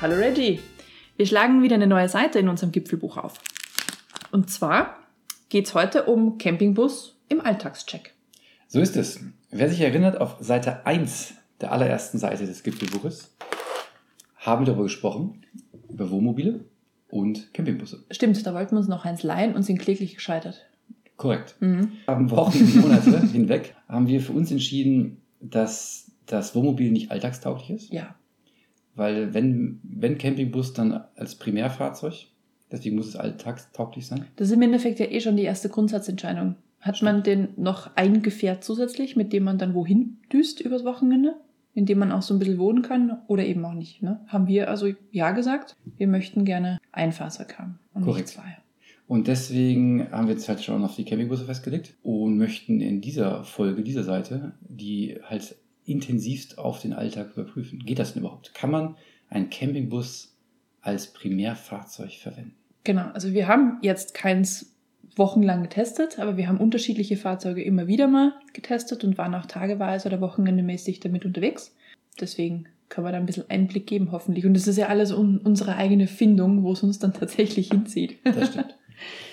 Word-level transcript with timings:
Hallo 0.00 0.14
Reggie. 0.14 0.60
Wir 1.16 1.26
schlagen 1.26 1.60
wieder 1.60 1.74
eine 1.74 1.88
neue 1.88 2.08
Seite 2.08 2.38
in 2.38 2.48
unserem 2.48 2.70
Gipfelbuch 2.70 3.16
auf. 3.16 3.34
Und 4.30 4.48
zwar 4.48 4.96
geht 5.48 5.66
es 5.66 5.74
heute 5.74 6.04
um 6.04 6.38
Campingbus 6.38 7.18
im 7.28 7.40
Alltagscheck. 7.40 8.14
So 8.68 8.78
ist 8.78 8.96
es. 8.96 9.18
Wer 9.50 9.68
sich 9.68 9.80
erinnert, 9.80 10.20
auf 10.20 10.36
Seite 10.38 10.86
1 10.86 11.34
der 11.60 11.72
allerersten 11.72 12.18
Seite 12.18 12.46
des 12.46 12.62
Gipfelbuches 12.62 13.34
haben 14.36 14.62
wir 14.62 14.66
darüber 14.66 14.84
gesprochen, 14.84 15.44
über 15.88 16.08
Wohnmobile 16.12 16.64
und 17.08 17.52
Campingbusse. 17.52 18.04
Stimmt, 18.12 18.46
da 18.46 18.54
wollten 18.54 18.76
wir 18.76 18.78
uns 18.78 18.88
noch 18.88 19.04
eins 19.04 19.24
leihen 19.24 19.56
und 19.56 19.64
sind 19.64 19.80
kläglich 19.80 20.14
gescheitert. 20.14 20.64
Korrekt. 21.16 21.56
Mhm. 21.58 21.90
Haben 22.06 22.30
Wochen 22.30 22.56
und 22.56 22.76
Monate 22.76 23.26
hinweg 23.32 23.74
haben 23.88 24.06
wir 24.06 24.20
für 24.20 24.32
uns 24.32 24.52
entschieden, 24.52 25.22
dass 25.40 26.12
das 26.26 26.54
Wohnmobil 26.54 26.92
nicht 26.92 27.10
alltagstauglich 27.10 27.70
ist. 27.70 27.92
Ja, 27.92 28.14
Weil 28.98 29.32
wenn, 29.32 29.78
wenn 29.84 30.18
Campingbus, 30.18 30.72
dann 30.72 31.04
als 31.14 31.36
Primärfahrzeug. 31.36 32.26
Deswegen 32.70 32.96
muss 32.96 33.06
es 33.06 33.16
alltagstauglich 33.16 34.06
sein. 34.06 34.26
das 34.36 34.48
ist 34.48 34.54
im 34.54 34.60
Endeffekt 34.60 34.98
ja 34.98 35.06
eh 35.06 35.20
schon 35.20 35.36
die 35.36 35.44
erste 35.44 35.68
Grundsatzentscheidung. 35.68 36.56
Hat 36.80 37.00
man 37.00 37.22
den 37.22 37.48
noch 37.56 37.90
ein 37.94 38.22
Gefährt 38.22 38.62
zusätzlich, 38.64 39.16
mit 39.16 39.32
dem 39.32 39.44
man 39.44 39.56
dann 39.56 39.74
wohin 39.74 40.18
düst 40.32 40.60
übers 40.60 40.84
Wochenende? 40.84 41.36
In 41.74 41.86
dem 41.86 41.98
man 41.98 42.10
auch 42.10 42.22
so 42.22 42.34
ein 42.34 42.40
bisschen 42.40 42.58
wohnen 42.58 42.82
kann 42.82 43.18
oder 43.28 43.46
eben 43.46 43.64
auch 43.64 43.72
nicht. 43.72 44.02
Ne? 44.02 44.20
Haben 44.26 44.48
wir 44.48 44.68
also 44.68 44.92
ja 45.12 45.30
gesagt, 45.30 45.76
wir 45.96 46.08
möchten 46.08 46.44
gerne 46.44 46.78
ein 46.90 47.12
Fahrzeug 47.12 47.56
haben 47.56 47.78
und 47.94 48.02
Korrekt. 48.02 48.26
nicht 48.26 48.34
zwei. 48.34 48.56
Und 49.06 49.28
deswegen 49.28 50.10
haben 50.10 50.26
wir 50.26 50.34
jetzt 50.34 50.48
halt 50.48 50.60
schon 50.62 50.84
auf 50.84 50.96
die 50.96 51.04
Campingbusse 51.04 51.44
festgelegt 51.44 51.94
und 52.02 52.36
möchten 52.36 52.80
in 52.80 53.00
dieser 53.00 53.44
Folge, 53.44 53.82
dieser 53.82 54.02
Seite, 54.02 54.52
die 54.60 55.18
halt 55.24 55.56
intensivst 55.88 56.58
auf 56.58 56.80
den 56.80 56.92
Alltag 56.92 57.32
überprüfen. 57.34 57.80
Geht 57.84 57.98
das 57.98 58.12
denn 58.14 58.22
überhaupt? 58.22 58.54
Kann 58.54 58.70
man 58.70 58.96
einen 59.30 59.50
Campingbus 59.50 60.36
als 60.80 61.12
Primärfahrzeug 61.12 62.12
verwenden? 62.12 62.54
Genau, 62.84 63.06
also 63.12 63.32
wir 63.32 63.48
haben 63.48 63.78
jetzt 63.82 64.14
keins 64.14 64.74
wochenlang 65.16 65.62
getestet, 65.62 66.18
aber 66.18 66.36
wir 66.36 66.48
haben 66.48 66.58
unterschiedliche 66.58 67.16
Fahrzeuge 67.16 67.62
immer 67.62 67.86
wieder 67.86 68.06
mal 68.06 68.34
getestet 68.52 69.04
und 69.04 69.18
waren 69.18 69.34
auch 69.34 69.46
tageweise 69.46 70.08
oder 70.08 70.20
wochenendemäßig 70.20 71.00
damit 71.00 71.24
unterwegs. 71.24 71.74
Deswegen 72.20 72.66
können 72.88 73.06
wir 73.06 73.12
da 73.12 73.18
ein 73.18 73.26
bisschen 73.26 73.50
Einblick 73.50 73.86
geben, 73.86 74.12
hoffentlich. 74.12 74.46
Und 74.46 74.54
das 74.54 74.66
ist 74.66 74.78
ja 74.78 74.86
alles 74.86 75.12
un 75.12 75.38
unsere 75.38 75.76
eigene 75.76 76.06
Findung, 76.06 76.62
wo 76.62 76.72
es 76.72 76.82
uns 76.82 76.98
dann 76.98 77.12
tatsächlich 77.12 77.68
hinzieht. 77.68 78.18
Das 78.24 78.48
stimmt. 78.50 78.76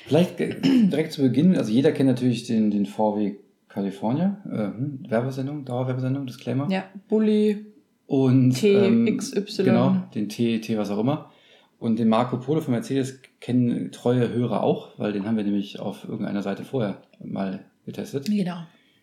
Vielleicht 0.06 0.38
ge- 0.38 0.59
direkt 0.61 1.14
zu 1.14 1.22
Beginn, 1.22 1.56
also 1.56 1.72
jeder 1.72 1.92
kennt 1.92 2.09
natürlich 2.09 2.45
den, 2.45 2.70
den 2.72 2.86
VW 2.86 3.36
California, 3.76 4.38
äh, 4.50 4.68
hm, 4.68 5.00
Werbesendung, 5.09 5.66
Dauerwerbesendung, 5.66 6.26
Disclaimer. 6.26 6.72
Ja, 6.72 6.86
Bulli, 7.09 7.66
Und 8.08 8.52
T, 8.52 9.17
XY. 9.17 9.64
Genau, 9.66 9.98
den 10.16 10.30
T, 10.30 10.62
T, 10.62 10.78
was 10.78 10.90
auch 10.92 11.00
immer. 11.00 11.30
Und 11.78 12.00
den 12.00 12.08
Marco 12.08 12.38
Polo 12.38 12.62
von 12.62 12.73
Mercedes 12.73 13.20
kennen 13.42 13.92
treue 13.92 14.30
Hörer 14.30 14.64
auch, 14.64 14.98
weil 14.98 15.12
den 15.12 15.26
haben 15.28 15.36
wir 15.36 15.44
nämlich 15.44 15.82
auf 15.82 16.08
irgendeiner 16.08 16.42
Seite 16.42 16.64
vorher 16.64 17.02
mal 17.22 17.66
getestet. 17.86 18.28
Genau. 18.28 18.59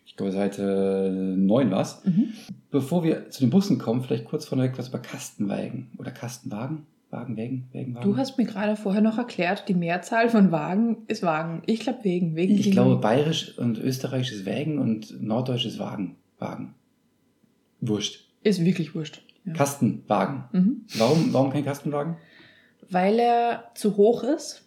Ich 0.07 0.17
glaube, 0.17 0.31
Seite 0.31 1.35
9 1.37 1.69
war 1.69 1.81
es. 1.81 2.03
Mhm. 2.03 2.33
Bevor 2.71 3.03
wir 3.03 3.29
zu 3.29 3.41
den 3.41 3.51
Bussen 3.51 3.77
kommen, 3.77 4.01
vielleicht 4.01 4.25
kurz 4.25 4.45
vorneweg 4.45 4.75
was 4.79 4.89
über 4.89 4.99
Kastenwagen 4.99 5.91
oder 5.99 6.09
Kastenwagen. 6.09 6.87
Wagen, 7.13 7.37
Wägen, 7.37 7.69
Wägen, 7.71 7.95
Wagen. 7.95 8.03
Du 8.03 8.17
hast 8.17 8.37
mir 8.37 8.45
gerade 8.45 8.75
vorher 8.75 9.01
noch 9.01 9.17
erklärt, 9.17 9.69
die 9.69 9.73
Mehrzahl 9.73 10.29
von 10.29 10.51
Wagen 10.51 11.03
ist 11.07 11.23
Wagen. 11.23 11.61
Ich 11.65 11.79
glaube 11.79 12.03
wegen. 12.03 12.35
wegen 12.35 12.55
Ich 12.55 12.71
glaube, 12.71 12.97
bayerisch 12.97 13.57
und 13.57 13.77
österreichisch 13.77 14.33
ist 14.33 14.45
Wägen 14.45 14.79
und 14.79 15.21
norddeutsch 15.21 15.65
ist 15.65 15.79
Wagen. 15.79 16.17
Wagen. 16.39 16.73
Wurscht. 17.79 18.27
Ist 18.43 18.65
wirklich 18.65 18.93
wurscht. 18.93 19.21
Ja. 19.45 19.53
Kastenwagen. 19.53 20.43
Mhm. 20.51 20.81
Warum, 20.97 21.33
warum 21.33 21.51
kein 21.51 21.63
Kastenwagen? 21.63 22.17
weil 22.89 23.19
er 23.19 23.71
zu 23.75 23.97
hoch 23.97 24.23
ist, 24.23 24.63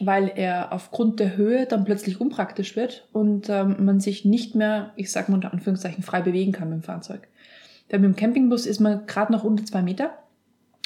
weil 0.00 0.32
er 0.34 0.72
aufgrund 0.72 1.20
der 1.20 1.36
Höhe 1.36 1.66
dann 1.66 1.84
plötzlich 1.84 2.20
unpraktisch 2.20 2.76
wird 2.76 3.08
und 3.12 3.48
ähm, 3.48 3.84
man 3.84 4.00
sich 4.00 4.24
nicht 4.24 4.54
mehr, 4.54 4.92
ich 4.96 5.12
sag 5.12 5.28
mal 5.28 5.36
unter 5.36 5.52
Anführungszeichen, 5.52 6.02
frei 6.02 6.22
bewegen 6.22 6.52
kann 6.52 6.70
mit 6.70 6.78
dem 6.78 6.82
Fahrzeug. 6.82 7.28
Weil 7.90 8.00
mit 8.00 8.08
dem 8.08 8.16
Campingbus 8.16 8.66
ist 8.66 8.80
man 8.80 9.06
gerade 9.06 9.32
noch 9.32 9.44
unter 9.44 9.64
zwei 9.64 9.82
Meter 9.82 10.10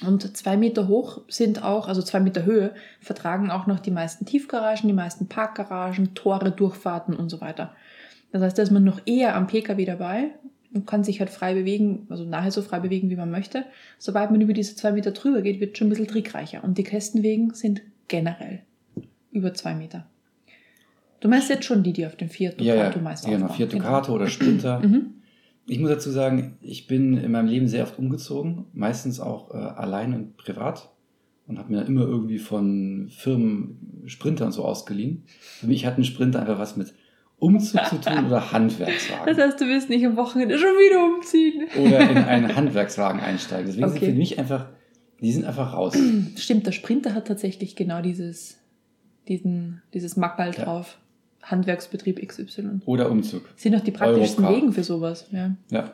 und 0.04 0.36
zwei 0.36 0.56
Meter 0.56 0.88
hoch 0.88 1.22
sind 1.28 1.62
auch, 1.62 1.88
also 1.88 2.02
zwei 2.02 2.20
Meter 2.20 2.44
Höhe, 2.44 2.74
vertragen 3.00 3.50
auch 3.50 3.66
noch 3.66 3.80
die 3.80 3.90
meisten 3.90 4.26
Tiefgaragen, 4.26 4.88
die 4.88 4.94
meisten 4.94 5.26
Parkgaragen, 5.26 6.14
Tore, 6.14 6.50
Durchfahrten 6.50 7.16
und 7.16 7.30
so 7.30 7.40
weiter. 7.40 7.74
Das 8.30 8.42
heißt, 8.42 8.58
da 8.58 8.62
ist 8.62 8.72
man 8.72 8.84
noch 8.84 9.00
eher 9.06 9.34
am 9.34 9.46
Pkw 9.46 9.84
dabei 9.86 10.30
und 10.74 10.86
kann 10.86 11.02
sich 11.02 11.20
halt 11.20 11.30
frei 11.30 11.54
bewegen, 11.54 12.06
also 12.10 12.24
nahe 12.24 12.50
so 12.50 12.60
frei 12.60 12.80
bewegen, 12.80 13.08
wie 13.08 13.16
man 13.16 13.30
möchte. 13.30 13.64
Sobald 13.98 14.30
man 14.30 14.40
über 14.42 14.52
diese 14.52 14.76
zwei 14.76 14.92
Meter 14.92 15.12
drüber 15.12 15.40
geht, 15.40 15.60
wird 15.60 15.78
schon 15.78 15.86
ein 15.86 15.90
bisschen 15.90 16.08
trickreicher. 16.08 16.62
Und 16.62 16.76
die 16.76 16.84
Kästenwegen 16.84 17.54
sind 17.54 17.80
generell 18.08 18.60
über 19.32 19.54
zwei 19.54 19.74
Meter. 19.74 20.06
Du 21.20 21.28
meinst 21.28 21.48
jetzt 21.48 21.64
schon 21.64 21.82
die, 21.82 21.94
die 21.94 22.04
auf 22.06 22.16
dem 22.16 22.28
Fiat 22.28 22.60
Ja, 22.60 22.74
ja, 22.74 22.82
Ducato 22.84 23.00
meist 23.00 23.24
genau. 23.24 23.46
aufbauen. 23.46 23.56
Fiat 23.56 23.72
Ducato 23.72 24.12
oder 24.12 24.28
Sprinter. 24.28 24.80
Mhm. 24.80 25.14
Ich 25.68 25.78
muss 25.80 25.90
dazu 25.90 26.10
sagen, 26.10 26.56
ich 26.60 26.86
bin 26.86 27.16
in 27.16 27.32
meinem 27.32 27.48
Leben 27.48 27.66
sehr 27.68 27.82
oft 27.84 27.98
umgezogen, 27.98 28.66
meistens 28.72 29.18
auch 29.20 29.52
äh, 29.52 29.56
allein 29.56 30.14
und 30.14 30.36
privat 30.36 30.90
und 31.48 31.58
habe 31.58 31.72
mir 31.72 31.82
immer 31.82 32.02
irgendwie 32.02 32.38
von 32.38 33.08
Firmen 33.10 34.02
Sprinter 34.06 34.46
und 34.46 34.52
so 34.52 34.64
ausgeliehen. 34.64 35.24
Für 35.58 35.66
mich 35.66 35.84
hat 35.86 35.98
ein 35.98 36.04
Sprinter 36.04 36.40
einfach 36.40 36.58
was 36.58 36.76
mit 36.76 36.94
Umzug 37.38 37.84
zu 37.86 38.00
tun 38.00 38.26
oder 38.26 38.36
Das 38.40 38.52
Handwerkswagen. 38.52 39.36
heißt, 39.36 39.60
du 39.60 39.66
willst 39.66 39.88
nicht 39.90 40.06
am 40.06 40.16
Wochenende 40.16 40.56
schon 40.58 40.68
wieder 40.68 41.04
umziehen. 41.16 41.64
Oder 41.84 42.10
in 42.10 42.16
einen 42.24 42.54
Handwerkswagen 42.56 43.20
einsteigen. 43.20 43.66
Deswegen 43.66 43.86
Okay. 43.88 43.98
sind 43.98 44.08
für 44.12 44.14
mich 44.18 44.38
einfach, 44.38 44.68
die 45.20 45.32
sind 45.32 45.44
einfach 45.44 45.72
raus. 45.74 45.98
Stimmt, 46.36 46.66
der 46.66 46.72
Sprinter 46.72 47.12
hat 47.14 47.26
tatsächlich 47.26 47.74
genau 47.76 48.00
dieses, 48.02 48.58
diesen, 49.28 49.82
dieses 49.92 50.16
Mackerl 50.16 50.54
Ja. 50.56 50.64
drauf. 50.64 50.98
Handwerksbetrieb 51.46 52.26
XY. 52.26 52.80
Oder 52.86 53.10
Umzug. 53.10 53.48
Sind 53.56 53.74
doch 53.74 53.80
die 53.80 53.92
praktischsten 53.92 54.44
Europcar. 54.44 54.62
Wegen 54.62 54.72
für 54.72 54.84
sowas. 54.84 55.28
Ja. 55.32 55.56
Ja. 55.70 55.92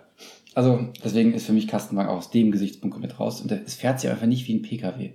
Also 0.54 0.88
deswegen 1.04 1.34
ist 1.34 1.46
für 1.46 1.52
mich 1.52 1.68
Kastenwagen 1.68 2.10
auch 2.10 2.18
aus 2.18 2.30
dem 2.30 2.50
Gesichtspunkt 2.50 2.94
komplett 2.94 3.20
raus. 3.20 3.40
Und 3.40 3.52
es 3.52 3.74
fährt 3.74 4.00
sich 4.00 4.10
einfach 4.10 4.26
nicht 4.26 4.48
wie 4.48 4.54
ein 4.54 4.62
Pkw. 4.62 5.10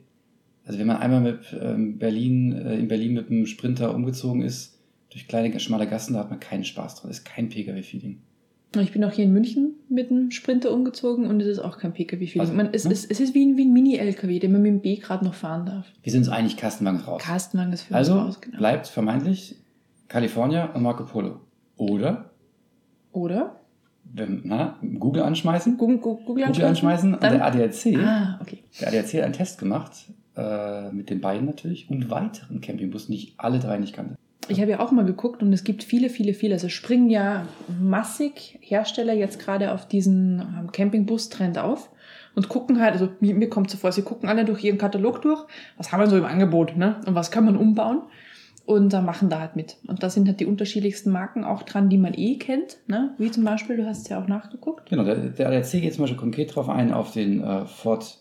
Also 0.66 0.80
wenn 0.80 0.88
man 0.88 0.98
einmal 0.98 1.22
mit 1.22 1.56
ähm, 1.60 1.98
Berlin, 1.98 2.54
äh, 2.54 2.78
in 2.78 2.88
Berlin 2.88 3.14
mit 3.14 3.30
einem 3.30 3.46
Sprinter 3.46 3.96
umgezogen 3.96 4.42
ist, 4.42 4.78
durch 5.10 5.28
kleine, 5.28 5.60
schmale 5.60 5.88
Gassen, 5.88 6.14
da 6.14 6.20
hat 6.20 6.30
man 6.30 6.40
keinen 6.40 6.66
Spaß 6.66 6.96
dran. 6.96 7.10
Das 7.10 7.20
ist 7.20 7.26
kein 7.26 7.50
Pkw-Feeling. 7.50 8.22
Ich 8.82 8.92
bin 8.92 9.04
auch 9.06 9.12
hier 9.14 9.24
in 9.24 9.32
München 9.32 9.76
mit 9.90 10.12
einem 10.12 10.30
Sprinter 10.30 10.72
umgezogen 10.72 11.26
und 11.26 11.42
es 11.42 11.48
ist 11.48 11.60
auch 11.60 11.78
kein 11.80 11.94
Pkw-Feeling. 11.94 12.42
Also, 12.42 12.70
es, 12.74 12.86
ne? 12.86 12.92
es, 12.92 13.06
es 13.06 13.20
ist 13.20 13.34
wie 13.34 13.46
ein, 13.46 13.58
wie 13.58 13.64
ein 13.64 13.74
Mini-LKW, 13.74 14.40
den 14.40 14.52
man 14.52 14.62
mit 14.62 14.72
dem 14.72 14.82
B 14.82 14.98
gerade 14.98 15.24
noch 15.24 15.34
fahren 15.34 15.66
darf. 15.66 15.88
Wir 16.04 16.12
sind 16.12 16.20
uns 16.20 16.30
eigentlich 16.30 16.58
Kastenwagen 16.58 17.00
raus. 17.00 17.22
Kastenwagen 17.24 17.74
ist 17.74 17.84
für 17.84 17.96
also 17.96 18.14
uns 18.14 18.22
raus, 18.28 18.42
genau. 18.42 18.58
bleibt 18.58 18.88
vermeintlich 18.88 19.56
California 20.08 20.66
und 20.74 20.84
Marco 20.84 21.04
Polo. 21.06 21.42
Oder, 21.78 22.32
Oder? 23.12 23.60
wenn, 24.04 24.42
na, 24.46 24.78
Google 25.00 25.24
anschmeißen, 25.24 25.78
Google, 25.78 25.98
Google, 25.98 26.26
Google 26.26 26.46
Google 26.46 26.66
anschmeißen 26.66 27.14
und 27.14 27.24
der 27.24 27.46
ADAC, 27.46 27.98
Ah, 27.98 28.40
okay. 28.42 28.64
der 28.80 28.88
ADAC 28.88 29.14
hat 29.16 29.24
einen 29.24 29.34
Test 29.34 29.60
gemacht, 29.60 29.92
äh, 30.36 30.92
mit 30.92 31.10
den 31.10 31.20
beiden 31.20 31.46
natürlich 31.46 31.90
und 31.90 32.10
weiteren 32.10 32.62
Campingbussen, 32.62 33.12
die 33.12 33.18
ich 33.18 33.34
alle 33.38 33.60
drei 33.60 33.78
nicht 33.78 33.94
kannte. 33.94 34.16
Ich 34.50 34.62
habe 34.62 34.72
ja 34.72 34.80
auch 34.80 34.92
mal 34.92 35.04
geguckt 35.04 35.44
und 35.44 35.52
es 35.52 35.66
gibt 35.66 35.84
viele, 35.84 36.10
viele, 36.10 36.34
viele. 36.34 36.54
Also 36.54 36.70
springen 36.70 37.10
ja 37.10 37.46
massig 37.82 38.58
Hersteller 38.62 39.14
jetzt 39.14 39.40
gerade 39.40 39.74
auf 39.74 39.88
diesen 39.90 40.40
ähm, 40.40 40.72
Campingbus-Trend 40.72 41.58
auf 41.58 41.90
und 42.34 42.48
gucken 42.48 42.80
halt, 42.80 42.94
also 42.94 43.10
mir, 43.20 43.36
mir 43.36 43.50
kommt 43.50 43.70
so 43.70 43.78
vor, 43.78 43.92
sie 43.92 44.04
gucken 44.04 44.30
alle 44.30 44.46
durch 44.46 44.64
ihren 44.64 44.78
Katalog 44.78 45.22
durch, 45.22 45.46
was 45.76 45.92
haben 45.92 46.00
wir 46.00 46.08
so 46.08 46.18
im 46.18 46.24
Angebot, 46.24 46.78
ne? 46.78 46.96
Und 47.06 47.14
was 47.16 47.30
kann 47.30 47.44
man 47.44 47.58
umbauen? 47.58 48.04
Und 48.68 48.92
da 48.92 49.02
machen 49.02 49.30
da 49.30 49.40
halt 49.40 49.56
mit. 49.56 49.78
Und 49.88 50.04
da 50.04 50.10
sind 50.10 50.28
halt 50.28 50.40
die 50.42 50.46
unterschiedlichsten 50.46 51.10
Marken 51.10 51.44
auch 51.46 51.64
dran, 51.64 51.88
die 51.90 51.98
man 51.98 52.14
eh 52.14 52.36
kennt, 52.38 52.78
ne? 52.88 53.16
Wie 53.18 53.32
zum 53.32 53.46
Beispiel, 53.46 53.78
du 53.78 53.86
hast 53.88 54.02
es 54.04 54.10
ja 54.10 54.22
auch 54.22 54.28
nachgeguckt. 54.28 54.90
Genau, 54.90 55.04
der, 55.06 55.16
der 55.16 55.48
ADAC 55.48 55.72
geht 55.82 55.94
zum 55.94 56.04
Beispiel 56.04 56.20
konkret 56.20 56.54
drauf 56.54 56.68
ein, 56.68 56.92
auf 56.92 57.12
den 57.14 57.42
äh, 57.42 57.66
Ford 57.66 58.20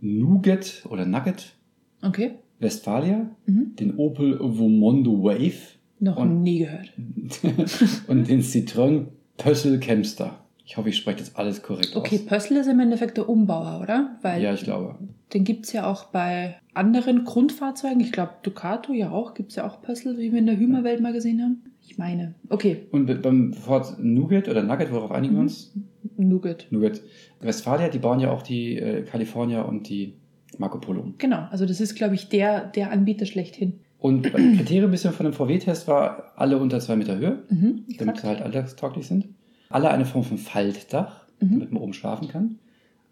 Nougat 0.00 0.84
oder 0.90 1.06
Nugget 1.06 1.54
Okay. 2.02 2.32
Westfalia, 2.60 3.30
Mhm. 3.46 3.76
den 3.78 3.96
Opel 3.96 4.38
Vomondo 4.40 5.22
Wave 5.22 5.54
Noch 6.00 6.16
Und- 6.16 6.42
nie 6.42 6.58
gehört. 6.60 6.92
und 8.08 8.28
den 8.28 8.40
Citroën 8.42 9.06
Pössl 9.36 9.78
Kempster. 9.78 10.40
Ich 10.70 10.76
hoffe, 10.76 10.90
ich 10.90 10.96
spreche 10.98 11.20
das 11.20 11.34
alles 11.34 11.62
korrekt 11.62 11.96
Okay, 11.96 12.16
aus. 12.16 12.26
Pössl 12.26 12.56
ist 12.58 12.66
im 12.66 12.78
Endeffekt 12.78 13.16
der 13.16 13.26
Umbauer, 13.26 13.80
oder? 13.82 14.18
Weil 14.20 14.42
Ja, 14.42 14.52
ich 14.52 14.64
glaube. 14.64 14.96
Den 15.32 15.44
gibt 15.44 15.64
es 15.64 15.72
ja 15.72 15.86
auch 15.90 16.04
bei 16.04 16.56
anderen 16.74 17.24
Grundfahrzeugen. 17.24 18.00
Ich 18.00 18.12
glaube, 18.12 18.32
Ducato 18.42 18.92
ja 18.92 19.10
auch. 19.10 19.32
Gibt 19.32 19.48
es 19.50 19.56
ja 19.56 19.66
auch 19.66 19.80
Pössl, 19.80 20.18
wie 20.18 20.30
wir 20.30 20.38
in 20.38 20.44
der 20.46 20.58
Hümer-Welt 20.58 21.00
mal 21.00 21.14
gesehen 21.14 21.40
haben. 21.40 21.62
Ich 21.80 21.96
meine. 21.96 22.34
Okay, 22.50 22.86
Und 22.90 23.06
be- 23.06 23.14
beim 23.14 23.54
Ford 23.54 23.96
Nougat 23.98 24.46
oder 24.46 24.62
Nugget, 24.62 24.92
worauf 24.92 25.10
einigen 25.10 25.32
wir 25.34 25.38
Mhm. 25.40 25.46
uns? 25.46 25.74
Nougat. 26.18 26.66
Nougat. 26.70 27.00
Westfalia, 27.40 27.88
die 27.88 27.98
bauen 27.98 28.20
ja 28.20 28.30
auch 28.30 28.42
die 28.42 28.76
äh, 28.76 29.02
California 29.04 29.62
und 29.62 29.88
die 29.88 30.16
Marco 30.58 30.78
Polo 30.80 31.00
um. 31.00 31.14
Genau, 31.16 31.46
also 31.50 31.64
das 31.64 31.80
ist, 31.80 31.94
glaube 31.94 32.14
ich, 32.14 32.28
der, 32.28 32.66
der 32.66 32.90
Anbieter 32.92 33.24
schlechthin. 33.24 33.80
Und 33.98 34.30
Kriterium 34.32 34.90
bisschen 34.90 35.12
von 35.14 35.24
dem 35.24 35.32
VW-Test 35.32 35.88
war, 35.88 36.32
alle 36.36 36.58
unter 36.58 36.78
zwei 36.80 36.96
Meter 36.96 37.16
Höhe, 37.18 37.42
Mhm, 37.48 37.84
damit 37.98 38.18
sie 38.18 38.26
halt 38.26 38.42
alltagstauglich 38.42 39.06
sind. 39.06 39.28
Alle 39.70 39.90
eine 39.90 40.04
Form 40.06 40.24
von 40.24 40.38
Faltdach, 40.38 41.26
Mhm. 41.40 41.50
damit 41.52 41.72
man 41.72 41.82
oben 41.82 41.92
schlafen 41.92 42.28
kann. 42.28 42.58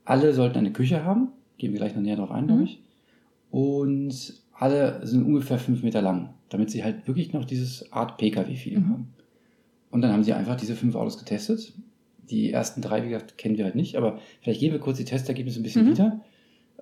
Alle 0.05 0.33
sollten 0.33 0.59
eine 0.59 0.73
Küche 0.73 1.05
haben. 1.05 1.29
Gehen 1.59 1.73
wir 1.73 1.79
gleich 1.79 1.95
noch 1.95 2.03
näher 2.03 2.17
drauf 2.17 2.31
ein, 2.31 2.47
glaube 2.47 2.61
Mhm. 2.63 2.67
ich. 2.67 2.83
Und 3.51 4.35
alle 4.53 5.07
sind 5.07 5.25
ungefähr 5.25 5.59
fünf 5.59 5.83
Meter 5.83 6.03
lang, 6.03 6.31
damit 6.49 6.71
sie 6.71 6.83
halt 6.85 7.07
wirklich 7.07 7.33
noch 7.33 7.45
dieses 7.45 7.93
Art 7.93 8.17
Pkw-Feeling 8.19 8.81
Mhm. 8.85 8.91
haben. 8.91 9.15
Und 9.91 10.03
dann 10.03 10.13
haben 10.13 10.25
sie 10.25 10.33
einfach 10.33 10.57
diese 10.57 10.75
fünf 10.75 10.95
Autos 10.95 11.19
getestet. 11.19 11.73
Die 12.31 12.53
ersten 12.53 12.81
drei, 12.83 13.05
wie 13.05 13.09
gesagt, 13.11 13.39
kennen 13.39 13.57
wir 13.57 13.65
halt 13.65 13.77
nicht, 13.77 13.97
aber 13.97 14.19
vielleicht 14.41 14.61
geben 14.61 14.73
wir 14.73 14.81
kurz 14.81 14.99
die 14.99 15.05
Testergebnisse 15.05 15.61
ein 15.61 15.63
bisschen 15.63 15.87
Mhm. 15.87 15.91
wieder, 15.93 16.21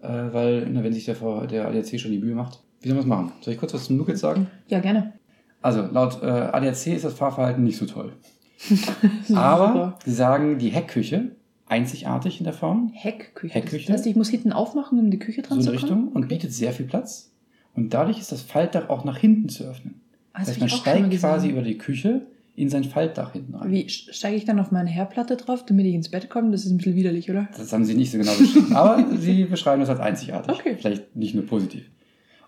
äh, 0.03 0.33
weil, 0.33 0.69
na, 0.71 0.83
wenn 0.83 0.93
sich 0.93 1.05
der, 1.05 1.15
der 1.47 1.69
ADAC 1.69 1.99
schon 2.01 2.13
die 2.13 2.19
Mühe 2.19 2.35
macht. 2.35 2.61
Wie 2.81 2.89
sollen 2.89 2.99
wir 2.99 3.03
es 3.03 3.07
machen? 3.07 3.33
Soll 3.43 3.53
ich 3.55 3.61
kurz 3.61 3.75
was 3.75 3.85
zum 3.85 3.97
Nuggets 3.99 4.21
sagen? 4.21 4.47
Ja, 4.69 4.81
gerne. 4.81 5.13
Also, 5.61 5.83
laut 5.83 6.23
äh, 6.23 6.27
ADAC 6.27 6.87
ist 6.95 7.05
das 7.05 7.15
Fahrverhalten 7.15 7.63
nicht 7.65 7.77
so 7.77 7.87
toll. 7.87 8.13
Aber 9.35 9.99
sie 10.05 10.13
sagen, 10.13 10.59
die 10.59 10.69
Heckküche, 10.71 11.33
einzigartig 11.67 12.39
in 12.39 12.45
der 12.45 12.53
Form, 12.53 12.91
Heckküche. 12.95 13.55
Heckküche? 13.55 13.87
Das 13.87 13.99
heißt, 13.99 14.07
ich 14.07 14.17
muss 14.17 14.29
hinten 14.29 14.53
aufmachen, 14.53 14.99
um 14.99 15.11
die 15.11 15.19
Küche 15.19 15.43
so 15.43 15.49
dran 15.49 15.59
in 15.59 15.65
zu 15.65 15.71
kommen? 15.71 15.83
Richtung, 15.83 16.09
und 16.09 16.29
bietet 16.29 16.53
sehr 16.53 16.73
viel 16.73 16.87
Platz. 16.87 17.33
Und 17.75 17.93
dadurch 17.93 18.21
ist 18.21 18.31
das 18.31 18.43
Faltdach 18.43 18.89
auch 18.89 19.05
nach 19.05 19.19
hinten 19.19 19.49
zu 19.49 19.65
öffnen. 19.65 20.01
Also 20.33 20.53
das 20.53 20.61
heißt, 20.61 20.61
man 20.61 20.69
steigt 20.69 21.21
quasi 21.21 21.49
über 21.49 21.63
die 21.63 21.79
Küche 21.79 22.27
in 22.57 22.69
sein 22.69 22.85
Faltdach 22.85 23.33
hinten 23.33 23.55
rein. 23.55 23.71
Wie 23.71 23.89
steige 23.89 24.37
ich 24.37 24.45
dann 24.45 24.61
auf 24.61 24.71
meine 24.71 24.89
Herdplatte 24.89 25.37
drauf, 25.37 25.65
damit 25.67 25.87
ich 25.87 25.95
ins 25.95 26.09
Bett 26.09 26.31
komme? 26.31 26.53
Das 26.53 26.65
ist 26.65 26.71
ein 26.71 26.77
bisschen 26.79 26.95
widerlich, 26.95 27.31
oder? 27.31 27.49
Das 27.57 27.73
haben 27.73 27.85
sie 27.85 27.95
nicht 27.95 28.13
so 28.13 28.19
genau 28.19 28.33
beschrieben. 28.35 28.75
Aber 28.75 29.05
sie 29.19 29.45
beschreiben 29.51 29.81
das 29.81 29.91
als 29.91 30.01
einzigartig. 30.01 30.55
Okay. 30.55 30.77
Vielleicht 30.79 31.17
nicht 31.17 31.35
nur 31.35 31.47
positiv. 31.47 31.91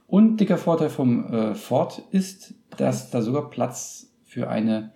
Und 0.06 0.36
dicker 0.38 0.58
Vorteil 0.58 0.90
vom 0.90 1.32
äh, 1.32 1.54
Ford 1.54 2.02
ist, 2.12 2.54
dass 2.76 3.10
da 3.10 3.22
sogar 3.22 3.50
Platz 3.50 4.12
für 4.24 4.48
eine 4.48 4.92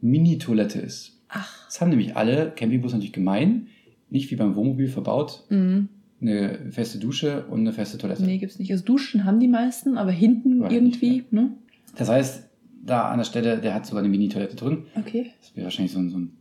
Mini-Toilette 0.00 0.80
ist. 0.80 1.20
Ach. 1.28 1.66
Das 1.66 1.80
haben 1.80 1.90
nämlich 1.90 2.16
alle 2.16 2.52
Campingbusse 2.54 2.96
natürlich 2.96 3.12
gemein. 3.12 3.68
Nicht 4.08 4.30
wie 4.30 4.36
beim 4.36 4.56
Wohnmobil 4.56 4.88
verbaut. 4.88 5.44
Mhm. 5.50 5.88
Eine 6.20 6.70
feste 6.70 6.98
Dusche 6.98 7.46
und 7.46 7.60
eine 7.60 7.72
feste 7.72 7.96
Toilette. 7.96 8.22
Nee, 8.24 8.38
gibt's 8.38 8.58
nicht. 8.58 8.70
Also 8.72 8.84
Duschen 8.84 9.24
haben 9.24 9.40
die 9.40 9.48
meisten, 9.48 9.96
aber 9.96 10.10
hinten 10.10 10.60
Weiß 10.60 10.72
irgendwie, 10.72 11.24
ne? 11.30 11.52
Das 11.96 12.08
heißt, 12.08 12.48
da 12.84 13.08
an 13.08 13.18
der 13.18 13.24
Stelle, 13.24 13.58
der 13.58 13.74
hat 13.74 13.86
sogar 13.86 14.02
eine 14.02 14.10
Mini-Toilette 14.10 14.56
drin. 14.56 14.84
Okay. 14.96 15.30
Das 15.40 15.56
wäre 15.56 15.64
wahrscheinlich 15.64 15.92
so 15.92 15.98
ein, 15.98 16.10
so 16.10 16.18
ein 16.18 16.32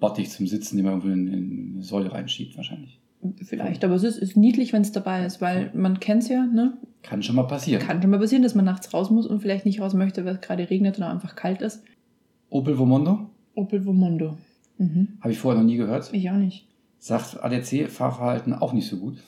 Bottich 0.00 0.30
zum 0.30 0.46
Sitzen, 0.46 0.76
den 0.76 0.84
man 0.84 0.94
irgendwo 0.94 1.12
in, 1.12 1.28
in 1.28 1.72
eine 1.74 1.82
Säule 1.82 2.12
reinschiebt, 2.12 2.56
wahrscheinlich. 2.56 3.00
Vielleicht, 3.42 3.84
aber 3.84 3.94
es 3.94 4.04
ist, 4.04 4.16
ist 4.16 4.36
niedlich, 4.36 4.72
wenn 4.72 4.82
es 4.82 4.92
dabei 4.92 5.26
ist, 5.26 5.40
weil 5.40 5.72
man 5.74 5.98
kennt's 5.98 6.28
ja, 6.28 6.46
ne? 6.46 6.78
Kann 7.02 7.22
schon 7.22 7.34
mal 7.34 7.44
passieren. 7.44 7.82
Kann 7.82 8.00
schon 8.00 8.10
mal 8.12 8.20
passieren, 8.20 8.44
dass 8.44 8.54
man 8.54 8.64
nachts 8.64 8.94
raus 8.94 9.10
muss 9.10 9.26
und 9.26 9.40
vielleicht 9.40 9.66
nicht 9.66 9.80
raus 9.80 9.94
möchte, 9.94 10.24
weil 10.24 10.36
es 10.36 10.40
gerade 10.40 10.70
regnet 10.70 10.98
oder 10.98 11.10
einfach 11.10 11.34
kalt 11.34 11.60
ist. 11.60 11.82
Opel 12.50 12.78
Vomondo, 12.78 13.30
Opel 13.54 13.84
Vomondo. 13.84 14.36
Mhm. 14.78 15.18
habe 15.20 15.32
ich 15.32 15.38
vorher 15.38 15.60
noch 15.60 15.66
nie 15.66 15.76
gehört. 15.76 16.10
Ich 16.12 16.30
auch 16.30 16.36
nicht. 16.36 16.66
Sagt 16.98 17.42
ADAC-Fahrverhalten 17.42 18.54
auch 18.54 18.72
nicht 18.72 18.88
so 18.88 18.96
gut. 18.96 19.18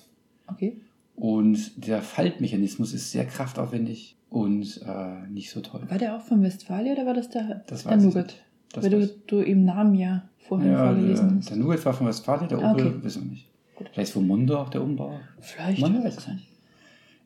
Okay. 0.46 0.80
Und 1.16 1.86
der 1.86 2.02
Faltmechanismus 2.02 2.92
ist 2.94 3.10
sehr 3.12 3.26
kraftaufwendig 3.26 4.16
und 4.30 4.80
äh, 4.86 5.28
nicht 5.30 5.50
so 5.50 5.60
toll. 5.60 5.82
War 5.88 5.98
der 5.98 6.16
auch 6.16 6.22
von 6.22 6.42
Westfalia 6.42 6.92
oder 6.94 7.06
war 7.06 7.14
das 7.14 7.28
der, 7.30 7.62
Das 7.66 7.84
der 7.84 7.96
Nougat? 7.96 8.36
Das 8.72 8.84
Weil 8.84 8.90
du, 8.90 9.06
du 9.26 9.40
im 9.40 9.64
Namen 9.64 9.94
ja 9.96 10.28
vorhin 10.38 10.70
ja, 10.72 10.86
vorgelesen 10.86 11.28
der, 11.28 11.36
hast. 11.38 11.50
der 11.50 11.56
Nougat 11.58 11.84
war 11.84 11.92
von 11.94 12.06
Westfalia, 12.06 12.46
der 12.46 12.58
Opel 12.58 12.86
okay. 12.86 12.94
wissen 13.02 13.24
wir 13.24 13.30
nicht. 13.32 13.46
Gut. 13.76 13.88
Vielleicht 13.92 14.10
ist 14.10 14.16
Vomondo 14.16 14.56
auch 14.58 14.68
der 14.70 14.82
Umbau. 14.82 15.18
Vielleicht. 15.40 15.80
Man 15.80 16.02
weiß 16.02 16.26
nicht. 16.28 16.46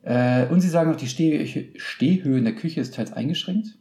Äh, 0.03 0.47
und 0.47 0.61
sie 0.61 0.69
sagen 0.69 0.91
noch, 0.91 0.97
die 0.97 1.07
Steh 1.07 1.71
Stehhöhe 1.77 2.37
in 2.37 2.43
der 2.43 2.55
Küche 2.55 2.81
ist 2.81 2.93
teils 2.95 3.13
eingeschränkt 3.13 3.77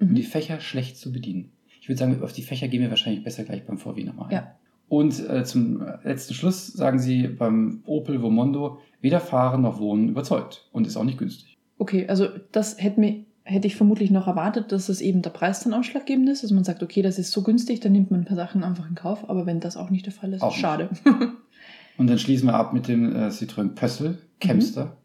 und 0.00 0.14
die 0.14 0.22
Mhm. 0.22 0.26
Fächer 0.26 0.60
schlecht 0.60 0.96
zu 0.96 1.12
bedienen. 1.12 1.50
Ich 1.88 1.90
würde 1.90 2.00
sagen, 2.00 2.22
auf 2.22 2.34
die 2.34 2.42
Fächer 2.42 2.68
gehen 2.68 2.82
wir 2.82 2.90
wahrscheinlich 2.90 3.24
besser 3.24 3.44
gleich 3.44 3.64
beim 3.64 3.78
VW 3.78 4.04
nochmal 4.04 4.26
ein. 4.26 4.32
Ja. 4.34 4.54
Und 4.90 5.26
äh, 5.26 5.42
zum 5.44 5.82
letzten 6.04 6.34
Schluss 6.34 6.66
sagen 6.66 6.98
sie 6.98 7.28
beim 7.28 7.82
Opel 7.86 8.20
Vomondo, 8.20 8.78
weder 9.00 9.20
Fahren 9.20 9.62
noch 9.62 9.80
Wohnen 9.80 10.10
überzeugt 10.10 10.68
und 10.72 10.86
ist 10.86 10.98
auch 10.98 11.04
nicht 11.04 11.16
günstig. 11.16 11.56
Okay, 11.78 12.06
also 12.06 12.26
das 12.52 12.76
hätte, 12.78 13.00
mir, 13.00 13.24
hätte 13.42 13.66
ich 13.66 13.76
vermutlich 13.76 14.10
noch 14.10 14.26
erwartet, 14.26 14.70
dass 14.70 14.90
es 14.90 15.00
eben 15.00 15.22
der 15.22 15.30
Preis 15.30 15.60
dann 15.64 15.72
ausschlaggebend 15.72 16.28
ist, 16.28 16.42
dass 16.44 16.50
man 16.50 16.62
sagt, 16.62 16.82
okay, 16.82 17.00
das 17.00 17.18
ist 17.18 17.30
so 17.32 17.42
günstig, 17.42 17.80
dann 17.80 17.92
nimmt 17.92 18.10
man 18.10 18.20
ein 18.20 18.26
paar 18.26 18.36
Sachen 18.36 18.64
einfach 18.64 18.86
in 18.86 18.94
Kauf, 18.94 19.30
aber 19.30 19.46
wenn 19.46 19.60
das 19.60 19.78
auch 19.78 19.88
nicht 19.88 20.04
der 20.04 20.12
Fall 20.12 20.34
ist, 20.34 20.42
Auch 20.42 20.54
schade. 20.54 20.90
Und 21.96 22.06
dann 22.06 22.18
schließen 22.18 22.46
wir 22.48 22.54
ab 22.54 22.74
mit 22.74 22.86
dem 22.86 23.16
äh, 23.16 23.28
Citroën 23.28 23.70
Pössl, 23.74 24.18
Kempster. 24.40 24.98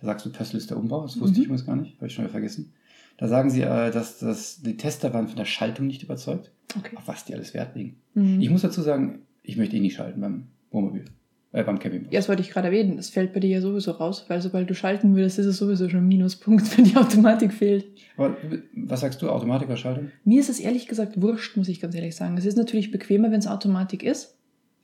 Da 0.00 0.06
sagst 0.06 0.26
du, 0.26 0.30
Pössl 0.30 0.58
ist 0.58 0.68
der 0.68 0.76
Umbau, 0.76 1.00
das 1.00 1.18
wusste 1.18 1.36
Mhm. 1.38 1.40
ich 1.40 1.44
übrigens 1.46 1.64
gar 1.66 1.76
nicht, 1.76 1.96
habe 1.96 2.06
ich 2.08 2.12
schon 2.12 2.24
wieder 2.24 2.32
vergessen. 2.32 2.74
Da 3.18 3.28
sagen 3.28 3.50
sie, 3.50 3.62
äh, 3.62 3.90
dass, 3.90 4.18
dass 4.18 4.62
die 4.62 4.76
Tester 4.76 5.14
waren 5.14 5.28
von 5.28 5.36
der 5.36 5.44
Schaltung 5.44 5.86
nicht 5.86 6.02
überzeugt, 6.02 6.50
okay. 6.76 6.96
auf 6.96 7.08
was 7.08 7.24
die 7.24 7.34
alles 7.34 7.54
Wert 7.54 7.74
legen. 7.74 7.96
Mhm. 8.14 8.40
Ich 8.40 8.50
muss 8.50 8.62
dazu 8.62 8.82
sagen, 8.82 9.20
ich 9.42 9.56
möchte 9.56 9.76
eh 9.76 9.80
nicht 9.80 9.96
schalten 9.96 10.20
beim 10.20 10.48
Wohnmobil, 10.70 11.04
äh, 11.52 11.64
beim 11.64 11.78
Campingbus. 11.78 12.12
Ja, 12.12 12.18
das 12.18 12.28
wollte 12.28 12.42
ich 12.42 12.50
gerade 12.50 12.68
erwähnen. 12.68 12.96
Das 12.96 13.08
fällt 13.08 13.32
bei 13.32 13.40
dir 13.40 13.48
ja 13.48 13.60
sowieso 13.60 13.92
raus, 13.92 14.26
weil 14.28 14.42
sobald 14.42 14.68
du 14.68 14.74
schalten 14.74 15.14
würdest, 15.14 15.38
ist 15.38 15.46
es 15.46 15.56
sowieso 15.56 15.88
schon 15.88 16.00
ein 16.00 16.08
Minuspunkt, 16.08 16.76
wenn 16.76 16.84
die 16.84 16.96
Automatik 16.96 17.52
fehlt. 17.52 17.86
Aber 18.16 18.36
was 18.74 19.00
sagst 19.00 19.22
du, 19.22 19.30
Automatik 19.30 19.68
oder 19.68 19.76
Schaltung? 19.76 20.10
Mir 20.24 20.40
ist 20.40 20.50
es 20.50 20.60
ehrlich 20.60 20.86
gesagt 20.86 21.20
wurscht, 21.20 21.56
muss 21.56 21.68
ich 21.68 21.80
ganz 21.80 21.94
ehrlich 21.94 22.16
sagen. 22.16 22.36
Es 22.36 22.44
ist 22.44 22.58
natürlich 22.58 22.90
bequemer, 22.90 23.30
wenn 23.30 23.38
es 23.38 23.46
Automatik 23.46 24.02
ist, 24.02 24.36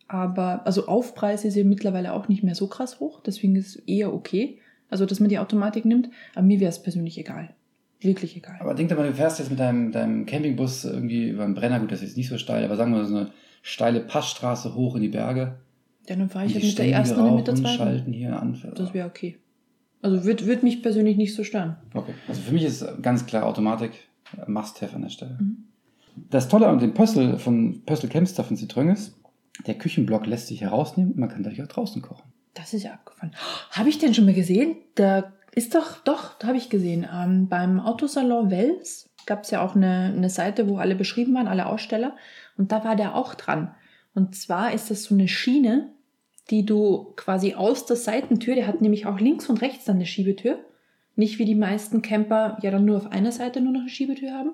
aber 0.09 0.67
also 0.67 0.87
Aufpreis 0.87 1.45
ist 1.45 1.57
ja 1.57 1.65
mittlerweile 1.65 2.13
auch 2.13 2.29
nicht 2.29 2.43
mehr 2.43 2.55
so 2.55 2.67
krass 2.67 3.01
hoch, 3.01 3.21
deswegen 3.21 3.57
ist 3.57 3.69
es 3.69 3.77
eher 3.87 4.13
okay, 4.13 4.59
also 4.89 5.07
dass 5.07 5.21
man 5.21 5.31
die 5.31 5.39
Automatik 5.39 5.85
nimmt, 5.87 6.11
aber 6.35 6.47
mir 6.47 6.61
wäre 6.61 6.69
es 6.69 6.83
persönlich 6.83 7.19
egal. 7.19 7.55
Wirklich 8.03 8.37
egal. 8.37 8.57
Aber 8.61 8.75
denk 8.75 8.89
doch 8.89 8.97
mal, 8.97 9.07
du 9.07 9.15
fährst 9.15 9.39
jetzt 9.39 9.51
mit 9.51 9.61
deinem, 9.61 9.93
deinem 9.93 10.27
Campingbus 10.27 10.85
irgendwie 10.85 11.29
über 11.29 11.45
einen 11.45 11.55
Brenner, 11.55 11.81
gut, 11.81 11.93
das 11.93 12.01
ist 12.01 12.09
jetzt 12.09 12.17
nicht 12.17 12.29
so 12.29 12.39
steil, 12.39 12.65
aber 12.65 12.77
sagen 12.77 12.93
wir 12.93 12.99
mal 12.99 13.07
so 13.07 13.17
eine 13.17 13.31
steile 13.63 14.01
Passstraße 14.01 14.75
hoch 14.75 14.97
in 14.97 15.03
die 15.03 15.09
Berge. 15.09 15.59
ja, 16.09 16.17
dann 16.17 16.29
fahre 16.29 16.47
ich 16.47 16.55
Und 16.55 16.63
halt 16.63 16.71
mit 16.71 16.79
der 16.79 16.91
ersten 16.91 17.21
oder 17.21 17.35
mit 17.37 17.47
der 17.47 17.55
und 17.55 17.61
zweiten. 17.61 17.77
Schalten 17.77 18.13
hier 18.13 18.41
an. 18.41 18.61
Das 18.75 18.93
wäre 18.95 19.07
okay. 19.09 19.39
Also 20.01 20.25
wird, 20.25 20.47
wird 20.47 20.65
mich 20.65 20.83
persönlich 20.83 21.17
nicht 21.17 21.35
so 21.35 21.45
stören. 21.45 21.77
Okay, 21.95 22.15
also 22.27 22.41
für 22.41 22.53
mich 22.53 22.65
ist 22.65 22.85
ganz 23.03 23.25
klar 23.25 23.47
Automatik 23.47 23.93
äh, 24.37 24.51
Must-Have 24.51 24.97
an 24.97 25.03
der 25.03 25.11
Stelle. 25.11 25.39
Mhm. 25.41 25.65
Das 26.29 26.49
Tolle 26.49 26.67
an 26.67 26.79
dem 26.81 26.93
Pössl 26.93 27.39
von 27.39 27.83
Pössl 27.87 28.09
Kempster 28.09 28.43
von 28.43 28.57
Citroën 28.57 28.93
ist, 28.93 29.15
der 29.67 29.75
Küchenblock 29.75 30.27
lässt 30.27 30.49
sich 30.49 30.61
herausnehmen 30.61 31.13
und 31.13 31.19
man 31.21 31.29
kann 31.29 31.43
dadurch 31.43 31.63
auch 31.63 31.69
draußen 31.69 32.03
kochen. 32.03 32.25
Das 32.55 32.75
ist 32.75 32.83
ja 32.83 32.93
abgefahren. 32.95 33.33
Habe 33.71 33.89
ich 33.89 33.99
den 33.99 34.13
schon 34.13 34.25
mal 34.25 34.35
gesehen? 34.35 34.75
Da 34.97 35.33
ist 35.55 35.75
doch, 35.75 35.99
doch, 35.99 36.41
habe 36.43 36.57
ich 36.57 36.71
gesehen. 36.71 37.07
Ähm, 37.13 37.49
beim 37.49 37.79
Autosalon 37.79 38.51
Wels 38.51 39.11
gab 39.27 39.45
es 39.45 39.51
ja 39.51 39.65
auch 39.65 39.77
eine, 39.77 40.13
eine 40.17 40.31
Seite, 40.31 40.69
wo 40.69 40.79
alle 40.79 40.95
beschrieben 40.95 41.35
waren, 41.35 41.49
alle 41.49 41.67
Aussteller. 41.67 42.17
Und 42.57 42.73
da 42.73 42.85
war 42.85 42.97
der 42.97 43.15
auch 43.15 43.35
dran. 43.35 43.75
Und 44.15 44.35
zwar 44.35 44.73
ist 44.73 44.91
das 44.91 45.05
so 45.05 45.15
eine 45.15 45.29
Schiene, 45.29 45.93
die 46.51 46.65
du 46.65 47.13
quasi 47.17 47.55
aus 47.55 47.87
der 47.87 47.97
Seitentür, 47.97 48.55
der 48.55 48.67
hat 48.67 48.81
nämlich 48.81 49.07
auch 49.07 49.21
links 49.21 49.49
und 49.49 49.63
rechts 49.63 49.85
dann 49.85 49.97
eine 49.97 50.07
Schiebetür. 50.07 50.59
Nicht 51.15 51.39
wie 51.39 51.45
die 51.45 51.55
meisten 51.55 52.03
Camper 52.03 52.59
ja 52.63 52.71
dann 52.71 52.85
nur 52.85 52.97
auf 52.97 53.13
einer 53.13 53.33
Seite 53.33 53.61
nur 53.61 53.73
noch 53.73 53.81
eine 53.81 53.91
Schiebetür 53.91 54.33
haben. 54.33 54.53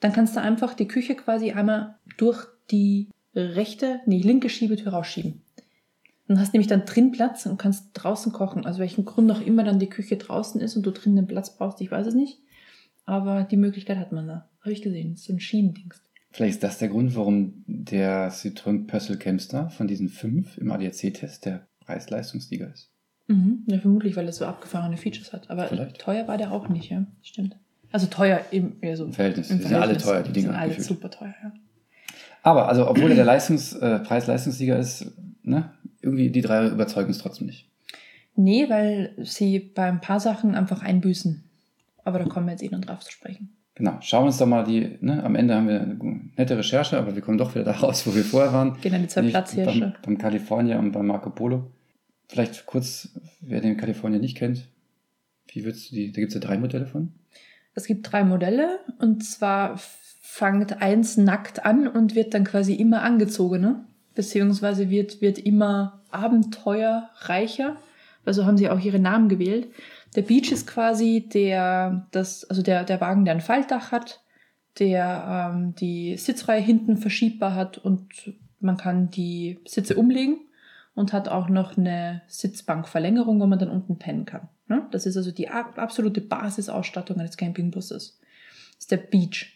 Dann 0.00 0.12
kannst 0.12 0.36
du 0.36 0.40
einfach 0.40 0.74
die 0.74 0.88
Küche 0.88 1.14
quasi 1.14 1.52
einmal 1.52 1.96
durch 2.16 2.46
die 2.70 3.08
rechte, 3.34 4.00
nee, 4.06 4.20
linke 4.20 4.48
Schiebetür 4.48 4.92
rausschieben. 4.92 5.42
Und 6.28 6.40
hast 6.40 6.52
nämlich 6.52 6.66
dann 6.66 6.84
drin 6.86 7.12
Platz 7.12 7.46
und 7.46 7.56
kannst 7.58 7.90
draußen 7.94 8.32
kochen. 8.32 8.66
Also 8.66 8.80
welchen 8.80 9.04
Grund 9.04 9.30
auch 9.30 9.40
immer 9.40 9.62
dann 9.62 9.78
die 9.78 9.88
Küche 9.88 10.16
draußen 10.16 10.60
ist 10.60 10.76
und 10.76 10.84
du 10.84 10.90
drinnen 10.90 11.16
den 11.16 11.26
Platz 11.28 11.56
brauchst, 11.56 11.80
ich 11.80 11.90
weiß 11.90 12.08
es 12.08 12.14
nicht. 12.14 12.40
Aber 13.04 13.44
die 13.44 13.56
Möglichkeit 13.56 13.98
hat 13.98 14.10
man 14.10 14.26
da. 14.26 14.48
Habe 14.60 14.72
ich 14.72 14.82
gesehen. 14.82 15.12
Das 15.12 15.20
ist 15.20 15.26
so 15.26 15.32
ein 15.32 15.40
Schienendings. 15.40 16.02
Vielleicht 16.32 16.54
ist 16.54 16.62
das 16.64 16.78
der 16.78 16.88
Grund, 16.88 17.14
warum 17.16 17.64
der 17.66 18.30
Citroën 18.32 18.86
Pössl 18.88 19.16
Kempster 19.16 19.70
von 19.70 19.86
diesen 19.86 20.08
fünf 20.08 20.58
im 20.58 20.72
ADAC-Test 20.72 21.46
der 21.46 21.66
Preis-Leistungssieger 21.80 22.72
ist. 22.72 22.90
Mhm. 23.28 23.62
Ja, 23.66 23.78
vermutlich, 23.78 24.16
weil 24.16 24.26
es 24.28 24.36
so 24.36 24.44
abgefahrene 24.46 24.96
Features 24.96 25.32
hat. 25.32 25.48
Aber 25.50 25.66
Vielleicht. 25.68 25.98
teuer 26.00 26.26
war 26.28 26.36
der 26.36 26.52
auch 26.52 26.68
nicht, 26.68 26.90
ja. 26.90 27.06
Stimmt. 27.22 27.56
Also 27.92 28.08
teuer 28.08 28.40
im, 28.50 28.76
eher 28.80 28.96
so 28.96 29.04
Im 29.04 29.12
Verhältnis. 29.12 29.50
im 29.50 29.58
Die 29.58 29.64
sind 29.64 29.76
alle 29.76 29.96
teuer, 29.96 30.22
die 30.24 30.32
Dinger. 30.32 30.48
sind 30.48 30.56
alle 30.56 30.68
gefühlt. 30.70 30.86
super 30.88 31.10
teuer, 31.10 31.34
ja. 31.42 31.52
Aber, 32.42 32.68
also, 32.68 32.88
obwohl 32.88 33.10
er 33.10 33.16
der 33.16 33.24
Leistungs, 33.24 33.72
äh, 33.74 34.00
Preis-Leistungssieger 34.00 34.78
ist, 34.78 35.10
ne, 35.42 35.70
irgendwie 36.06 36.30
die 36.30 36.40
drei 36.40 36.68
überzeugen 36.68 37.10
es 37.10 37.18
trotzdem 37.18 37.46
nicht. 37.46 37.68
Nee, 38.34 38.68
weil 38.68 39.12
sie 39.22 39.58
bei 39.58 39.84
ein 39.84 40.00
paar 40.00 40.20
Sachen 40.20 40.54
einfach 40.54 40.82
einbüßen. 40.82 41.44
Aber 42.04 42.18
da 42.18 42.24
kommen 42.26 42.46
wir 42.46 42.52
jetzt 42.52 42.62
eh 42.62 42.68
noch 42.68 42.80
drauf 42.80 43.00
zu 43.00 43.10
sprechen. 43.10 43.50
Genau, 43.74 43.98
schauen 44.00 44.22
wir 44.22 44.26
uns 44.28 44.38
doch 44.38 44.46
mal 44.46 44.64
die, 44.64 44.96
ne, 45.00 45.22
am 45.22 45.34
Ende 45.34 45.54
haben 45.54 45.68
wir 45.68 45.80
eine 45.80 45.98
nette 46.36 46.56
Recherche, 46.56 46.96
aber 46.96 47.14
wir 47.14 47.22
kommen 47.22 47.36
doch 47.36 47.54
wieder 47.54 47.64
da 47.72 47.72
raus, 47.72 48.06
wo 48.06 48.14
wir 48.14 48.24
vorher 48.24 48.52
waren. 48.52 48.80
Gehen 48.80 48.92
dann 48.92 49.02
die 49.02 49.08
zwei 49.08 49.22
Platzhirsche. 49.22 49.80
Beim, 49.80 49.94
beim 50.02 50.18
California 50.18 50.78
und 50.78 50.92
beim 50.92 51.06
Marco 51.06 51.30
Polo. 51.30 51.70
Vielleicht 52.28 52.66
kurz, 52.66 53.08
wer 53.40 53.60
den 53.60 53.76
California 53.76 54.18
nicht 54.18 54.36
kennt, 54.36 54.66
wie 55.48 55.64
würdest 55.64 55.90
du 55.90 55.96
die, 55.96 56.12
da 56.12 56.20
gibt 56.20 56.34
es 56.34 56.34
ja 56.34 56.40
drei 56.40 56.58
Modelle 56.58 56.86
von. 56.86 57.12
Es 57.74 57.86
gibt 57.86 58.10
drei 58.10 58.24
Modelle 58.24 58.80
und 58.98 59.24
zwar 59.24 59.78
fängt 59.78 60.82
eins 60.82 61.16
nackt 61.16 61.64
an 61.64 61.88
und 61.88 62.14
wird 62.14 62.34
dann 62.34 62.44
quasi 62.44 62.74
immer 62.74 63.02
angezogener, 63.02 63.85
beziehungsweise 64.16 64.90
wird, 64.90 65.20
wird 65.20 65.38
immer 65.38 66.02
abenteuerreicher. 66.10 67.76
Also 68.24 68.44
haben 68.44 68.56
sie 68.56 68.68
auch 68.68 68.80
ihre 68.80 68.98
Namen 68.98 69.28
gewählt. 69.28 69.68
Der 70.16 70.22
Beach 70.22 70.50
ist 70.50 70.66
quasi 70.66 71.28
der, 71.32 72.08
das, 72.10 72.44
also 72.44 72.62
der, 72.62 72.82
der 72.82 73.00
Wagen, 73.00 73.24
der 73.24 73.34
ein 73.34 73.40
Faltdach 73.40 73.92
hat, 73.92 74.20
der 74.80 75.52
ähm, 75.54 75.74
die 75.76 76.16
Sitzreihe 76.16 76.60
hinten 76.60 76.96
verschiebbar 76.96 77.54
hat 77.54 77.78
und 77.78 78.34
man 78.58 78.76
kann 78.76 79.10
die 79.10 79.60
Sitze 79.66 79.94
umlegen 79.94 80.38
und 80.94 81.12
hat 81.12 81.28
auch 81.28 81.48
noch 81.48 81.76
eine 81.76 82.22
Sitzbankverlängerung, 82.26 83.38
wo 83.40 83.46
man 83.46 83.58
dann 83.58 83.70
unten 83.70 83.98
pennen 83.98 84.24
kann. 84.24 84.48
Ne? 84.66 84.86
Das 84.90 85.06
ist 85.06 85.16
also 85.16 85.30
die 85.30 85.48
absolute 85.48 86.20
Basisausstattung 86.22 87.18
eines 87.20 87.36
Campingbusses. 87.36 88.18
Das 88.18 88.78
ist 88.80 88.90
der 88.90 88.96
Beach. 88.96 89.55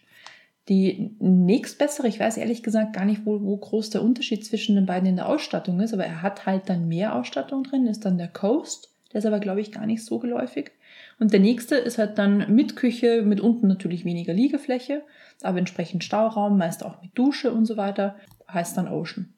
Die 0.70 1.10
nächstbessere, 1.18 2.06
ich 2.06 2.20
weiß 2.20 2.36
ehrlich 2.36 2.62
gesagt 2.62 2.92
gar 2.92 3.04
nicht, 3.04 3.26
wo, 3.26 3.42
wo 3.42 3.56
groß 3.56 3.90
der 3.90 4.04
Unterschied 4.04 4.46
zwischen 4.46 4.76
den 4.76 4.86
beiden 4.86 5.08
in 5.08 5.16
der 5.16 5.28
Ausstattung 5.28 5.80
ist, 5.80 5.92
aber 5.92 6.06
er 6.06 6.22
hat 6.22 6.46
halt 6.46 6.68
dann 6.68 6.86
mehr 6.86 7.16
Ausstattung 7.16 7.64
drin, 7.64 7.88
ist 7.88 8.04
dann 8.04 8.18
der 8.18 8.28
Coast. 8.28 8.88
Der 9.12 9.18
ist 9.18 9.26
aber, 9.26 9.40
glaube 9.40 9.60
ich, 9.60 9.72
gar 9.72 9.84
nicht 9.84 10.04
so 10.04 10.20
geläufig. 10.20 10.70
Und 11.18 11.32
der 11.32 11.40
nächste 11.40 11.74
ist 11.74 11.98
halt 11.98 12.18
dann 12.18 12.54
mit 12.54 12.76
Küche, 12.76 13.22
mit 13.22 13.40
unten 13.40 13.66
natürlich 13.66 14.04
weniger 14.04 14.32
Liegefläche, 14.32 15.02
aber 15.42 15.58
entsprechend 15.58 16.04
Stauraum, 16.04 16.56
meist 16.56 16.84
auch 16.84 17.02
mit 17.02 17.18
Dusche 17.18 17.50
und 17.50 17.66
so 17.66 17.76
weiter, 17.76 18.14
heißt 18.48 18.76
dann 18.76 18.86
Ocean. 18.86 19.28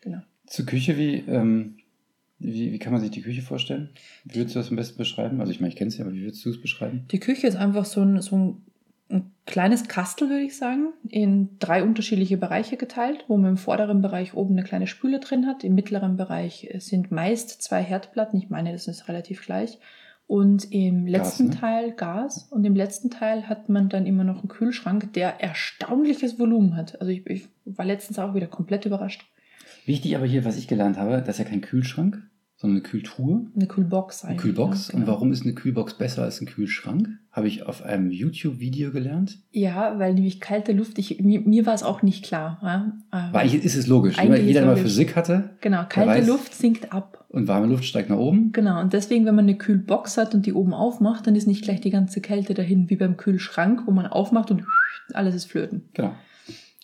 Genau. 0.00 0.22
Zur 0.46 0.64
Küche, 0.64 0.96
wie, 0.96 1.16
ähm, 1.28 1.76
wie, 2.38 2.72
wie 2.72 2.78
kann 2.78 2.94
man 2.94 3.02
sich 3.02 3.10
die 3.10 3.20
Küche 3.20 3.42
vorstellen? 3.42 3.90
Wie 4.24 4.36
würdest 4.36 4.56
du 4.56 4.60
das 4.60 4.70
am 4.70 4.76
besten 4.76 4.96
beschreiben? 4.96 5.40
Also 5.40 5.52
ich 5.52 5.60
meine, 5.60 5.68
ich 5.68 5.76
kenne 5.76 5.88
es 5.88 5.98
ja, 5.98 6.06
aber 6.06 6.14
wie 6.14 6.22
würdest 6.22 6.44
du 6.46 6.50
es 6.50 6.60
beschreiben? 6.62 7.04
Die 7.10 7.20
Küche 7.20 7.46
ist 7.46 7.56
einfach 7.56 7.84
so 7.84 8.00
ein, 8.00 8.22
so 8.22 8.36
ein 8.36 8.65
ein 9.08 9.32
kleines 9.46 9.88
Kastel, 9.88 10.28
würde 10.28 10.42
ich 10.42 10.56
sagen, 10.56 10.92
in 11.08 11.58
drei 11.58 11.82
unterschiedliche 11.82 12.36
Bereiche 12.36 12.76
geteilt, 12.76 13.24
wo 13.28 13.36
man 13.36 13.50
im 13.50 13.56
vorderen 13.56 14.02
Bereich 14.02 14.34
oben 14.34 14.54
eine 14.54 14.64
kleine 14.64 14.86
Spüle 14.86 15.20
drin 15.20 15.46
hat. 15.46 15.64
Im 15.64 15.74
mittleren 15.74 16.16
Bereich 16.16 16.68
sind 16.78 17.10
meist 17.12 17.62
zwei 17.62 17.82
Herdplatten. 17.82 18.38
Ich 18.38 18.50
meine, 18.50 18.72
das 18.72 18.88
ist 18.88 19.08
relativ 19.08 19.44
gleich. 19.44 19.78
Und 20.26 20.72
im 20.72 21.06
letzten 21.06 21.50
Gas, 21.50 21.54
ne? 21.54 21.60
Teil 21.60 21.92
Gas. 21.92 22.48
Und 22.50 22.64
im 22.64 22.74
letzten 22.74 23.10
Teil 23.10 23.48
hat 23.48 23.68
man 23.68 23.88
dann 23.88 24.06
immer 24.06 24.24
noch 24.24 24.40
einen 24.40 24.48
Kühlschrank, 24.48 25.12
der 25.12 25.40
erstaunliches 25.40 26.38
Volumen 26.40 26.76
hat. 26.76 27.00
Also 27.00 27.12
ich, 27.12 27.24
ich 27.26 27.48
war 27.64 27.84
letztens 27.84 28.18
auch 28.18 28.34
wieder 28.34 28.48
komplett 28.48 28.86
überrascht. 28.86 29.24
Wichtig 29.84 30.16
aber 30.16 30.26
hier, 30.26 30.44
was 30.44 30.56
ich 30.56 30.66
gelernt 30.66 30.98
habe, 30.98 31.18
das 31.18 31.38
ist 31.38 31.38
ja 31.38 31.44
kein 31.44 31.60
Kühlschrank, 31.60 32.20
sondern 32.56 32.78
eine 32.78 32.88
Kühltruhe. 32.88 33.46
Eine 33.54 33.66
Kühlbox 33.66 34.24
eigentlich. 34.24 34.30
Eine 34.30 34.40
Kühlbox. 34.40 34.88
Ja, 34.88 34.92
genau. 34.92 35.02
Und 35.02 35.12
warum 35.12 35.32
ist 35.32 35.42
eine 35.42 35.52
Kühlbox 35.52 35.94
besser 35.94 36.22
als 36.22 36.40
ein 36.40 36.46
Kühlschrank? 36.46 37.08
Habe 37.30 37.48
ich 37.48 37.66
auf 37.66 37.84
einem 37.84 38.10
YouTube-Video 38.10 38.92
gelernt. 38.92 39.38
Ja, 39.50 39.98
weil 39.98 40.14
nämlich 40.14 40.40
kalte 40.40 40.72
Luft, 40.72 40.98
ich, 40.98 41.20
mir, 41.20 41.40
mir 41.40 41.66
war 41.66 41.74
es 41.74 41.82
auch 41.82 42.00
nicht 42.00 42.24
klar. 42.24 42.58
Ja? 42.62 42.98
Aber 43.10 43.40
eigentlich 43.40 43.62
ist 43.62 43.76
es 43.76 43.86
logisch. 43.86 44.16
Jeder, 44.18 44.40
jeder 44.40 44.60
der 44.60 44.70
mal 44.70 44.76
Physik 44.78 45.16
hatte. 45.16 45.50
Genau, 45.60 45.84
kalte 45.86 46.10
weiß, 46.12 46.26
Luft 46.26 46.54
sinkt 46.54 46.94
ab. 46.94 47.26
Und 47.28 47.46
warme 47.46 47.66
Luft 47.66 47.84
steigt 47.84 48.08
nach 48.08 48.16
oben. 48.16 48.52
Genau, 48.52 48.80
und 48.80 48.94
deswegen, 48.94 49.26
wenn 49.26 49.34
man 49.34 49.44
eine 49.44 49.58
Kühlbox 49.58 50.16
hat 50.16 50.34
und 50.34 50.46
die 50.46 50.54
oben 50.54 50.72
aufmacht, 50.72 51.26
dann 51.26 51.36
ist 51.36 51.46
nicht 51.46 51.62
gleich 51.62 51.82
die 51.82 51.90
ganze 51.90 52.22
Kälte 52.22 52.54
dahin, 52.54 52.88
wie 52.88 52.96
beim 52.96 53.18
Kühlschrank, 53.18 53.82
wo 53.84 53.90
man 53.90 54.06
aufmacht 54.06 54.50
und 54.50 54.64
alles 55.12 55.34
ist 55.34 55.44
flöten. 55.44 55.90
Genau. 55.92 56.14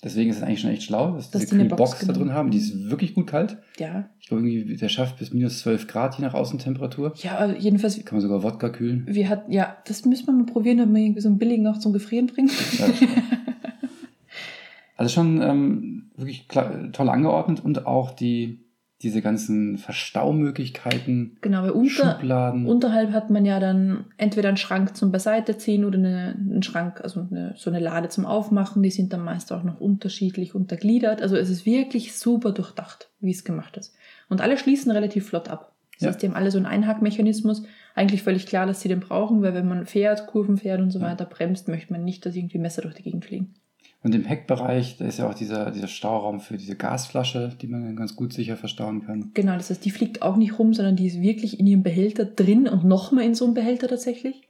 Deswegen 0.04 0.30
ist 0.30 0.38
es 0.38 0.42
eigentlich 0.42 0.60
schon 0.60 0.70
echt 0.70 0.82
schlau, 0.82 1.12
dass, 1.12 1.30
dass 1.30 1.42
diese 1.42 1.58
die 1.58 1.68
Box, 1.68 1.92
Box 1.92 2.06
da 2.06 2.12
drin 2.12 2.32
haben. 2.32 2.50
Die 2.50 2.58
ist 2.58 2.90
wirklich 2.90 3.14
gut 3.14 3.28
kalt. 3.28 3.58
Ja. 3.78 4.08
Ich 4.18 4.26
glaube, 4.26 4.42
irgendwie, 4.48 4.76
der 4.76 4.88
schafft 4.88 5.18
bis 5.18 5.32
minus 5.32 5.60
12 5.60 5.86
Grad, 5.86 6.16
je 6.18 6.24
nach 6.24 6.34
Außentemperatur. 6.34 7.14
Ja, 7.18 7.52
jedenfalls. 7.52 8.04
Kann 8.04 8.16
man 8.16 8.20
sogar 8.20 8.42
Wodka 8.42 8.70
kühlen. 8.70 9.04
Wir 9.06 9.28
hatten, 9.28 9.52
ja, 9.52 9.76
das 9.86 10.04
müssen 10.04 10.26
wir 10.26 10.32
mal 10.32 10.46
probieren, 10.46 10.80
ob 10.80 10.88
wir 10.92 11.00
irgendwie 11.00 11.20
so 11.20 11.28
einen 11.28 11.38
billigen 11.38 11.68
auch 11.68 11.78
zum 11.78 11.92
Gefrieren 11.92 12.26
bringen. 12.26 12.50
Ja, 12.78 12.86
also 14.96 15.14
schon 15.14 15.40
ähm, 15.40 16.10
wirklich 16.16 16.48
klar, 16.48 16.90
toll 16.92 17.08
angeordnet 17.08 17.64
und 17.64 17.86
auch 17.86 18.10
die, 18.10 18.58
diese 19.02 19.20
ganzen 19.20 19.78
Verstaumöglichkeiten, 19.78 21.36
genau, 21.40 21.62
weil 21.62 21.70
unter, 21.70 22.12
Schubladen. 22.12 22.66
Unterhalb 22.66 23.12
hat 23.12 23.30
man 23.30 23.44
ja 23.44 23.58
dann 23.58 24.04
entweder 24.16 24.48
einen 24.48 24.56
Schrank 24.56 24.96
zum 24.96 25.10
Beiseite 25.10 25.58
ziehen 25.58 25.84
oder 25.84 25.98
eine, 25.98 26.36
einen 26.38 26.62
Schrank, 26.62 27.00
also 27.02 27.26
eine, 27.28 27.54
so 27.56 27.70
eine 27.70 27.80
Lade 27.80 28.08
zum 28.10 28.26
Aufmachen. 28.26 28.82
Die 28.82 28.90
sind 28.90 29.12
dann 29.12 29.24
meist 29.24 29.52
auch 29.52 29.64
noch 29.64 29.80
unterschiedlich 29.80 30.54
untergliedert. 30.54 31.20
Also 31.20 31.36
es 31.36 31.50
ist 31.50 31.66
wirklich 31.66 32.16
super 32.16 32.52
durchdacht, 32.52 33.10
wie 33.20 33.32
es 33.32 33.44
gemacht 33.44 33.76
ist. 33.76 33.94
Und 34.28 34.40
alle 34.40 34.56
schließen 34.56 34.92
relativ 34.92 35.26
flott 35.26 35.48
ab. 35.48 35.72
Das 35.94 36.02
ja. 36.02 36.08
heißt, 36.08 36.22
die 36.22 36.28
haben 36.28 36.36
alle 36.36 36.50
so 36.50 36.58
einen 36.58 36.66
Einhackmechanismus. 36.66 37.64
Eigentlich 37.94 38.22
völlig 38.22 38.46
klar, 38.46 38.66
dass 38.66 38.80
sie 38.80 38.88
den 38.88 39.00
brauchen, 39.00 39.42
weil 39.42 39.54
wenn 39.54 39.68
man 39.68 39.86
fährt, 39.86 40.26
Kurven 40.28 40.56
fährt 40.56 40.80
und 40.80 40.90
so 40.90 41.00
ja. 41.00 41.06
weiter, 41.06 41.24
bremst, 41.24 41.68
möchte 41.68 41.92
man 41.92 42.04
nicht, 42.04 42.24
dass 42.24 42.36
irgendwie 42.36 42.58
Messer 42.58 42.82
durch 42.82 42.94
die 42.94 43.02
Gegend 43.02 43.24
fliegen. 43.24 43.54
Und 44.04 44.14
im 44.14 44.24
Heckbereich, 44.24 44.96
da 44.96 45.04
ist 45.04 45.18
ja 45.18 45.28
auch 45.28 45.34
dieser, 45.34 45.70
dieser 45.70 45.86
Stauraum 45.86 46.40
für 46.40 46.56
diese 46.56 46.74
Gasflasche, 46.74 47.56
die 47.60 47.68
man 47.68 47.84
dann 47.84 47.94
ganz 47.96 48.16
gut 48.16 48.32
sicher 48.32 48.56
verstauen 48.56 49.06
kann. 49.06 49.30
Genau, 49.34 49.54
das 49.54 49.70
heißt, 49.70 49.84
die 49.84 49.92
fliegt 49.92 50.22
auch 50.22 50.36
nicht 50.36 50.58
rum, 50.58 50.74
sondern 50.74 50.96
die 50.96 51.06
ist 51.06 51.20
wirklich 51.20 51.60
in 51.60 51.68
ihrem 51.68 51.84
Behälter 51.84 52.24
drin 52.24 52.66
und 52.66 52.84
nochmal 52.84 53.24
in 53.24 53.36
so 53.36 53.44
einem 53.44 53.54
Behälter 53.54 53.86
tatsächlich. 53.86 54.42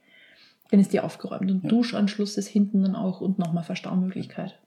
Dann 0.71 0.79
ist 0.79 0.91
die 0.91 1.01
aufgeräumt. 1.01 1.51
Und 1.51 1.63
ja. 1.63 1.69
Duschanschluss 1.69 2.35
ist 2.37 2.47
hinten 2.47 2.81
dann 2.81 2.95
auch 2.95 3.21
und 3.21 3.37
nochmal 3.37 3.63
Verstaumöglichkeit. 3.63 4.59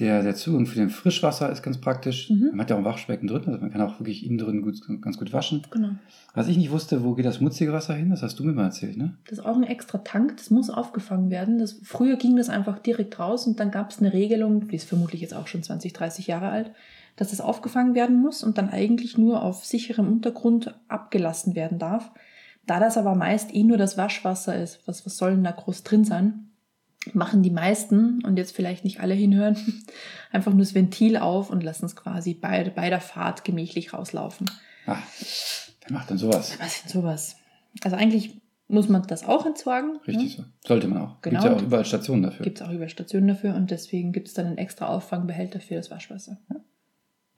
Der, 0.00 0.24
der 0.24 0.34
Zugang 0.34 0.66
für 0.66 0.74
den 0.74 0.90
Frischwasser 0.90 1.50
ist 1.52 1.62
ganz 1.62 1.78
praktisch. 1.78 2.28
Mhm. 2.28 2.48
Man 2.50 2.60
hat 2.62 2.70
ja 2.70 2.74
auch 2.74 2.80
ein 2.80 2.84
Waschbecken 2.84 3.28
drin, 3.28 3.44
also 3.46 3.60
man 3.60 3.70
kann 3.70 3.80
auch 3.80 4.00
wirklich 4.00 4.26
innen 4.26 4.38
drin 4.38 4.62
gut, 4.62 4.80
ganz 5.00 5.18
gut 5.18 5.32
waschen. 5.32 5.64
Genau. 5.70 5.90
Was 6.34 6.48
ich 6.48 6.56
nicht 6.56 6.72
wusste, 6.72 7.04
wo 7.04 7.14
geht 7.14 7.24
das 7.24 7.36
schmutzige 7.36 7.72
Wasser 7.72 7.94
hin? 7.94 8.10
Das 8.10 8.22
hast 8.22 8.40
du 8.40 8.44
mir 8.44 8.52
mal 8.52 8.64
erzählt, 8.64 8.96
ne? 8.96 9.16
Das 9.28 9.38
ist 9.38 9.44
auch 9.44 9.54
ein 9.54 9.62
extra 9.62 9.98
Tank, 9.98 10.36
das 10.36 10.50
muss 10.50 10.68
aufgefangen 10.68 11.30
werden. 11.30 11.58
Das, 11.58 11.78
früher 11.84 12.16
ging 12.16 12.34
das 12.34 12.48
einfach 12.48 12.80
direkt 12.80 13.20
raus 13.20 13.46
und 13.46 13.60
dann 13.60 13.70
gab 13.70 13.90
es 13.90 14.00
eine 14.00 14.12
Regelung, 14.12 14.66
die 14.66 14.76
ist 14.76 14.88
vermutlich 14.88 15.20
jetzt 15.20 15.34
auch 15.34 15.46
schon 15.46 15.62
20, 15.62 15.92
30 15.92 16.26
Jahre 16.26 16.48
alt, 16.48 16.72
dass 17.14 17.30
das 17.30 17.40
aufgefangen 17.40 17.94
werden 17.94 18.20
muss 18.20 18.42
und 18.42 18.58
dann 18.58 18.70
eigentlich 18.70 19.16
nur 19.16 19.42
auf 19.42 19.64
sicherem 19.64 20.08
Untergrund 20.08 20.74
abgelassen 20.88 21.54
werden 21.54 21.78
darf. 21.78 22.10
Da 22.66 22.80
das 22.80 22.96
aber 22.96 23.14
meist 23.14 23.54
eh 23.54 23.62
nur 23.62 23.76
das 23.76 23.96
Waschwasser 23.96 24.60
ist, 24.60 24.80
was, 24.86 25.06
was 25.06 25.16
soll 25.16 25.32
denn 25.32 25.44
da 25.44 25.52
groß 25.52 25.84
drin 25.84 26.04
sein? 26.04 26.50
Machen 27.12 27.42
die 27.42 27.50
meisten, 27.50 28.24
und 28.24 28.36
jetzt 28.36 28.54
vielleicht 28.54 28.84
nicht 28.84 29.00
alle 29.00 29.14
hinhören, 29.14 29.56
einfach 30.32 30.52
nur 30.52 30.60
das 30.60 30.74
Ventil 30.74 31.16
auf 31.16 31.50
und 31.50 31.62
lassen 31.62 31.86
es 31.86 31.96
quasi 31.96 32.34
bei, 32.34 32.70
bei 32.70 32.88
der 32.90 33.00
Fahrt 33.00 33.44
gemächlich 33.44 33.92
rauslaufen. 33.92 34.50
Ach, 34.86 35.02
wer 35.82 35.92
macht 35.92 36.10
denn 36.10 36.18
sowas? 36.18 36.58
Was 36.60 36.82
denn 36.82 36.90
sowas? 36.90 37.36
Also 37.82 37.96
eigentlich 37.96 38.40
muss 38.68 38.88
man 38.88 39.02
das 39.06 39.24
auch 39.24 39.46
entsorgen. 39.46 39.98
Richtig 40.06 40.38
ne? 40.38 40.44
so. 40.44 40.68
Sollte 40.68 40.88
man 40.88 40.98
auch. 40.98 41.20
Genau. 41.22 41.40
Gibt 41.40 41.44
es 41.44 41.44
ja 41.44 41.56
auch 41.56 41.62
überall 41.62 41.84
Stationen 41.84 42.22
dafür. 42.22 42.44
Gibt 42.44 42.60
es 42.60 42.66
auch 42.66 42.72
überall 42.72 42.88
Stationen 42.88 43.28
dafür 43.28 43.54
und 43.54 43.70
deswegen 43.70 44.12
gibt 44.12 44.28
es 44.28 44.34
dann 44.34 44.46
einen 44.46 44.58
extra 44.58 44.86
Auffangbehälter 44.86 45.60
für 45.60 45.74
das 45.74 45.90
Waschwasser. 45.90 46.38
Ja. 46.50 46.60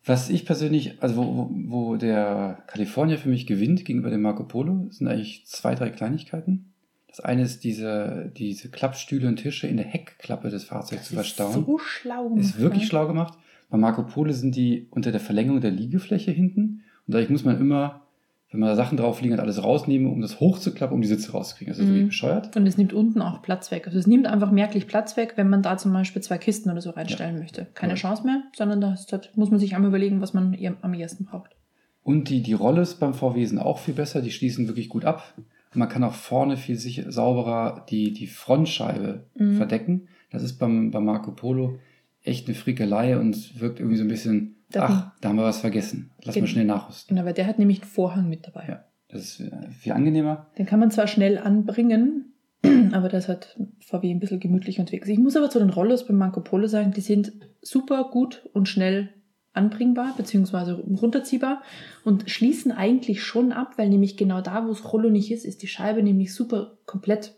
Was 0.04 0.30
ich 0.30 0.46
persönlich, 0.46 1.02
also 1.02 1.16
wo, 1.16 1.50
wo 1.50 1.96
der 1.96 2.62
Kalifornier 2.68 3.18
für 3.18 3.28
mich 3.28 3.46
gewinnt 3.46 3.85
gegenüber 3.85 4.08
dem 4.08 4.23
Marco 4.23 4.44
Polo, 4.44 4.87
sind 4.90 5.08
eigentlich 5.08 5.46
zwei, 5.46 5.75
drei 5.75 5.90
Kleinigkeiten. 5.90 6.73
Das 7.08 7.20
eine 7.20 7.42
ist 7.42 7.64
diese, 7.64 8.30
diese 8.36 8.68
Klappstühle 8.68 9.28
und 9.28 9.36
Tische 9.36 9.66
in 9.66 9.76
der 9.76 9.86
Heckklappe 9.86 10.50
des 10.50 10.64
Fahrzeugs 10.64 11.02
das 11.02 11.08
zu 11.08 11.14
verstauen. 11.14 11.60
Ist 11.60 11.66
so 11.66 11.78
schlau 11.78 12.28
gemacht. 12.28 12.44
Ist 12.44 12.60
wirklich 12.60 12.86
schlau 12.86 13.06
gemacht. 13.06 13.38
Bei 13.70 13.78
Marco 13.78 14.02
Polo 14.02 14.32
sind 14.32 14.54
die 14.54 14.86
unter 14.90 15.12
der 15.12 15.20
Verlängerung 15.20 15.60
der 15.60 15.70
Liegefläche 15.70 16.30
hinten. 16.30 16.82
Und 17.06 17.14
dadurch 17.14 17.30
muss 17.30 17.44
man 17.44 17.60
immer, 17.60 18.02
wenn 18.50 18.60
man 18.60 18.68
da 18.68 18.76
Sachen 18.76 18.96
drauf 18.96 19.20
liegen 19.20 19.34
hat, 19.34 19.40
alles 19.40 19.62
rausnehmen, 19.62 20.12
um 20.12 20.20
das 20.20 20.40
hochzuklappen, 20.40 20.94
um 20.94 21.02
die 21.02 21.08
Sitze 21.08 21.32
rauszukriegen. 21.32 21.72
Das 21.72 21.78
ist 21.78 21.86
mhm. 21.86 21.90
wirklich 21.90 22.08
bescheuert. 22.08 22.56
Und 22.56 22.66
es 22.66 22.76
nimmt 22.76 22.92
unten 22.92 23.22
auch 23.22 23.42
Platz 23.42 23.70
weg. 23.70 23.86
Also 23.86 23.98
es 23.98 24.06
nimmt 24.06 24.26
einfach 24.26 24.50
merklich 24.50 24.86
Platz 24.86 25.16
weg, 25.16 25.32
wenn 25.36 25.48
man 25.48 25.62
da 25.62 25.76
zum 25.78 25.92
Beispiel 25.92 26.22
zwei 26.22 26.38
Kisten 26.38 26.70
oder 26.70 26.80
so 26.80 26.90
reinstellen 26.90 27.36
ja. 27.36 27.40
möchte. 27.40 27.66
Keine 27.75 27.94
ja. 27.94 27.96
Chance 27.96 28.25
mehr, 28.25 28.42
sondern 28.54 28.80
da 28.80 28.94
halt, 29.10 29.36
muss 29.36 29.50
man 29.50 29.58
sich 29.58 29.75
einmal 29.75 29.88
überlegen, 29.88 30.20
was 30.20 30.34
man 30.34 30.56
am 30.82 30.94
ersten 30.94 31.25
braucht. 31.25 31.56
Und 32.02 32.28
die, 32.28 32.40
die 32.40 32.52
Rollos 32.52 32.94
beim 32.94 33.14
VW 33.14 33.44
sind 33.46 33.58
auch 33.58 33.78
viel 33.78 33.94
besser. 33.94 34.22
Die 34.22 34.30
schließen 34.30 34.68
wirklich 34.68 34.88
gut 34.88 35.04
ab. 35.04 35.34
Man 35.76 35.88
kann 35.88 36.04
auch 36.04 36.14
vorne 36.14 36.56
viel 36.56 36.76
sicher, 36.76 37.11
sauberer 37.11 37.85
die, 37.88 38.12
die 38.12 38.26
Frontscheibe 38.26 39.26
mhm. 39.35 39.56
verdecken. 39.56 40.09
Das 40.30 40.42
ist 40.42 40.59
beim, 40.59 40.90
beim 40.90 41.04
Marco 41.04 41.33
Polo 41.33 41.78
echt 42.23 42.47
eine 42.47 42.56
Frickelei 42.56 43.18
und 43.18 43.61
wirkt 43.61 43.78
irgendwie 43.78 43.97
so 43.97 44.04
ein 44.04 44.09
bisschen, 44.09 44.56
das 44.71 44.83
ach, 44.83 45.12
da 45.21 45.28
haben 45.28 45.37
wir 45.37 45.45
was 45.45 45.61
vergessen. 45.61 46.11
Lass 46.25 46.35
genau. 46.35 46.45
mal 46.45 46.50
schnell 46.50 46.64
nachrüsten. 46.64 47.14
Genau, 47.14 47.26
weil 47.26 47.35
der 47.35 47.47
hat 47.47 47.59
nämlich 47.59 47.83
einen 47.83 47.90
Vorhang 47.90 48.28
mit 48.28 48.47
dabei. 48.47 48.66
Ja, 48.68 48.85
das 49.09 49.23
ist 49.23 49.40
äh, 49.40 49.71
viel 49.71 49.92
angenehmer. 49.92 50.49
Den 50.59 50.66
kann 50.66 50.80
man 50.80 50.90
zwar 50.90 51.06
schnell 51.06 51.38
anbringen, 51.38 52.33
aber 52.92 53.09
das 53.09 53.28
hat 53.28 53.56
VW 53.80 54.11
ein 54.11 54.18
bisschen 54.18 54.40
gemütlich 54.40 54.80
unterwegs. 54.80 55.09
Ich 55.09 55.18
muss 55.18 55.37
aber 55.37 55.50
zu 55.50 55.59
den 55.59 55.71
Rollos 55.71 56.06
beim 56.06 56.16
Marco 56.16 56.40
Polo 56.40 56.66
sagen, 56.66 56.92
die 56.92 57.00
sind 57.00 57.33
super 57.62 58.11
gut 58.11 58.49
und 58.52 58.68
schnell 58.68 59.11
anbringbar 59.56 60.14
bzw. 60.16 60.72
runterziehbar 60.72 61.62
und 62.04 62.30
schließen 62.30 62.72
eigentlich 62.72 63.22
schon 63.22 63.52
ab, 63.52 63.75
weil 63.76 63.88
nämlich 63.88 64.16
genau 64.16 64.40
da, 64.40 64.64
wo 64.64 64.68
das 64.68 64.92
Rollo 64.92 65.10
nicht 65.10 65.30
ist, 65.30 65.44
ist 65.44 65.62
die 65.62 65.68
Scheibe 65.68 66.02
nämlich 66.02 66.34
super 66.34 66.78
komplett 66.86 67.34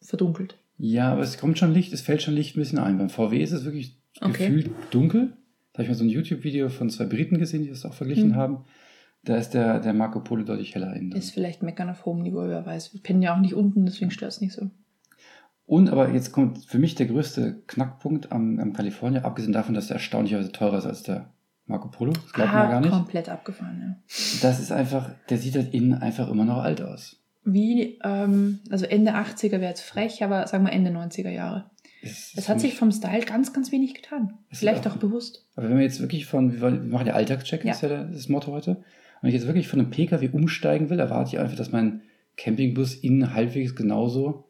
verdunkelt. 0.00 0.56
Ja, 0.78 1.12
aber 1.12 1.22
es 1.22 1.38
kommt 1.38 1.58
schon 1.58 1.72
Licht, 1.72 1.92
es 1.92 2.00
fällt 2.00 2.22
schon 2.22 2.34
Licht 2.34 2.56
ein 2.56 2.60
bisschen 2.60 2.78
ein. 2.78 2.98
Beim 2.98 3.10
VW 3.10 3.42
ist 3.42 3.52
es 3.52 3.64
wirklich 3.64 3.96
okay. 4.20 4.32
gefühlt 4.32 4.70
dunkel. 4.90 5.32
Da 5.72 5.78
habe 5.78 5.84
ich 5.84 5.88
mal 5.88 5.94
so 5.94 6.04
ein 6.04 6.10
YouTube-Video 6.10 6.68
von 6.68 6.90
zwei 6.90 7.06
Briten 7.06 7.38
gesehen, 7.38 7.62
die 7.62 7.70
das 7.70 7.84
auch 7.84 7.94
verglichen 7.94 8.30
mhm. 8.30 8.36
haben. 8.36 8.64
Da 9.24 9.36
ist 9.36 9.50
der, 9.50 9.78
der 9.78 9.94
Marco 9.94 10.20
Polo 10.20 10.42
deutlich 10.42 10.74
heller 10.74 10.94
in. 10.94 11.12
Ist 11.12 11.30
vielleicht 11.30 11.62
Meckern 11.62 11.88
auf 11.88 12.04
hohem 12.04 12.22
Niveau, 12.22 12.48
wer 12.48 12.66
weiß. 12.66 12.92
Wir 12.92 13.00
pennen 13.00 13.22
ja 13.22 13.34
auch 13.34 13.40
nicht 13.40 13.54
unten, 13.54 13.86
deswegen 13.86 14.10
stört 14.10 14.32
es 14.32 14.40
nicht 14.40 14.52
so. 14.52 14.70
Und 15.64 15.90
aber 15.90 16.10
jetzt 16.10 16.32
kommt 16.32 16.64
für 16.64 16.78
mich 16.78 16.96
der 16.96 17.06
größte 17.06 17.62
Knackpunkt 17.66 18.32
am, 18.32 18.58
am 18.58 18.72
California, 18.72 19.22
abgesehen 19.22 19.52
davon, 19.52 19.74
dass 19.74 19.86
der 19.86 19.96
erstaunlicherweise 19.96 20.50
teurer 20.50 20.78
ist 20.78 20.86
als 20.86 21.04
der 21.04 21.32
Marco 21.72 21.88
Polo, 21.88 22.12
das 22.12 22.32
glaubt 22.32 22.50
ah, 22.52 22.58
man 22.58 22.70
gar 22.70 22.80
nicht. 22.80 22.92
komplett 22.92 23.28
abgefahren, 23.28 23.80
ja. 23.80 23.96
Das 24.42 24.60
ist 24.60 24.70
einfach, 24.70 25.10
der 25.28 25.38
sieht 25.38 25.56
halt 25.56 25.74
innen 25.74 25.94
einfach 25.94 26.28
immer 26.28 26.44
noch 26.44 26.58
alt 26.58 26.82
aus. 26.82 27.16
Wie, 27.44 27.98
ähm, 28.04 28.60
also 28.70 28.86
Ende 28.86 29.14
80er 29.14 29.52
wäre 29.52 29.68
jetzt 29.68 29.80
frech, 29.80 30.22
aber 30.22 30.46
sagen 30.46 30.64
wir 30.64 30.72
Ende 30.72 30.90
90er 30.90 31.30
Jahre. 31.30 31.70
Es, 32.02 32.34
es 32.36 32.48
hat 32.48 32.60
sich 32.60 32.74
vom 32.74 32.92
Style 32.92 33.24
ganz, 33.24 33.52
ganz 33.52 33.72
wenig 33.72 33.94
getan. 33.94 34.34
Vielleicht 34.50 34.86
auch, 34.86 34.92
auch, 34.92 34.98
bewusst. 34.98 35.46
Aber 35.56 35.68
wenn 35.68 35.78
wir 35.78 35.84
jetzt 35.84 36.00
wirklich 36.00 36.26
von, 36.26 36.60
wir 36.60 36.70
machen 36.70 37.06
ja 37.06 37.14
Alltagscheck, 37.14 37.64
ja. 37.64 37.72
ist 37.72 37.82
ja 37.82 38.04
das 38.04 38.28
Motto 38.28 38.52
heute. 38.52 38.82
Wenn 39.20 39.28
ich 39.28 39.34
jetzt 39.34 39.46
wirklich 39.46 39.68
von 39.68 39.80
einem 39.80 39.90
Pkw 39.90 40.28
umsteigen 40.32 40.90
will, 40.90 40.98
erwarte 40.98 41.30
ich 41.34 41.38
einfach, 41.40 41.56
dass 41.56 41.72
mein 41.72 42.02
Campingbus 42.36 42.96
innen 42.96 43.34
halbwegs 43.34 43.74
genauso 43.74 44.44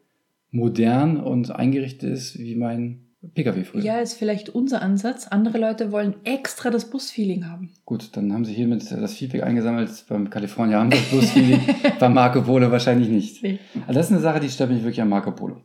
modern 0.51 1.19
und 1.19 1.51
eingerichtet 1.51 2.11
ist 2.11 2.39
wie 2.39 2.57
mein 2.57 3.12
Pkw 3.35 3.65
früher. 3.65 3.83
Ja, 3.83 3.99
ist 4.01 4.15
vielleicht 4.15 4.49
unser 4.51 4.83
Ansatz. 4.83 5.29
Andere 5.29 5.59
Leute 5.59 5.93
wollen 5.93 6.15
extra 6.25 6.71
das 6.71 6.91
Busfeeling 6.91 7.47
haben. 7.49 7.71
Gut, 7.85 8.17
dann 8.17 8.33
haben 8.33 8.45
sie 8.45 8.53
hiermit 8.53 8.91
das 8.91 9.15
Feedback 9.15 9.43
eingesammelt. 9.45 9.91
Beim 10.09 10.29
California 10.29 10.79
haben 10.81 10.91
das 10.91 11.03
Busfeeling, 11.11 11.61
beim 12.01 12.15
Marco 12.15 12.43
Polo 12.43 12.71
wahrscheinlich 12.71 13.09
nicht. 13.09 13.43
Nee. 13.43 13.59
Also 13.87 13.95
das 14.01 14.07
ist 14.07 14.13
eine 14.13 14.21
Sache, 14.21 14.41
die 14.41 14.49
stört 14.49 14.71
mich 14.71 14.81
wirklich 14.83 15.01
am 15.01 15.09
Marco 15.09 15.31
Polo. 15.33 15.63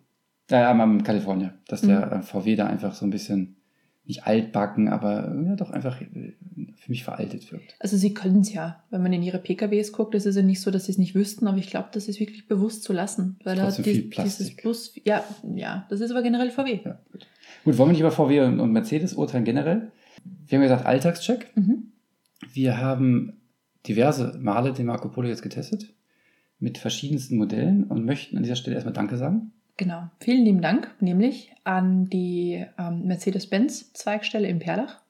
Äh, 0.49 0.55
am 0.63 1.03
California. 1.03 1.53
Dass 1.67 1.81
der 1.81 2.05
Mhm. 2.05 2.11
äh, 2.13 2.21
VW 2.21 2.55
da 2.55 2.67
einfach 2.67 2.93
so 2.93 3.05
ein 3.05 3.09
bisschen, 3.09 3.55
nicht 4.05 4.25
altbacken, 4.25 4.87
aber 4.87 5.35
ja 5.45 5.55
doch 5.57 5.71
einfach 5.71 5.99
äh, 5.99 6.05
für 6.77 6.89
mich 6.91 7.03
veraltet 7.03 7.51
wirkt. 7.51 7.75
Also 7.79 7.97
sie 7.97 8.13
können 8.13 8.39
es 8.41 8.53
ja. 8.53 8.81
Wenn 8.89 9.01
man 9.03 9.11
in 9.11 9.21
ihre 9.23 9.39
PKWs 9.39 9.91
guckt, 9.91 10.15
ist 10.15 10.25
es 10.25 10.37
ja 10.37 10.41
nicht 10.43 10.61
so, 10.61 10.71
dass 10.71 10.85
sie 10.85 10.93
es 10.93 10.97
nicht 10.97 11.13
wüssten, 11.15 11.45
aber 11.47 11.57
ich 11.57 11.69
glaube, 11.69 11.89
das 11.91 12.07
ist 12.07 12.19
wirklich 12.21 12.47
bewusst 12.47 12.83
zu 12.83 12.93
lassen. 12.93 13.37
Weil 13.43 13.57
da 13.57 13.69
die- 13.69 13.83
viel 13.83 14.09
dieses. 14.09 14.55
Bus, 14.55 14.93
ja, 15.03 15.23
ja, 15.55 15.85
das 15.89 15.99
ist 15.99 16.11
aber 16.11 16.21
generell 16.21 16.51
VW. 16.51 16.79
Ja, 16.85 16.99
gut. 17.11 17.27
Gut, 17.63 17.77
wollen 17.77 17.89
wir 17.89 17.93
nicht 17.93 18.01
über 18.01 18.11
VW 18.11 18.41
und, 18.41 18.71
Mercedes 18.71 19.13
urteilen 19.13 19.45
generell? 19.45 19.91
Wir 20.47 20.57
haben 20.57 20.63
gesagt, 20.63 20.85
Alltagscheck. 20.85 21.51
Mhm. 21.55 21.91
Wir 22.53 22.79
haben 22.79 23.33
diverse 23.87 24.37
Male 24.39 24.73
den 24.73 24.85
Marco 24.85 25.09
Polo 25.09 25.27
jetzt 25.27 25.41
getestet 25.41 25.93
mit 26.59 26.77
verschiedensten 26.77 27.37
Modellen 27.37 27.83
und 27.83 28.05
möchten 28.05 28.37
an 28.37 28.43
dieser 28.43 28.55
Stelle 28.55 28.75
erstmal 28.75 28.93
Danke 28.93 29.17
sagen. 29.17 29.51
Genau. 29.77 30.09
Vielen 30.19 30.43
lieben 30.43 30.61
Dank, 30.61 30.95
nämlich 30.99 31.53
an 31.63 32.05
die 32.05 32.65
ähm, 32.79 33.05
Mercedes-Benz-Zweigstelle 33.05 34.47
in 34.47 34.59
Perlach. 34.59 35.01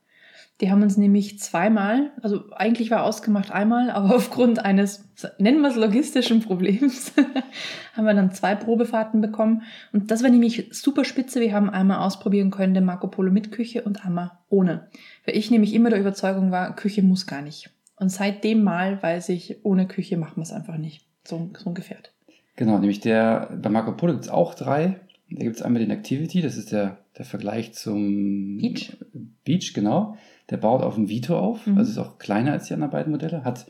Die 0.60 0.72
haben 0.72 0.82
uns 0.82 0.98
nämlich 0.98 1.40
zweimal, 1.40 2.12
also 2.24 2.52
eigentlich 2.52 2.90
war 2.90 3.04
ausgemacht 3.04 3.52
einmal, 3.52 3.92
aber 3.92 4.16
aufgrund 4.16 4.64
eines, 4.64 5.08
nennen 5.38 5.62
wir 5.62 5.70
es 5.70 5.76
logistischen 5.76 6.42
Problems, 6.42 7.14
haben 7.94 8.06
wir 8.06 8.14
dann 8.14 8.32
zwei 8.32 8.56
Probefahrten 8.56 9.22
bekommen. 9.22 9.62
Und 9.94 10.10
das 10.10 10.24
war 10.24 10.30
nämlich 10.30 10.70
super 10.72 11.06
spitze. 11.06 11.42
Wir 11.42 11.54
haben 11.54 11.70
einmal 11.70 12.00
ausprobieren 12.00 12.50
können, 12.50 12.74
den 12.74 12.86
Marco 12.86 13.08
Polo 13.08 13.32
mit 13.32 13.52
Küche 13.52 13.84
und 13.84 14.04
einmal 14.06 14.32
ohne. 14.50 14.88
Weil 15.26 15.38
ich 15.38 15.52
nämlich 15.52 15.74
immer 15.74 15.90
der 15.90 16.00
Überzeugung 16.00 16.52
war, 16.52 16.76
Küche 16.76 17.04
muss 17.04 17.28
gar 17.28 17.42
nicht. 17.42 17.70
Und 17.96 18.10
seit 18.10 18.44
dem 18.44 18.64
Mal 18.64 19.02
weiß 19.02 19.30
ich, 19.30 19.64
ohne 19.64 19.88
Küche 19.88 20.18
machen 20.18 20.38
wir 20.38 20.44
es 20.44 20.52
einfach 20.52 20.78
nicht. 20.78 21.06
So, 21.24 21.50
so 21.58 21.70
ein 21.70 21.76
Gefährt. 21.76 22.14
Genau, 22.56 22.80
nämlich 22.80 23.00
der, 23.00 23.52
bei 23.62 23.70
Marco 23.70 23.92
Polo 23.92 24.14
gibt 24.14 24.26
es 24.26 24.32
auch 24.32 24.56
drei. 24.56 25.00
Da 25.30 25.44
gibt 25.44 25.58
es 25.58 25.62
einmal 25.62 25.82
den 25.82 25.92
Activity, 25.92 26.42
das 26.42 26.58
ist 26.58 26.72
der, 26.72 27.00
der 27.18 27.26
Vergleich 27.26 27.74
zum 27.74 28.58
Beach. 28.58 28.98
Beach, 29.44 29.74
genau. 29.74 30.18
Der 30.50 30.58
baut 30.58 30.82
auf 30.82 30.96
dem 30.96 31.10
Vito 31.10 31.38
auf, 31.38 31.66
Mhm. 31.68 31.78
also 31.78 31.92
ist 31.92 31.98
auch 31.98 32.18
kleiner 32.20 32.54
als 32.54 32.68
die 32.68 32.74
anderen 32.74 32.92
beiden 32.92 33.12
Modelle, 33.12 33.44
hat 33.44 33.70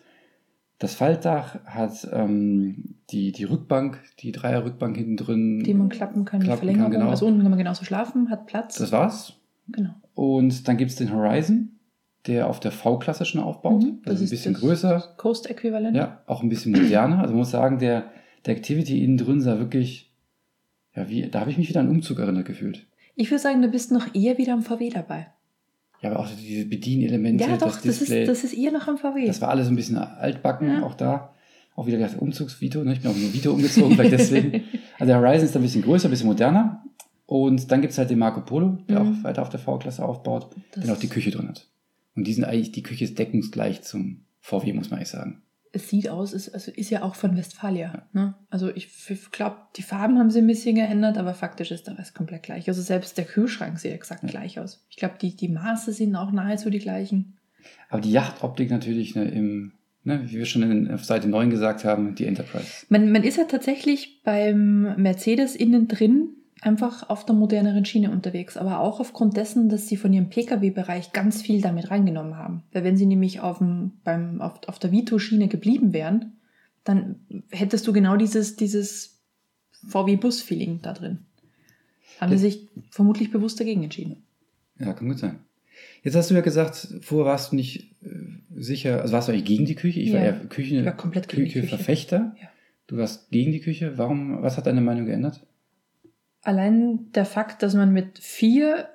das 0.79 0.93
Faltdach, 0.93 1.57
hat 1.65 2.07
ähm, 2.13 2.95
die, 3.09 3.31
die 3.31 3.45
Rückbank, 3.45 3.99
die 4.19 4.31
Dreierrückbank 4.31 4.95
hinten 4.95 5.17
drin. 5.17 5.63
Die 5.63 5.73
man 5.73 5.89
klappen 5.89 6.23
kann, 6.23 6.39
die 6.39 6.45
klappen 6.45 6.59
kann, 6.59 6.67
Verlängerung. 6.67 6.91
genau. 6.91 7.09
Also 7.09 7.25
unten 7.25 7.41
kann 7.41 7.49
man 7.49 7.57
genauso 7.57 7.83
schlafen, 7.83 8.29
hat 8.29 8.45
Platz. 8.45 8.77
Das 8.77 8.91
war's. 8.91 9.33
genau. 9.69 9.89
Und 10.13 10.67
dann 10.67 10.77
gibt 10.77 10.91
es 10.91 10.97
den 10.97 11.11
Horizon, 11.11 11.69
der 12.27 12.47
auf 12.47 12.59
der 12.59 12.71
V-Klasse 12.71 13.25
schon 13.25 13.41
aufbaut. 13.41 13.81
Mhm, 13.83 13.99
das 14.03 14.11
also 14.13 14.25
ein 14.25 14.29
bisschen 14.29 14.53
das 14.53 14.61
größer, 14.61 15.13
Coast-Äquivalent. 15.17 15.95
ja, 15.95 16.21
auch 16.27 16.43
ein 16.43 16.49
bisschen 16.49 16.73
moderner. 16.73 17.19
Also 17.21 17.31
man 17.33 17.39
muss 17.39 17.51
sagen, 17.51 17.79
der, 17.79 18.11
der 18.45 18.55
Activity 18.55 19.03
innen 19.03 19.17
drin 19.17 19.41
sah 19.41 19.57
wirklich, 19.57 20.11
ja, 20.95 21.09
wie, 21.09 21.23
da 21.27 21.39
habe 21.39 21.49
ich 21.49 21.57
mich 21.57 21.69
wieder 21.69 21.79
an 21.79 21.89
Umzug 21.89 22.19
erinnert 22.19 22.45
gefühlt. 22.45 22.85
Ich 23.15 23.31
würde 23.31 23.41
sagen, 23.41 23.61
du 23.63 23.67
bist 23.67 23.91
noch 23.91 24.13
eher 24.13 24.37
wieder 24.37 24.53
am 24.53 24.61
VW 24.61 24.89
dabei. 24.89 25.27
Ja, 26.01 26.11
aber 26.11 26.19
auch 26.19 26.29
diese 26.29 26.65
Bedienelemente, 26.65 27.43
ja, 27.43 27.57
doch, 27.57 27.67
das 27.67 27.81
das, 27.81 27.99
Display, 27.99 28.21
ist, 28.23 28.29
das 28.29 28.43
ist 28.43 28.53
eher 28.53 28.71
noch 28.71 28.87
am 28.87 28.97
VW. 28.97 29.25
das 29.25 29.41
war 29.41 29.49
alles 29.49 29.67
ein 29.67 29.75
bisschen 29.75 29.97
altbacken, 29.97 30.67
Ja. 30.69 30.83
auch 30.83 30.93
da. 30.93 31.33
Auch 31.75 31.85
wieder 31.87 31.99
das 31.99 32.15
Umzugsvito, 32.15 32.83
ne? 32.83 32.93
ich 32.93 33.01
bin 33.01 33.11
auch 33.11 33.15
nur 33.15 33.33
Vito 33.33 33.51
umgezogen, 33.53 33.95
vielleicht 33.95 34.13
deswegen. 34.13 34.63
Also 34.99 35.11
der 35.13 35.19
Horizon 35.21 35.45
ist 35.45 35.55
ein 35.55 35.61
bisschen 35.61 35.83
größer, 35.83 36.07
ein 36.07 36.11
bisschen 36.11 36.25
moderner. 36.27 36.83
Und 37.27 37.71
dann 37.71 37.81
gibt 37.81 37.91
es 37.91 37.97
halt 37.99 38.09
den 38.09 38.17
Marco 38.19 38.41
Polo, 38.41 38.79
der 38.89 38.99
Mhm. 39.03 39.19
auch 39.19 39.23
weiter 39.23 39.41
auf 39.43 39.49
der 39.49 39.59
V-Klasse 39.59 40.03
aufbaut, 40.03 40.55
Das- 40.71 40.83
der 40.85 40.93
auch 40.93 40.99
die 40.99 41.07
Küche 41.09 41.29
drin 41.29 41.47
hat. 41.49 41.67
Und 42.15 42.25
die 42.25 42.33
sind 42.33 42.45
eigentlich, 42.45 42.71
die 42.71 42.81
Küche 42.83 43.03
ist 43.03 43.19
deckungsgleich 43.19 43.83
zum 43.83 44.21
VW, 44.39 44.73
muss 44.73 44.89
man 44.89 44.97
eigentlich 44.97 45.09
sagen. 45.09 45.41
Es 45.73 45.89
sieht 45.89 46.09
aus, 46.09 46.33
es 46.33 46.53
also 46.53 46.71
ist 46.71 46.89
ja 46.89 47.03
auch 47.03 47.15
von 47.15 47.35
Westfalia. 47.37 48.07
Ne? 48.13 48.35
Also 48.49 48.69
ich 48.73 48.89
glaube, 49.31 49.57
die 49.75 49.83
Farben 49.83 50.17
haben 50.19 50.31
sie 50.31 50.39
ein 50.39 50.47
bisschen 50.47 50.75
geändert, 50.75 51.17
aber 51.17 51.33
faktisch 51.33 51.71
ist 51.71 51.87
der 51.87 51.97
Rest 51.97 52.15
komplett 52.15 52.43
gleich. 52.43 52.67
Also 52.67 52.81
selbst 52.81 53.17
der 53.17 53.25
Kühlschrank 53.25 53.79
sieht 53.79 53.93
exakt 53.93 54.23
Ja. 54.23 54.29
gleich 54.29 54.59
aus. 54.59 54.85
Ich 54.89 54.97
glaube, 54.97 55.15
die, 55.21 55.35
die 55.35 55.49
Maße 55.49 55.93
sind 55.93 56.15
auch 56.15 56.31
nahezu 56.31 56.69
die 56.69 56.79
gleichen. 56.79 57.37
Aber 57.89 58.01
die 58.01 58.11
Yachtoptik 58.11 58.69
natürlich 58.69 59.15
ne, 59.15 59.25
im, 59.29 59.73
ne, 60.03 60.21
wie 60.25 60.37
wir 60.37 60.45
schon 60.45 60.63
in, 60.63 60.91
auf 60.91 61.03
Seite 61.03 61.27
9 61.27 61.49
gesagt 61.49 61.83
haben, 61.85 62.15
die 62.15 62.25
Enterprise. 62.25 62.85
Man, 62.89 63.11
man 63.11 63.23
ist 63.23 63.37
ja 63.37 63.43
tatsächlich 63.43 64.21
beim 64.23 64.95
Mercedes 65.01 65.55
innen 65.55 65.87
drin 65.87 66.36
einfach 66.61 67.09
auf 67.09 67.25
der 67.25 67.35
moderneren 67.35 67.85
Schiene 67.85 68.09
unterwegs, 68.11 68.57
aber 68.57 68.79
auch 68.79 68.99
aufgrund 68.99 69.37
dessen, 69.37 69.69
dass 69.69 69.87
sie 69.87 69.97
von 69.97 70.11
ihrem 70.13 70.29
Pkw-Bereich 70.29 71.13
ganz 71.13 71.41
viel 71.41 71.61
damit 71.61 71.91
reingenommen 71.91 72.35
haben. 72.35 72.63
Weil 72.73 72.83
wenn 72.83 72.97
sie 72.97 73.05
nämlich 73.05 73.39
auf, 73.41 73.59
dem, 73.59 73.91
beim, 74.03 74.41
auf, 74.41 74.59
auf 74.67 74.79
der 74.79 74.91
Vito-Schiene 74.91 75.47
geblieben 75.47 75.93
wären, 75.93 76.33
dann 76.83 77.15
hättest 77.51 77.85
du 77.87 77.93
genau 77.93 78.15
dieses, 78.17 78.55
dieses 78.55 79.19
VW-Bus-Feeling 79.87 80.79
da 80.81 80.93
drin. 80.93 81.19
Haben 82.19 82.31
Ja. 82.31 82.37
sie 82.37 82.49
sich 82.49 82.67
vermutlich 82.89 83.31
bewusst 83.31 83.59
dagegen 83.59 83.83
entschieden. 83.83 84.23
Ja, 84.79 84.93
kann 84.93 85.07
gut 85.07 85.19
sein. 85.19 85.39
Jetzt 86.03 86.15
hast 86.15 86.29
du 86.31 86.35
ja 86.35 86.41
gesagt, 86.41 86.95
vorher 87.01 87.25
warst 87.33 87.51
du 87.51 87.55
nicht 87.55 87.91
äh, 88.03 88.07
sicher, 88.55 89.01
also 89.01 89.13
warst 89.13 89.27
du 89.27 89.31
eigentlich 89.31 89.45
gegen 89.45 89.65
die 89.65 89.75
Küche? 89.75 89.99
Ich 89.99 90.11
war 90.13 90.19
Ja. 90.19 90.25
eher 90.27 90.39
Küche, 90.47 90.79
Ich 90.79 90.85
war 90.85 90.97
komplett 90.97 91.27
gegen 91.27 91.43
die 91.43 91.49
Küche. 91.49 91.61
Küche-Verfechter. 91.61 92.35
Ja. 92.41 92.47
Du 92.87 92.97
warst 92.97 93.29
gegen 93.29 93.51
die 93.51 93.59
Küche. 93.59 93.97
Warum, 93.97 94.41
was 94.41 94.57
hat 94.57 94.65
deine 94.65 94.81
Meinung 94.81 95.05
geändert? 95.05 95.45
Allein 96.47 97.11
der 97.11 97.25
Fakt, 97.25 97.61
dass 97.61 97.73
man 97.73 97.91
mit 97.91 98.19
vier 98.19 98.87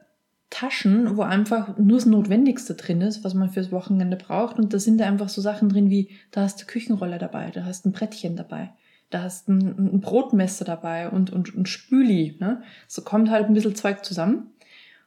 Taschen, 0.48 1.18
wo 1.18 1.20
einfach 1.20 1.76
nur 1.76 1.98
das 1.98 2.06
Notwendigste 2.06 2.72
drin 2.72 3.02
ist, 3.02 3.24
was 3.24 3.34
man 3.34 3.50
fürs 3.50 3.70
Wochenende 3.70 4.16
braucht, 4.16 4.58
und 4.58 4.72
da 4.72 4.78
sind 4.78 4.96
da 4.96 5.04
einfach 5.04 5.28
so 5.28 5.42
Sachen 5.42 5.68
drin 5.68 5.90
wie, 5.90 6.08
da 6.30 6.40
hast 6.40 6.62
du 6.62 6.64
Küchenroller 6.64 7.18
dabei, 7.18 7.50
da 7.50 7.66
hast 7.66 7.84
ein 7.84 7.92
Brettchen 7.92 8.36
dabei, 8.36 8.72
da 9.10 9.22
hast 9.22 9.50
ein, 9.50 9.58
ein 9.96 10.00
Brotmesser 10.00 10.64
dabei 10.64 11.10
und, 11.10 11.30
und 11.30 11.54
ein 11.54 11.66
Spüli. 11.66 12.38
Ne? 12.40 12.62
So 12.88 13.02
kommt 13.02 13.28
halt 13.28 13.48
ein 13.48 13.52
bisschen 13.52 13.74
Zeug 13.74 14.02
zusammen. 14.02 14.50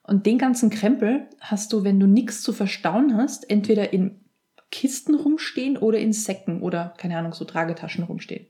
Und 0.04 0.28
den 0.28 0.38
ganzen 0.38 0.70
Krempel 0.70 1.26
hast 1.40 1.74
du, 1.74 1.84
wenn 1.84 2.00
du 2.00 2.06
nichts 2.06 2.44
zu 2.44 2.54
verstauen 2.54 3.18
hast, 3.18 3.50
entweder 3.50 3.92
in 3.92 4.20
Kisten 4.70 5.16
rumstehen 5.16 5.78
oder 5.78 5.98
in 5.98 6.14
Säcken 6.14 6.62
oder, 6.62 6.94
keine 6.98 7.18
Ahnung, 7.18 7.34
so 7.34 7.44
Tragetaschen 7.44 8.04
rumstehen. 8.04 8.46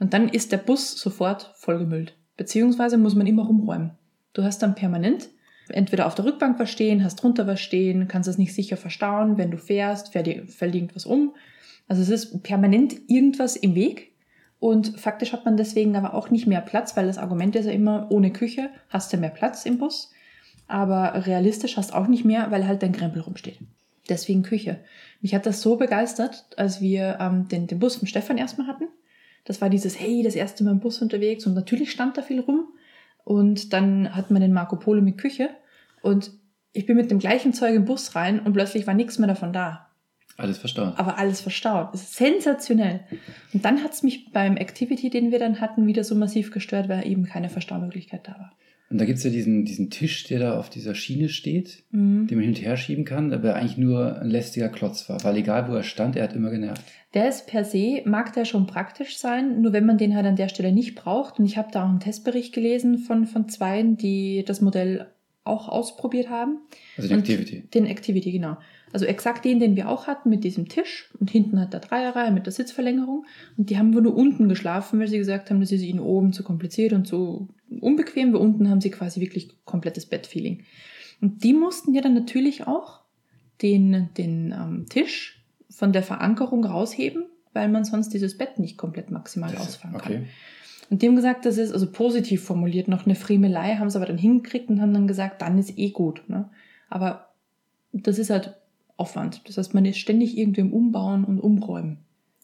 Und 0.00 0.14
dann 0.14 0.28
ist 0.28 0.50
der 0.50 0.58
Bus 0.58 1.00
sofort 1.00 1.52
vollgemüllt. 1.54 2.16
Beziehungsweise 2.36 2.98
muss 2.98 3.14
man 3.14 3.26
immer 3.26 3.46
rumräumen. 3.46 3.92
Du 4.32 4.42
hast 4.42 4.62
dann 4.62 4.74
permanent 4.74 5.28
entweder 5.68 6.06
auf 6.06 6.14
der 6.14 6.24
Rückbank 6.24 6.58
was 6.58 6.70
stehen, 6.70 7.04
hast 7.04 7.16
drunter 7.16 7.46
was 7.46 7.60
stehen, 7.60 8.08
kannst 8.08 8.28
es 8.28 8.38
nicht 8.38 8.54
sicher 8.54 8.76
verstauen. 8.76 9.38
Wenn 9.38 9.50
du 9.50 9.58
fährst, 9.58 10.12
fällt, 10.12 10.50
fällt 10.50 10.74
irgendwas 10.74 11.06
um. 11.06 11.34
Also 11.88 12.02
es 12.02 12.08
ist 12.08 12.42
permanent 12.42 12.94
irgendwas 13.08 13.56
im 13.56 13.74
Weg. 13.74 14.12
Und 14.58 14.98
faktisch 14.98 15.32
hat 15.32 15.44
man 15.44 15.56
deswegen 15.56 15.94
aber 15.96 16.14
auch 16.14 16.30
nicht 16.30 16.46
mehr 16.46 16.60
Platz, 16.60 16.96
weil 16.96 17.06
das 17.06 17.18
Argument 17.18 17.54
ist 17.56 17.66
ja 17.66 17.72
immer, 17.72 18.08
ohne 18.10 18.32
Küche 18.32 18.70
hast 18.88 19.12
du 19.12 19.16
mehr 19.16 19.30
Platz 19.30 19.66
im 19.66 19.78
Bus. 19.78 20.10
Aber 20.66 21.26
realistisch 21.26 21.76
hast 21.76 21.92
auch 21.92 22.06
nicht 22.06 22.24
mehr, 22.24 22.50
weil 22.50 22.66
halt 22.66 22.82
dein 22.82 22.92
Krempel 22.92 23.20
rumsteht. 23.20 23.58
Deswegen 24.08 24.42
Küche. 24.42 24.80
Mich 25.20 25.34
hat 25.34 25.46
das 25.46 25.60
so 25.60 25.76
begeistert, 25.76 26.46
als 26.56 26.80
wir 26.80 27.18
ähm, 27.20 27.48
den, 27.48 27.66
den 27.66 27.78
Bus 27.78 27.96
von 27.96 28.08
Stefan 28.08 28.38
erstmal 28.38 28.66
hatten. 28.66 28.84
Das 29.44 29.60
war 29.60 29.70
dieses, 29.70 30.00
hey, 30.00 30.22
das 30.22 30.34
erste 30.34 30.64
Mal 30.64 30.72
im 30.72 30.80
Bus 30.80 31.02
unterwegs 31.02 31.46
und 31.46 31.54
natürlich 31.54 31.90
stand 31.90 32.16
da 32.16 32.22
viel 32.22 32.40
rum. 32.40 32.68
Und 33.24 33.72
dann 33.72 34.14
hat 34.14 34.30
man 34.30 34.42
den 34.42 34.52
Marco 34.52 34.76
Polo 34.76 35.00
mit 35.00 35.18
Küche 35.18 35.50
und 36.02 36.30
ich 36.72 36.86
bin 36.86 36.96
mit 36.96 37.10
dem 37.10 37.18
gleichen 37.18 37.52
Zeug 37.52 37.74
im 37.74 37.84
Bus 37.84 38.14
rein 38.14 38.40
und 38.40 38.52
plötzlich 38.52 38.86
war 38.86 38.94
nichts 38.94 39.18
mehr 39.18 39.28
davon 39.28 39.52
da. 39.52 39.88
Alles 40.36 40.58
verstaut. 40.58 40.98
Aber 40.98 41.16
alles 41.18 41.40
verstaut. 41.40 41.94
Das 41.94 42.02
ist 42.02 42.16
sensationell. 42.16 43.04
Und 43.52 43.64
dann 43.64 43.84
hat 43.84 43.92
es 43.92 44.02
mich 44.02 44.32
beim 44.32 44.56
Activity, 44.56 45.08
den 45.08 45.30
wir 45.30 45.38
dann 45.38 45.60
hatten, 45.60 45.86
wieder 45.86 46.02
so 46.02 46.16
massiv 46.16 46.50
gestört, 46.50 46.88
weil 46.88 47.06
eben 47.06 47.24
keine 47.24 47.48
Verstaumöglichkeit 47.48 48.26
da 48.26 48.32
war. 48.32 48.52
Und 48.90 48.98
da 48.98 49.06
gibt 49.06 49.18
es 49.18 49.24
ja 49.24 49.30
diesen, 49.30 49.64
diesen 49.64 49.90
Tisch, 49.90 50.24
der 50.24 50.38
da 50.38 50.58
auf 50.58 50.68
dieser 50.70 50.94
Schiene 50.94 51.28
steht, 51.28 51.84
Mhm. 51.90 52.26
den 52.26 52.36
man 52.36 52.44
hin 52.44 52.54
und 52.54 52.62
her 52.62 52.76
schieben 52.76 53.04
kann, 53.04 53.32
aber 53.32 53.54
eigentlich 53.56 53.78
nur 53.78 54.20
ein 54.20 54.30
lästiger 54.30 54.68
Klotz 54.68 55.08
war. 55.08 55.22
Weil 55.24 55.36
egal, 55.38 55.68
wo 55.68 55.74
er 55.74 55.82
stand, 55.82 56.16
er 56.16 56.24
hat 56.24 56.34
immer 56.34 56.50
genervt. 56.50 56.82
Der 57.14 57.28
ist 57.28 57.46
per 57.46 57.64
se, 57.64 58.02
mag 58.04 58.32
der 58.34 58.44
schon 58.44 58.66
praktisch 58.66 59.16
sein, 59.16 59.62
nur 59.62 59.72
wenn 59.72 59.86
man 59.86 59.98
den 59.98 60.14
halt 60.14 60.26
an 60.26 60.36
der 60.36 60.48
Stelle 60.48 60.72
nicht 60.72 60.94
braucht. 60.94 61.38
Und 61.38 61.46
ich 61.46 61.56
habe 61.56 61.68
da 61.72 61.84
auch 61.84 61.88
einen 61.88 62.00
Testbericht 62.00 62.52
gelesen 62.52 62.98
von, 62.98 63.26
von 63.26 63.48
zweien, 63.48 63.96
die 63.96 64.44
das 64.46 64.60
Modell 64.60 65.06
auch 65.44 65.68
ausprobiert 65.68 66.28
haben. 66.28 66.58
Also 66.96 67.08
die 67.08 67.14
Und 67.14 67.20
Activity. 67.20 67.62
Den 67.72 67.86
Activity, 67.86 68.32
genau. 68.32 68.56
Also 68.94 69.06
exakt 69.06 69.44
den, 69.44 69.58
den 69.58 69.74
wir 69.74 69.88
auch 69.88 70.06
hatten 70.06 70.30
mit 70.30 70.44
diesem 70.44 70.68
Tisch. 70.68 71.10
Und 71.18 71.28
hinten 71.28 71.58
hat 71.60 71.72
der 71.72 71.80
Dreierreihe 71.80 72.30
mit 72.30 72.46
der 72.46 72.52
Sitzverlängerung. 72.52 73.26
Und 73.56 73.68
die 73.68 73.76
haben 73.76 73.92
wir 73.92 74.00
nur 74.00 74.16
unten 74.16 74.48
geschlafen, 74.48 75.00
weil 75.00 75.08
sie 75.08 75.18
gesagt 75.18 75.50
haben, 75.50 75.58
das 75.58 75.72
ist 75.72 75.82
ihnen 75.82 75.98
oben 75.98 76.32
zu 76.32 76.44
kompliziert 76.44 76.92
und 76.92 77.04
zu 77.04 77.48
unbequem. 77.80 78.30
Wir 78.32 78.38
unten 78.40 78.70
haben 78.70 78.80
sie 78.80 78.92
quasi 78.92 79.20
wirklich 79.20 79.48
komplettes 79.64 80.06
Bettfeeling. 80.06 80.62
Und 81.20 81.42
die 81.42 81.54
mussten 81.54 81.92
ja 81.92 82.02
dann 82.02 82.14
natürlich 82.14 82.68
auch 82.68 83.00
den, 83.62 84.10
den 84.16 84.52
ähm, 84.56 84.86
Tisch 84.88 85.44
von 85.70 85.92
der 85.92 86.04
Verankerung 86.04 86.64
rausheben, 86.64 87.24
weil 87.52 87.68
man 87.68 87.84
sonst 87.84 88.10
dieses 88.10 88.38
Bett 88.38 88.60
nicht 88.60 88.78
komplett 88.78 89.10
maximal 89.10 89.50
Das- 89.50 89.60
ausfahren 89.60 89.96
okay. 89.96 90.14
kann. 90.14 90.26
Und 90.90 91.02
dem 91.02 91.16
gesagt, 91.16 91.46
das 91.46 91.58
ist 91.58 91.72
also 91.72 91.90
positiv 91.90 92.44
formuliert, 92.44 92.86
noch 92.86 93.06
eine 93.06 93.16
Friemelei, 93.16 93.74
haben 93.74 93.90
sie 93.90 93.96
aber 93.98 94.06
dann 94.06 94.18
hingekriegt 94.18 94.68
und 94.68 94.80
haben 94.80 94.94
dann 94.94 95.08
gesagt, 95.08 95.42
dann 95.42 95.58
ist 95.58 95.76
eh 95.78 95.90
gut. 95.90 96.22
Ne? 96.28 96.48
Aber 96.90 97.30
das 97.92 98.20
ist 98.20 98.30
halt 98.30 98.54
Aufwand. 98.96 99.42
Das 99.46 99.58
heißt, 99.58 99.74
man 99.74 99.84
ist 99.84 99.98
ständig 99.98 100.38
irgendwie 100.38 100.60
im 100.60 100.72
Umbauen 100.72 101.24
und 101.24 101.40
Umräumen. 101.40 101.98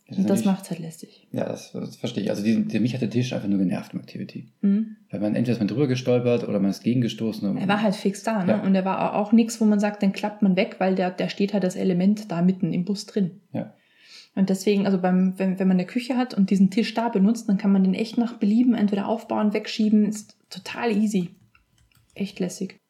Das 0.08 0.18
Und 0.18 0.28
das 0.28 0.44
macht 0.44 0.64
es 0.64 0.70
halt 0.70 0.80
lästig. 0.80 1.28
Ja, 1.30 1.44
das, 1.44 1.70
das 1.70 1.94
verstehe 1.94 2.24
ich. 2.24 2.30
Also 2.30 2.42
die, 2.42 2.64
der, 2.64 2.80
mich 2.80 2.94
hat 2.94 3.00
der 3.00 3.10
Tisch 3.10 3.32
einfach 3.32 3.46
nur 3.46 3.60
genervt 3.60 3.94
im 3.94 4.00
Activity. 4.00 4.48
Mhm. 4.60 4.96
Weil 5.08 5.20
man 5.20 5.36
entweder 5.36 5.52
ist 5.52 5.60
man 5.60 5.68
drüber 5.68 5.86
gestolpert 5.86 6.48
oder 6.48 6.58
man 6.58 6.70
ist 6.70 6.82
gegengestoßen. 6.82 7.56
Er 7.56 7.68
war 7.68 7.80
halt 7.80 7.94
fix 7.94 8.24
da, 8.24 8.44
ne? 8.44 8.52
Ja. 8.52 8.62
Und 8.62 8.74
er 8.74 8.84
war 8.84 9.14
auch 9.14 9.30
nichts, 9.30 9.60
wo 9.60 9.64
man 9.64 9.78
sagt, 9.78 10.02
den 10.02 10.12
klappt 10.12 10.42
man 10.42 10.56
weg, 10.56 10.76
weil 10.78 10.96
der, 10.96 11.12
der 11.12 11.28
steht 11.28 11.52
halt 11.52 11.62
das 11.62 11.76
Element 11.76 12.28
da 12.32 12.42
mitten 12.42 12.72
im 12.72 12.84
Bus 12.84 13.06
drin. 13.06 13.40
Ja. 13.52 13.72
Und 14.34 14.50
deswegen, 14.50 14.84
also 14.84 15.00
beim, 15.00 15.38
wenn, 15.38 15.60
wenn 15.60 15.68
man 15.68 15.76
eine 15.76 15.86
Küche 15.86 16.16
hat 16.16 16.34
und 16.34 16.50
diesen 16.50 16.70
Tisch 16.70 16.92
da 16.94 17.08
benutzt, 17.08 17.48
dann 17.48 17.58
kann 17.58 17.72
man 17.72 17.84
den 17.84 17.94
echt 17.94 18.18
nach 18.18 18.34
Belieben 18.34 18.74
entweder 18.74 19.06
aufbauen, 19.06 19.52
wegschieben. 19.52 20.06
Ist 20.06 20.36
total 20.50 20.90
easy. 20.90 21.30
Echt 22.14 22.40
lässig. 22.40 22.80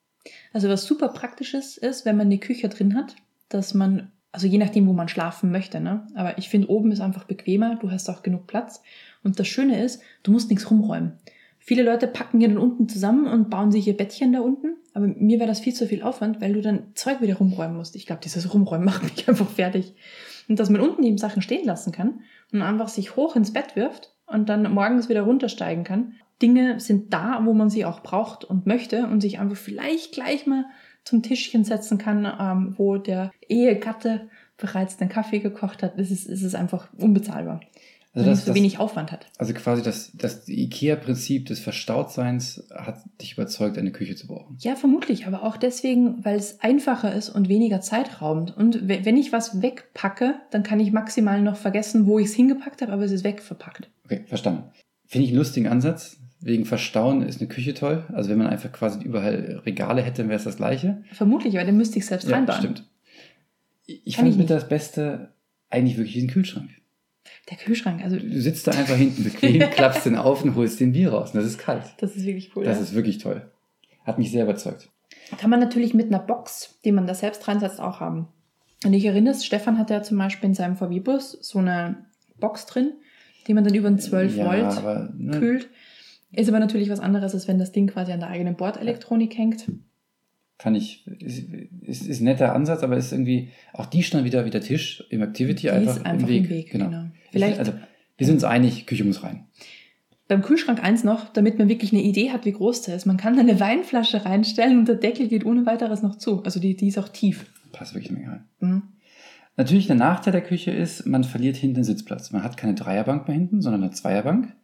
Also 0.53 0.68
was 0.68 0.87
super 0.87 1.09
praktisch 1.09 1.53
ist, 1.53 1.77
ist, 1.77 2.07
wenn 2.07 2.16
man 2.16 2.29
eine 2.29 2.38
Küche 2.38 2.68
drin 2.68 2.94
hat, 2.94 3.16
dass 3.51 3.75
man, 3.75 4.11
also 4.33 4.47
je 4.47 4.59
nachdem, 4.59 4.87
wo 4.87 4.95
man 4.95 5.09
schlafen 5.09 5.51
möchte, 5.51 5.81
ne? 5.81 6.07
Aber 6.15 6.39
ich 6.39 6.49
finde, 6.49 6.71
oben 6.71 6.91
ist 6.93 7.01
einfach 7.01 7.25
bequemer, 7.25 7.77
du 7.77 7.91
hast 7.91 8.09
auch 8.09 8.23
genug 8.23 8.47
Platz. 8.47 8.83
Und 9.23 9.39
das 9.39 9.49
Schöne 9.49 9.83
ist, 9.83 10.01
du 10.23 10.31
musst 10.33 10.49
nichts 10.49 10.71
rumräumen. 10.71 11.19
Viele 11.59 11.83
Leute 11.83 12.07
packen 12.07 12.41
ja 12.41 12.49
dann 12.49 12.57
unten 12.57 12.89
zusammen 12.89 13.27
und 13.27 13.51
bauen 13.51 13.71
sich 13.71 13.87
ihr 13.87 13.97
Bettchen 13.97 14.33
da 14.33 14.41
unten. 14.41 14.77
Aber 14.95 15.07
mir 15.07 15.39
wäre 15.39 15.49
das 15.49 15.61
viel 15.61 15.75
zu 15.75 15.87
viel 15.87 16.03
Aufwand, 16.03 16.41
weil 16.41 16.55
du 16.55 16.63
dann 16.63 16.95
Zeug 16.95 17.21
wieder 17.21 17.37
rumräumen 17.37 17.77
musst. 17.77 17.97
Ich 17.97 18.07
glaube, 18.07 18.23
dieses 18.25 18.53
Rumräumen 18.55 18.85
macht 18.87 19.03
mich 19.03 19.29
einfach 19.29 19.49
fertig. 19.49 19.95
Und 20.49 20.59
dass 20.59 20.71
man 20.71 20.81
unten 20.81 21.03
eben 21.03 21.19
Sachen 21.19 21.43
stehen 21.43 21.67
lassen 21.67 21.93
kann 21.93 22.21
und 22.51 22.63
einfach 22.63 22.89
sich 22.89 23.15
hoch 23.15 23.37
ins 23.37 23.53
Bett 23.53 23.77
wirft 23.77 24.15
und 24.27 24.49
dann 24.49 24.73
morgens 24.73 25.09
wieder 25.09 25.23
runtersteigen 25.23 25.85
kann. 25.85 26.15
Dinge 26.41 26.81
sind 26.81 27.13
da, 27.13 27.41
wo 27.45 27.53
man 27.53 27.69
sie 27.69 27.85
auch 27.85 28.01
braucht 28.03 28.45
und 28.45 28.67
möchte 28.67 29.07
und 29.07 29.21
sich 29.21 29.39
einfach 29.39 29.57
vielleicht 29.57 30.13
gleich 30.13 30.47
mal 30.47 30.65
zum 31.05 31.23
Tischchen 31.23 31.65
setzen 31.65 31.99
kann, 31.99 32.25
ähm, 32.39 32.75
wo 32.77 32.97
der 32.97 33.31
Ehegatte 33.49 34.29
bereits 34.57 34.97
den 34.97 35.09
Kaffee 35.09 35.39
gekocht 35.39 35.83
hat. 35.83 35.99
Es 35.99 36.11
ist, 36.11 36.29
es 36.29 36.43
ist 36.43 36.55
einfach 36.55 36.89
unbezahlbar. 36.99 37.61
Also 38.13 38.29
das, 38.29 38.39
es 38.41 38.45
so 38.47 38.51
das, 38.51 38.57
wenig 38.57 38.79
Aufwand 38.81 39.13
hat. 39.13 39.27
also 39.39 39.55
quasi 39.55 39.83
das, 39.83 40.11
das 40.15 40.49
IKEA-Prinzip 40.49 41.47
des 41.47 41.61
Verstautseins 41.61 42.65
hat 42.75 43.05
dich 43.21 43.35
überzeugt, 43.35 43.79
eine 43.79 43.93
Küche 43.93 44.17
zu 44.17 44.27
brauchen. 44.27 44.57
Ja, 44.61 44.75
vermutlich, 44.75 45.27
aber 45.27 45.45
auch 45.45 45.57
deswegen, 45.57 46.25
weil 46.25 46.37
es 46.37 46.61
einfacher 46.61 47.15
ist 47.15 47.29
und 47.31 47.49
weniger 47.49 47.81
zeitraubend. 47.81 48.57
Und 48.57 48.89
we- 48.89 49.05
wenn 49.05 49.17
ich 49.17 49.33
was 49.33 49.63
wegpacke, 49.63 50.35
dann 50.51 50.63
kann 50.65 50.81
ich 50.81 50.91
maximal 50.93 51.41
noch 51.41 51.57
vergessen, 51.57 52.07
wo 52.07 52.19
ich 52.19 52.27
es 52.27 52.35
hingepackt 52.35 52.83
habe, 52.83 52.93
aber 52.93 53.05
es 53.05 53.13
ist 53.13 53.23
wegverpackt. 53.25 53.89
Okay, 54.05 54.25
verstanden. 54.27 54.65
Finde 55.07 55.25
ich 55.27 55.31
einen 55.31 55.39
lustigen 55.39 55.69
Ansatz. 55.69 56.19
Wegen 56.42 56.64
Verstauen 56.64 57.22
ist 57.22 57.40
eine 57.40 57.48
Küche 57.48 57.74
toll. 57.74 58.05
Also 58.12 58.31
wenn 58.31 58.38
man 58.38 58.46
einfach 58.46 58.72
quasi 58.72 59.03
überall 59.03 59.61
Regale 59.66 60.03
hätte, 60.03 60.26
wäre 60.29 60.38
es 60.38 60.44
das 60.44 60.57
gleiche. 60.57 61.03
Vermutlich, 61.12 61.55
weil 61.55 61.66
den 61.66 61.76
müsste 61.76 61.98
ich 61.98 62.07
selbst 62.07 62.29
Ja, 62.29 62.37
reinbauen. 62.37 62.59
stimmt. 62.59 62.88
Ich 63.87 64.14
Kann 64.16 64.24
fand 64.24 64.35
ich 64.35 64.38
mit 64.38 64.50
das 64.50 64.68
Beste 64.68 65.35
eigentlich 65.68 65.96
wirklich 65.96 66.14
diesen 66.14 66.31
Kühlschrank. 66.31 66.70
Der 67.50 67.59
Kühlschrank, 67.59 68.03
also 68.03 68.16
Du 68.16 68.40
sitzt 68.40 68.66
da 68.66 68.72
einfach 68.72 68.96
hinten 68.96 69.24
bequem, 69.24 69.59
klappst 69.70 70.07
den 70.07 70.16
auf 70.16 70.42
und 70.42 70.55
holst 70.55 70.81
den 70.81 70.92
Bier 70.92 71.12
raus. 71.12 71.33
Und 71.35 71.40
das 71.40 71.46
ist 71.46 71.59
kalt. 71.59 71.85
das 71.98 72.16
ist 72.16 72.24
wirklich 72.24 72.55
cool. 72.57 72.64
Das 72.64 72.79
ja. 72.79 72.85
ist 72.85 72.94
wirklich 72.94 73.18
toll. 73.18 73.50
Hat 74.05 74.18
mich 74.18 74.31
sehr 74.31 74.44
überzeugt. 74.44 74.88
Kann 75.38 75.50
man 75.50 75.61
natürlich 75.61 75.92
mit 75.94 76.07
einer 76.07 76.18
Box, 76.18 76.79
die 76.85 76.92
man 76.92 77.07
da 77.07 77.14
selbst 77.14 77.46
reinsetzt, 77.46 77.81
auch 77.81 78.00
haben. 78.00 78.29
Und 78.85 78.94
ich 78.94 79.05
erinnere 79.05 79.35
es, 79.35 79.44
Stefan 79.44 79.79
hat 79.79 79.90
ja 79.90 80.03
zum 80.03 80.16
Beispiel 80.18 80.48
in 80.48 80.55
seinem 80.55 80.76
VW-Bus 80.76 81.38
so 81.42 81.59
eine 81.59 82.07
Box 82.38 82.66
drin, 82.66 82.94
die 83.46 83.55
man 83.55 83.64
dann 83.64 83.74
über 83.74 83.88
einen 83.88 83.98
12 83.98 84.37
ja, 84.37 84.46
Volt 84.46 84.79
aber, 84.79 85.12
ne, 85.16 85.38
kühlt. 85.38 85.68
Ist 86.33 86.49
aber 86.49 86.61
natürlich 86.61 86.90
was 86.90 87.01
anderes, 87.01 87.35
als 87.35 87.49
wenn 87.49 87.59
das 87.59 87.73
Ding 87.73 87.88
quasi 87.88 88.12
an 88.12 88.21
der 88.21 88.29
eigenen 88.29 88.57
Bordelektronik 88.57 89.37
hängt. 89.37 89.71
Kann 90.59 90.75
ich, 90.75 91.07
ist, 91.07 91.45
ist, 91.83 92.07
ist 92.07 92.21
ein 92.21 92.25
netter 92.25 92.55
Ansatz, 92.55 92.83
aber 92.83 92.97
ist 92.97 93.12
irgendwie, 93.12 93.49
auch 93.73 93.87
die 93.87 94.03
stand 94.03 94.25
wieder 94.25 94.45
wie 94.45 94.51
der 94.51 94.61
Tisch 94.61 95.03
im 95.09 95.23
Activity 95.23 95.62
Die 95.62 95.71
einfach, 95.71 95.97
ist 95.97 96.07
einfach 96.07 96.29
im 96.29 96.33
Weg. 96.35 96.45
im 96.45 96.51
Weg, 96.51 96.71
genau. 96.71 96.85
genau. 96.87 97.05
Ich, 97.25 97.31
Vielleicht 97.31 97.59
also, 97.59 97.73
wir 98.19 98.27
sind 98.27 98.37
uns 98.37 98.45
einig, 98.45 98.87
Küche 98.87 99.05
muss 99.05 99.23
rein. 99.23 99.47
beim 100.29 100.43
Kühlschrank 100.43 100.83
eins 100.85 101.03
noch, 101.03 101.31
damit 101.31 101.59
man 101.59 101.69
wirklich 101.69 101.93
eine 101.93 102.03
Idee 102.03 102.31
hat, 102.31 102.45
wie 102.45 102.53
groß 102.53 102.83
der 102.83 102.95
ist. 102.97 103.07
Man 103.07 103.16
kann 103.16 103.35
da 103.35 103.40
eine 103.40 103.59
Weinflasche 103.59 104.25
reinstellen 104.27 104.79
und 104.81 104.87
der 104.88 104.97
Deckel 104.97 105.29
geht 105.29 105.47
ohne 105.47 105.64
weiteres 105.66 106.03
noch 106.03 106.16
zu. 106.16 106.43
Also 106.45 106.61
die, 106.61 106.77
die 106.77 106.88
ist 106.88 106.99
auch 106.99 107.09
tief. 107.09 107.47
Passt 107.73 107.95
wirklich 107.95 108.11
eine 108.11 108.19
Menge 108.21 108.33
rein. 108.33 108.45
Mhm. 108.61 108.83
Natürlich, 109.57 109.87
der 109.87 109.97
Nachteil 109.97 110.33
der 110.33 110.43
Küche 110.43 110.71
ist, 110.71 111.07
man 111.07 111.25
verliert 111.25 111.57
hinten 111.57 111.77
den 111.77 111.85
Sitzplatz. 111.85 112.31
Man 112.33 112.43
hat 112.43 112.57
keine 112.57 112.75
Dreierbank 112.75 113.27
mehr 113.29 113.37
hinten, 113.37 113.62
sondern 113.62 113.83
eine 113.83 113.90
Zweierbank. 113.93 114.55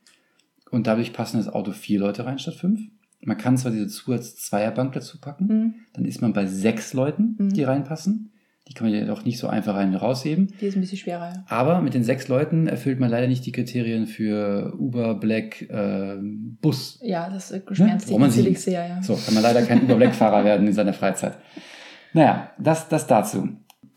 Und 0.70 0.86
dadurch 0.86 1.12
passen 1.12 1.36
das 1.38 1.48
Auto 1.48 1.72
vier 1.72 2.00
Leute 2.00 2.26
rein 2.26 2.38
statt 2.38 2.54
fünf. 2.54 2.80
Man 3.22 3.38
kann 3.38 3.56
zwar 3.56 3.72
diese 3.72 3.88
Zusatz-Zweierbank 3.88 4.92
dazu 4.92 5.20
packen, 5.20 5.46
Mhm. 5.46 5.74
dann 5.94 6.04
ist 6.04 6.20
man 6.22 6.32
bei 6.32 6.46
sechs 6.46 6.92
Leuten, 6.92 7.36
Mhm. 7.38 7.52
die 7.54 7.62
reinpassen. 7.64 8.32
Die 8.68 8.74
kann 8.74 8.90
man 8.90 8.98
ja 9.06 9.12
auch 9.12 9.24
nicht 9.24 9.38
so 9.38 9.46
einfach 9.46 9.76
rein 9.76 9.90
und 9.90 9.96
rausheben. 9.96 10.48
Die 10.60 10.66
ist 10.66 10.74
ein 10.76 10.80
bisschen 10.80 10.98
schwerer, 10.98 11.32
ja. 11.32 11.44
Aber 11.48 11.80
mit 11.82 11.94
den 11.94 12.02
sechs 12.02 12.26
Leuten 12.26 12.66
erfüllt 12.66 12.98
man 12.98 13.08
leider 13.10 13.28
nicht 13.28 13.46
die 13.46 13.52
Kriterien 13.52 14.08
für 14.08 14.74
Uber, 14.76 15.14
Black, 15.14 15.62
äh, 15.70 16.16
Bus. 16.20 16.98
Ja, 17.00 17.30
das 17.30 17.54
schmerzt 17.70 18.08
Wo 18.08 18.14
dich 18.14 18.18
man 18.18 18.28
natürlich 18.30 18.56
sieht. 18.58 18.72
sehr, 18.72 18.88
ja. 18.88 19.02
So, 19.04 19.14
kann 19.14 19.34
man 19.34 19.44
leider 19.44 19.62
kein 19.62 19.82
Uber, 19.84 19.94
Black-Fahrer 19.94 20.44
werden 20.44 20.66
in 20.66 20.72
seiner 20.72 20.92
Freizeit. 20.92 21.38
Naja, 22.12 22.50
das, 22.58 22.88
das 22.88 23.06
dazu. 23.06 23.48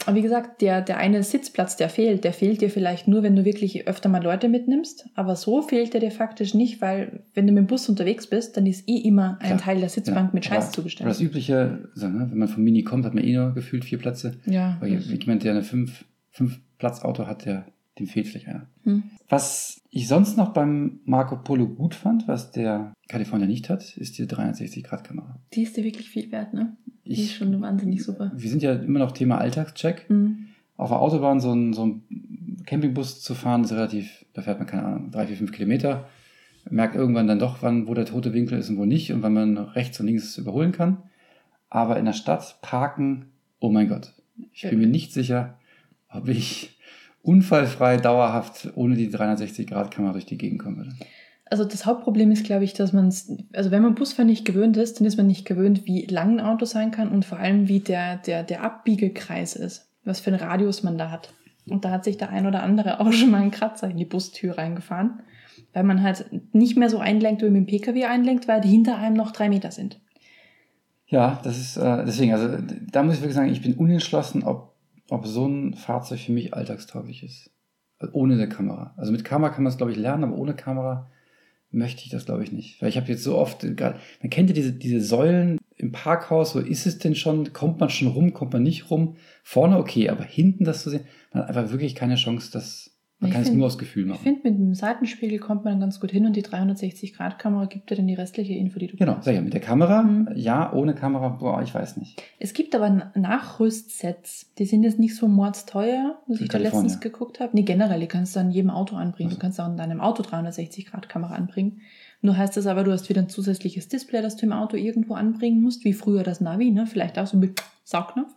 Aber 0.05 0.15
wie 0.15 0.21
gesagt, 0.21 0.61
der, 0.61 0.81
der 0.81 0.97
eine 0.97 1.23
Sitzplatz, 1.23 1.75
der 1.75 1.89
fehlt, 1.89 2.23
der 2.23 2.33
fehlt 2.33 2.61
dir 2.61 2.69
vielleicht 2.69 3.07
nur, 3.07 3.21
wenn 3.21 3.35
du 3.35 3.43
wirklich 3.45 3.87
öfter 3.87 4.07
mal 4.09 4.23
Leute 4.23 4.47
mitnimmst. 4.47 5.07
Aber 5.13 5.35
so 5.35 5.61
fehlt 5.61 5.93
der 5.93 5.99
dir 5.99 6.11
faktisch 6.11 6.53
nicht, 6.53 6.81
weil 6.81 7.23
wenn 7.33 7.45
du 7.45 7.53
mit 7.53 7.63
dem 7.63 7.67
Bus 7.67 7.89
unterwegs 7.89 8.27
bist, 8.27 8.55
dann 8.55 8.65
ist 8.65 8.87
eh 8.87 8.97
immer 8.97 9.37
ein 9.41 9.47
Klar, 9.47 9.59
Teil 9.59 9.79
der 9.79 9.89
Sitzbank 9.89 10.33
mit 10.33 10.45
Scheiß 10.45 10.65
Aber 10.65 10.73
zugestellt. 10.73 11.09
Das 11.09 11.19
übliche, 11.19 11.89
so, 11.95 12.07
ne, 12.07 12.27
wenn 12.29 12.37
man 12.37 12.47
vom 12.47 12.63
Mini 12.63 12.83
kommt, 12.83 13.05
hat 13.05 13.13
man 13.13 13.23
eh 13.23 13.33
nur 13.33 13.53
gefühlt 13.53 13.83
vier 13.83 13.97
Plätze. 13.97 14.37
ja. 14.45 14.77
Aber 14.77 14.87
jemand, 14.87 15.43
der 15.43 15.51
eine 15.51 15.63
fünf, 15.63 16.05
fünf 16.29 16.59
Platz 16.77 17.01
Auto 17.01 17.27
hat, 17.27 17.45
der, 17.45 17.65
dem 17.99 18.07
fehlt 18.07 18.27
vielleicht 18.27 18.47
einer. 18.47 18.67
Hm. 18.83 19.03
Was 19.27 19.81
ich 19.91 20.07
sonst 20.07 20.37
noch 20.37 20.49
beim 20.53 20.99
Marco 21.05 21.37
Polo 21.37 21.67
gut 21.67 21.93
fand, 21.95 22.27
was 22.27 22.51
der 22.51 22.93
California 23.07 23.47
nicht 23.47 23.69
hat, 23.69 23.95
ist 23.97 24.17
die 24.17 24.25
360-Grad-Kamera. 24.25 25.39
Die 25.53 25.63
ist 25.63 25.77
dir 25.77 25.83
wirklich 25.83 26.09
viel 26.09 26.31
wert, 26.31 26.53
ne? 26.53 26.75
Die 27.05 27.11
ist 27.11 27.19
Ich- 27.19 27.35
schon 27.37 27.59
wahnsinnig 27.61 28.03
super. 28.03 28.31
Wir 28.35 28.49
sind 28.49 28.63
ja 28.63 28.73
immer 28.73 28.99
noch 28.99 29.11
Thema 29.11 29.37
Alltagscheck. 29.37 30.05
Hm. 30.09 30.47
Auf 30.77 30.89
der 30.89 30.99
Autobahn 30.99 31.39
so 31.39 31.51
ein, 31.53 31.73
so 31.73 31.85
ein 31.85 32.03
Campingbus 32.65 33.21
zu 33.21 33.35
fahren, 33.35 33.63
ist 33.63 33.71
relativ, 33.73 34.25
da 34.33 34.41
fährt 34.41 34.59
man 34.59 34.67
keine 34.67 34.83
Ahnung, 34.85 35.11
drei, 35.11 35.27
vier, 35.27 35.35
fünf 35.37 35.51
Kilometer. 35.51 36.07
Merkt 36.69 36.95
irgendwann 36.95 37.27
dann 37.27 37.39
doch, 37.39 37.61
wann, 37.61 37.87
wo 37.87 37.93
der 37.93 38.05
tote 38.05 38.31
Winkel 38.33 38.59
ist 38.59 38.69
und 38.69 38.77
wo 38.77 38.85
nicht 38.85 39.11
und 39.11 39.21
wann 39.23 39.33
man 39.33 39.57
rechts 39.57 39.99
und 39.99 40.05
links 40.05 40.37
überholen 40.37 40.71
kann. 40.71 40.97
Aber 41.69 41.97
in 41.97 42.05
der 42.05 42.13
Stadt 42.13 42.59
parken, 42.61 43.25
oh 43.59 43.69
mein 43.69 43.87
Gott. 43.89 44.13
Ich 44.53 44.61
bin 44.69 44.79
mir 44.79 44.87
nicht 44.87 45.11
sicher, 45.13 45.57
ob 46.09 46.27
ich 46.29 46.78
unfallfrei 47.21 47.97
dauerhaft 47.97 48.69
ohne 48.75 48.95
die 48.95 49.09
360-Grad-Kamera 49.09 50.13
durch 50.13 50.25
die 50.25 50.37
Gegend 50.37 50.59
kommen 50.59 50.77
würde. 50.77 50.91
Also 51.45 51.65
das 51.65 51.85
Hauptproblem 51.85 52.31
ist, 52.31 52.45
glaube 52.45 52.63
ich, 52.63 52.73
dass 52.73 52.93
man 52.93 53.11
also 53.53 53.71
wenn 53.71 53.81
man 53.81 53.95
Busfahren 53.95 54.27
nicht 54.27 54.45
gewöhnt 54.45 54.77
ist, 54.77 54.99
dann 54.99 55.07
ist 55.07 55.17
man 55.17 55.25
nicht 55.27 55.45
gewöhnt, 55.45 55.85
wie 55.85 56.05
lang 56.05 56.39
ein 56.39 56.45
Auto 56.45 56.65
sein 56.65 56.91
kann 56.91 57.09
und 57.09 57.25
vor 57.25 57.39
allem, 57.39 57.67
wie 57.67 57.79
der, 57.79 58.17
der, 58.17 58.43
der 58.43 58.63
Abbiegekreis 58.63 59.55
ist, 59.55 59.89
was 60.05 60.19
für 60.19 60.31
einen 60.31 60.39
Radius 60.39 60.83
man 60.83 60.97
da 60.97 61.09
hat. 61.09 61.33
Und 61.67 61.85
da 61.85 61.91
hat 61.91 62.03
sich 62.03 62.17
der 62.17 62.29
ein 62.29 62.45
oder 62.45 62.63
andere 62.63 62.99
auch 62.99 63.11
schon 63.11 63.31
mal 63.31 63.41
einen 63.41 63.51
Kratzer 63.51 63.89
in 63.89 63.97
die 63.97 64.05
Bustür 64.05 64.57
reingefahren, 64.57 65.21
weil 65.73 65.83
man 65.83 66.03
halt 66.03 66.25
nicht 66.53 66.77
mehr 66.77 66.89
so 66.89 66.99
einlenkt, 66.99 67.41
wie 67.41 67.45
man 67.45 67.61
mit 67.61 67.69
dem 67.69 67.79
Pkw 67.79 68.05
einlenkt, 68.05 68.47
weil 68.47 68.61
die 68.61 68.69
hinter 68.69 68.97
einem 68.97 69.15
noch 69.15 69.31
drei 69.31 69.49
Meter 69.49 69.71
sind. 69.71 69.99
Ja, 71.07 71.39
das 71.43 71.57
ist 71.57 71.77
äh, 71.77 72.05
deswegen, 72.05 72.33
also 72.33 72.57
da 72.91 73.01
muss 73.01 73.15
ich 73.15 73.21
wirklich 73.21 73.35
sagen, 73.35 73.51
ich 73.51 73.63
bin 73.63 73.73
unentschlossen, 73.73 74.43
ob, 74.43 74.75
ob 75.09 75.25
so 75.27 75.47
ein 75.47 75.73
Fahrzeug 75.73 76.19
für 76.19 76.31
mich 76.31 76.53
alltagstauglich 76.53 77.23
ist. 77.23 77.51
Also 77.97 78.13
ohne 78.13 78.35
eine 78.35 78.49
Kamera. 78.49 78.93
Also 78.97 79.11
mit 79.11 79.25
Kamera 79.25 79.51
kann 79.51 79.63
man 79.63 79.71
es, 79.71 79.77
glaube 79.77 79.91
ich, 79.91 79.97
lernen, 79.97 80.23
aber 80.23 80.37
ohne 80.37 80.55
Kamera 80.55 81.09
möchte 81.71 82.03
ich 82.03 82.09
das, 82.09 82.25
glaube 82.25 82.43
ich, 82.43 82.51
nicht. 82.51 82.81
Weil 82.81 82.89
ich 82.89 82.97
habe 82.97 83.07
jetzt 83.07 83.23
so 83.23 83.37
oft, 83.37 83.63
äh, 83.63 83.75
man 84.21 84.29
kennt 84.29 84.49
ja 84.49 84.55
diese, 84.55 84.73
diese 84.73 85.01
Säulen 85.01 85.59
im 85.75 85.91
Parkhaus, 85.91 86.51
so 86.51 86.59
ist 86.59 86.85
es 86.85 86.97
denn 86.97 87.15
schon, 87.15 87.53
kommt 87.53 87.79
man 87.79 87.89
schon 87.89 88.07
rum, 88.09 88.33
kommt 88.33 88.53
man 88.53 88.63
nicht 88.63 88.89
rum. 88.89 89.15
Vorne 89.43 89.77
okay, 89.77 90.09
aber 90.09 90.23
hinten 90.23 90.63
das 90.63 90.83
zu 90.83 90.89
sehen, 90.89 91.05
man 91.31 91.43
hat 91.43 91.49
einfach 91.49 91.71
wirklich 91.71 91.95
keine 91.95 92.15
Chance, 92.15 92.51
das, 92.51 92.98
man 93.19 93.29
Ich 93.29 93.33
kann 93.33 93.41
es 93.41 93.49
find- 93.49 93.57
nur 93.59 93.67
aus 93.67 93.77
Gefühl 93.77 94.03
Ich 94.03 94.09
machen. 94.09 94.19
finde, 94.23 94.41
mit 94.49 94.57
dem 94.57 94.73
Seitenspiegel 94.73 95.39
kommt 95.39 95.65
man 95.65 95.79
ganz 95.79 95.99
gut 95.99 96.09
hin 96.11 96.25
und 96.25 96.35
die 96.35 96.41
360-Grad-Kamera 96.41 97.65
gibt 97.65 97.89
dir 97.89 97.95
dann 97.95 98.07
die 98.07 98.13
restliche 98.13 98.53
Info, 98.53 98.79
die 98.79 98.87
du 98.87 98.95
Genau, 98.97 99.17
sag 99.21 99.27
ich 99.31 99.35
ja, 99.35 99.41
mit 99.41 99.53
der 99.53 99.59
Kamera, 99.61 100.03
Mhm. 100.03 100.29
ja, 100.35 100.71
ohne 100.71 100.95
Kamera, 100.95 101.27
boah, 101.29 101.61
ich 101.61 101.73
weiß 101.75 101.97
nicht. 101.97 102.21
Es 102.39 102.53
gibt 102.53 102.73
aber 102.75 103.11
Nachrüstsets, 103.15 104.53
die 104.57 104.65
sind 104.65 104.83
jetzt 104.83 104.99
nicht 104.99 105.15
so 105.15 105.27
mordsteuer, 105.27 106.19
was 106.27 106.37
Für 106.37 106.43
ich 106.43 106.49
da 106.49 106.57
Kalifornien. 106.57 106.85
letztens 106.91 107.01
geguckt 107.01 107.39
habe. 107.39 107.51
Nee, 107.53 107.63
generell, 107.63 107.99
die 107.99 108.07
kannst 108.07 108.35
du 108.35 108.39
an 108.39 108.51
jedem 108.51 108.69
Auto 108.69 108.95
anbringen. 108.95 109.29
Ach 109.29 109.33
so. 109.33 109.37
Du 109.37 109.41
kannst 109.41 109.59
auch 109.59 109.65
an 109.65 109.77
deinem 109.77 109.99
Auto 110.01 110.23
360-Grad-Kamera 110.23 111.33
anbringen. 111.35 111.81
Nur 112.21 112.37
heißt 112.37 112.55
das 112.57 112.67
aber, 112.67 112.83
du 112.83 112.91
hast 112.91 113.09
wieder 113.09 113.21
ein 113.21 113.29
zusätzliches 113.29 113.87
Display, 113.87 114.21
das 114.21 114.35
du 114.35 114.45
im 114.45 114.53
Auto 114.53 114.75
irgendwo 114.77 115.13
anbringen 115.13 115.61
musst, 115.61 115.83
wie 115.85 115.93
früher 115.93 116.23
das 116.23 116.41
Navi, 116.41 116.71
ne? 116.71 116.85
vielleicht 116.85 117.17
auch 117.19 117.27
so 117.27 117.37
mit 117.37 117.61
Saugnopf. 117.83 118.33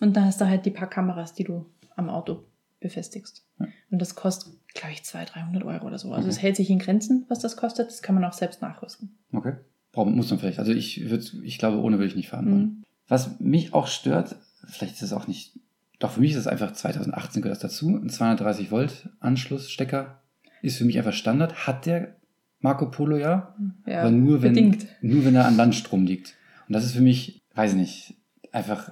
Und 0.00 0.16
da 0.16 0.24
hast 0.24 0.40
du 0.40 0.46
halt 0.48 0.66
die 0.66 0.70
paar 0.70 0.88
Kameras, 0.90 1.34
die 1.34 1.44
du 1.44 1.66
am 1.96 2.08
Auto 2.10 2.42
befestigst. 2.84 3.44
Ja. 3.58 3.66
Und 3.90 3.98
das 4.00 4.14
kostet, 4.14 4.52
glaube 4.74 4.92
ich, 4.92 5.02
200, 5.02 5.34
300 5.34 5.64
Euro 5.64 5.86
oder 5.86 5.98
so. 5.98 6.12
Also 6.12 6.26
Okay. 6.26 6.36
es 6.36 6.42
hält 6.42 6.56
sich 6.56 6.70
in 6.70 6.78
Grenzen, 6.78 7.24
was 7.28 7.40
das 7.40 7.56
kostet. 7.56 7.88
Das 7.88 8.02
kann 8.02 8.14
man 8.14 8.24
auch 8.24 8.32
selbst 8.32 8.62
nachrüsten. 8.62 9.16
Okay. 9.32 9.54
Braucht, 9.92 10.10
muss 10.14 10.30
man 10.30 10.38
vielleicht. 10.38 10.58
Also 10.60 10.72
ich 10.72 11.08
würde, 11.10 11.24
ich 11.42 11.58
glaube, 11.58 11.78
ohne 11.78 11.98
würde 11.98 12.08
ich 12.08 12.16
nicht 12.16 12.28
fahren 12.28 12.46
wollen. 12.46 12.60
Mhm. 12.60 12.82
Was 13.08 13.40
mich 13.40 13.74
auch 13.74 13.86
stört, 13.88 14.36
vielleicht 14.66 14.94
ist 14.94 15.02
es 15.02 15.12
auch 15.12 15.26
nicht, 15.26 15.58
doch 15.98 16.12
für 16.12 16.20
mich 16.20 16.30
ist 16.32 16.38
es 16.38 16.46
einfach 16.46 16.72
2018 16.72 17.42
gehört 17.42 17.62
das 17.62 17.72
dazu. 17.72 17.88
Ein 17.96 18.08
230 18.08 18.70
Volt 18.70 19.08
Anschlussstecker 19.20 20.20
ist 20.62 20.78
für 20.78 20.84
mich 20.84 20.98
einfach 20.98 21.12
Standard. 21.12 21.66
Hat 21.66 21.86
der 21.86 22.16
Marco 22.60 22.90
Polo 22.90 23.16
ja, 23.18 23.54
Ja, 23.86 24.00
aber 24.00 24.10
nur 24.10 24.42
wenn, 24.42 24.54
bedingt. 24.54 24.86
nur 25.02 25.24
wenn 25.24 25.34
er 25.36 25.46
an 25.46 25.56
Landstrom 25.56 26.06
liegt. 26.06 26.34
Und 26.66 26.72
das 26.72 26.84
ist 26.84 26.92
für 26.94 27.02
mich, 27.02 27.40
weiß 27.54 27.72
ich 27.72 27.76
nicht, 27.76 28.14
einfach 28.54 28.90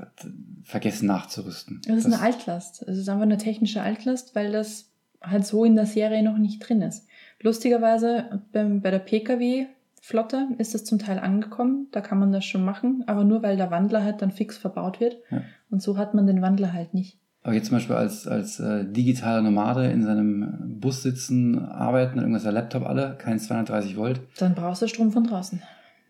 vergessen 0.65 1.07
nachzurüsten. 1.07 1.81
Das 1.87 1.99
ist 1.99 2.07
eine 2.07 2.21
Altlast. 2.21 2.83
Es 2.83 2.99
ist 2.99 3.09
einfach 3.09 3.23
eine 3.23 3.39
technische 3.39 3.81
Altlast, 3.81 4.35
weil 4.35 4.51
das 4.51 4.91
halt 5.21 5.47
so 5.47 5.65
in 5.65 5.77
der 5.77 5.87
Serie 5.87 6.23
noch 6.23 6.37
nicht 6.37 6.59
drin 6.59 6.83
ist. 6.83 7.07
Lustigerweise 7.41 8.43
bei 8.53 8.91
der 8.91 8.99
Pkw-Flotte 8.99 10.49
ist 10.59 10.75
das 10.75 10.85
zum 10.85 10.99
Teil 10.99 11.19
angekommen. 11.21 11.87
Da 11.93 12.01
kann 12.01 12.19
man 12.19 12.33
das 12.33 12.45
schon 12.45 12.65
machen, 12.65 13.05
aber 13.07 13.23
nur 13.23 13.43
weil 13.43 13.57
der 13.57 13.71
Wandler 13.71 14.03
halt 14.03 14.21
dann 14.21 14.33
fix 14.33 14.59
verbaut 14.59 15.01
wird. 15.01 15.19
Ja. 15.31 15.43
Und 15.71 15.81
so 15.81 15.97
hat 15.97 16.15
man 16.15 16.27
den 16.27 16.43
Wandler 16.43 16.73
halt 16.73 16.93
nicht. 16.93 17.19
Aber 17.45 17.55
jetzt 17.55 17.69
zum 17.69 17.77
Beispiel 17.77 17.97
als, 17.97 18.27
als 18.27 18.61
äh, 18.61 18.85
digitaler 18.85 19.43
Nomade 19.43 19.87
in 19.91 20.03
seinem 20.05 20.79
Bus 20.81 21.03
sitzen, 21.03 21.59
arbeiten, 21.59 22.19
irgendwas 22.19 22.45
der 22.45 22.53
Laptop 22.53 22.87
alle, 22.87 23.17
kein 23.19 23.39
230 23.39 23.97
Volt. 23.97 24.21
Dann 24.39 24.55
brauchst 24.55 24.83
du 24.83 24.89
Strom 24.89 25.11
von 25.11 25.25
draußen. 25.25 25.61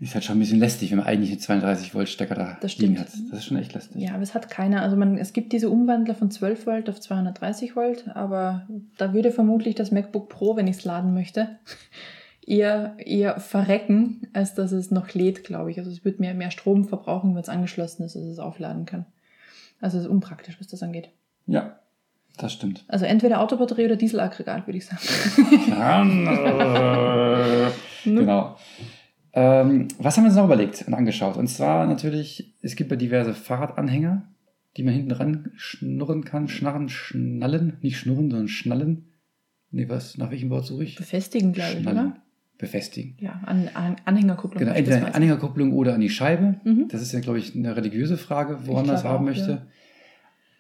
Ist 0.03 0.15
halt 0.15 0.25
schon 0.25 0.37
ein 0.37 0.41
bisschen 0.41 0.59
lästig, 0.59 0.91
wenn 0.91 0.99
man 0.99 1.07
eigentlich 1.07 1.31
einen 1.31 1.39
32 1.39 1.95
Volt 1.95 2.09
Stecker 2.09 2.35
da 2.35 2.59
Das 2.61 2.77
liegen 2.77 2.97
stimmt. 2.97 3.09
hat. 3.09 3.31
Das 3.31 3.39
ist 3.39 3.45
schon 3.45 3.57
echt 3.57 3.73
lästig. 3.73 4.03
Ja, 4.03 4.15
aber 4.15 4.23
es 4.25 4.35
hat 4.35 4.51
keiner. 4.51 4.83
Also 4.83 4.97
man, 4.97 5.17
es 5.17 5.33
gibt 5.33 5.53
diese 5.53 5.71
Umwandler 5.71 6.17
von 6.17 6.29
12 6.29 6.67
Volt 6.67 6.91
auf 6.91 6.99
230 6.99 7.77
Volt, 7.77 8.09
aber 8.17 8.67
da 8.99 9.15
würde 9.15 9.31
vermutlich 9.31 9.77
das 9.77 9.93
MacBook 9.93 10.29
Pro, 10.29 10.57
wenn 10.57 10.67
ich 10.67 10.79
es 10.79 10.85
laden 10.85 11.15
möchte, 11.15 11.51
eher, 12.45 12.97
eher 12.99 13.39
verrecken, 13.39 14.27
als 14.33 14.57
dass 14.57 14.73
es 14.73 14.91
noch 14.91 15.15
lädt, 15.15 15.45
glaube 15.45 15.71
ich. 15.71 15.79
Also 15.79 15.93
es 15.93 16.05
wird 16.05 16.19
mehr, 16.19 16.35
mehr 16.35 16.51
Strom 16.51 16.85
verbrauchen, 16.89 17.37
wenn 17.37 17.43
es 17.43 17.49
angeschlossen 17.49 18.03
ist, 18.03 18.17
als 18.17 18.27
es 18.27 18.41
aufladen 18.41 18.87
kann. 18.87 19.07
Also 19.81 19.99
es 19.99 20.05
ist 20.07 20.11
unpraktisch, 20.11 20.57
was 20.59 20.67
das 20.67 20.83
angeht. 20.83 21.11
Ja, 21.47 21.77
das 22.39 22.53
stimmt. 22.53 22.83
Also 22.89 23.05
entweder 23.05 23.41
Autobatterie 23.41 23.85
oder 23.85 23.95
Dieselaggregat, 23.95 24.67
würde 24.67 24.79
ich 24.79 24.87
sagen. 24.87 24.99
genau. 28.05 28.57
Ähm, 29.35 29.89
was 29.99 30.17
haben 30.17 30.25
wir 30.25 30.29
uns 30.29 30.37
noch 30.37 30.45
überlegt 30.45 30.85
und 30.87 30.95
angeschaut? 30.95 31.37
Und 31.37 31.49
zwar 31.49 31.87
natürlich, 31.87 32.55
es 32.63 32.77
gibt 32.77 32.91
ja 32.91 32.97
diverse 32.97 33.33
Fahrradanhänger, 33.35 34.29
die 34.77 34.83
man 34.83 34.95
hinten 34.95 35.13
ran 35.13 35.51
schnurren 35.57 36.25
kann, 36.25 36.49
schnarren, 36.49 36.89
schnallen, 36.89 37.79
nicht 37.81 37.99
schnurren, 37.99 38.31
sondern 38.31 38.49
schnallen. 38.49 39.07
Nee, 39.71 39.89
was, 39.89 40.19
nach 40.19 40.31
welchem 40.31 40.51
Wort 40.51 40.67
suche 40.67 40.85
ich? 40.85 40.97
Befestigen, 40.97 41.53
glaube 41.53 41.79
ich, 41.81 41.87
oder? 41.87 42.17
Befestigen. 42.59 43.17
Ja, 43.19 43.41
an, 43.47 43.69
an 43.75 43.97
Anhängerkupplung. 44.05 44.59
Genau, 44.61 44.71
entweder 44.73 44.97
beispielsweise. 44.97 45.15
Anhängerkupplung 45.17 45.73
oder 45.73 45.95
an 45.95 46.01
die 46.01 46.11
Scheibe. 46.11 46.61
Mhm. 46.65 46.89
Das 46.89 47.01
ist 47.03 47.13
ja, 47.13 47.21
glaube 47.21 47.39
ich, 47.39 47.57
eine 47.57 47.75
religiöse 47.75 48.17
Frage, 48.19 48.67
woran 48.67 48.87
man 48.87 48.95
das 48.95 49.05
haben 49.05 49.25
auch, 49.25 49.29
möchte. 49.29 49.51
ja. 49.51 49.67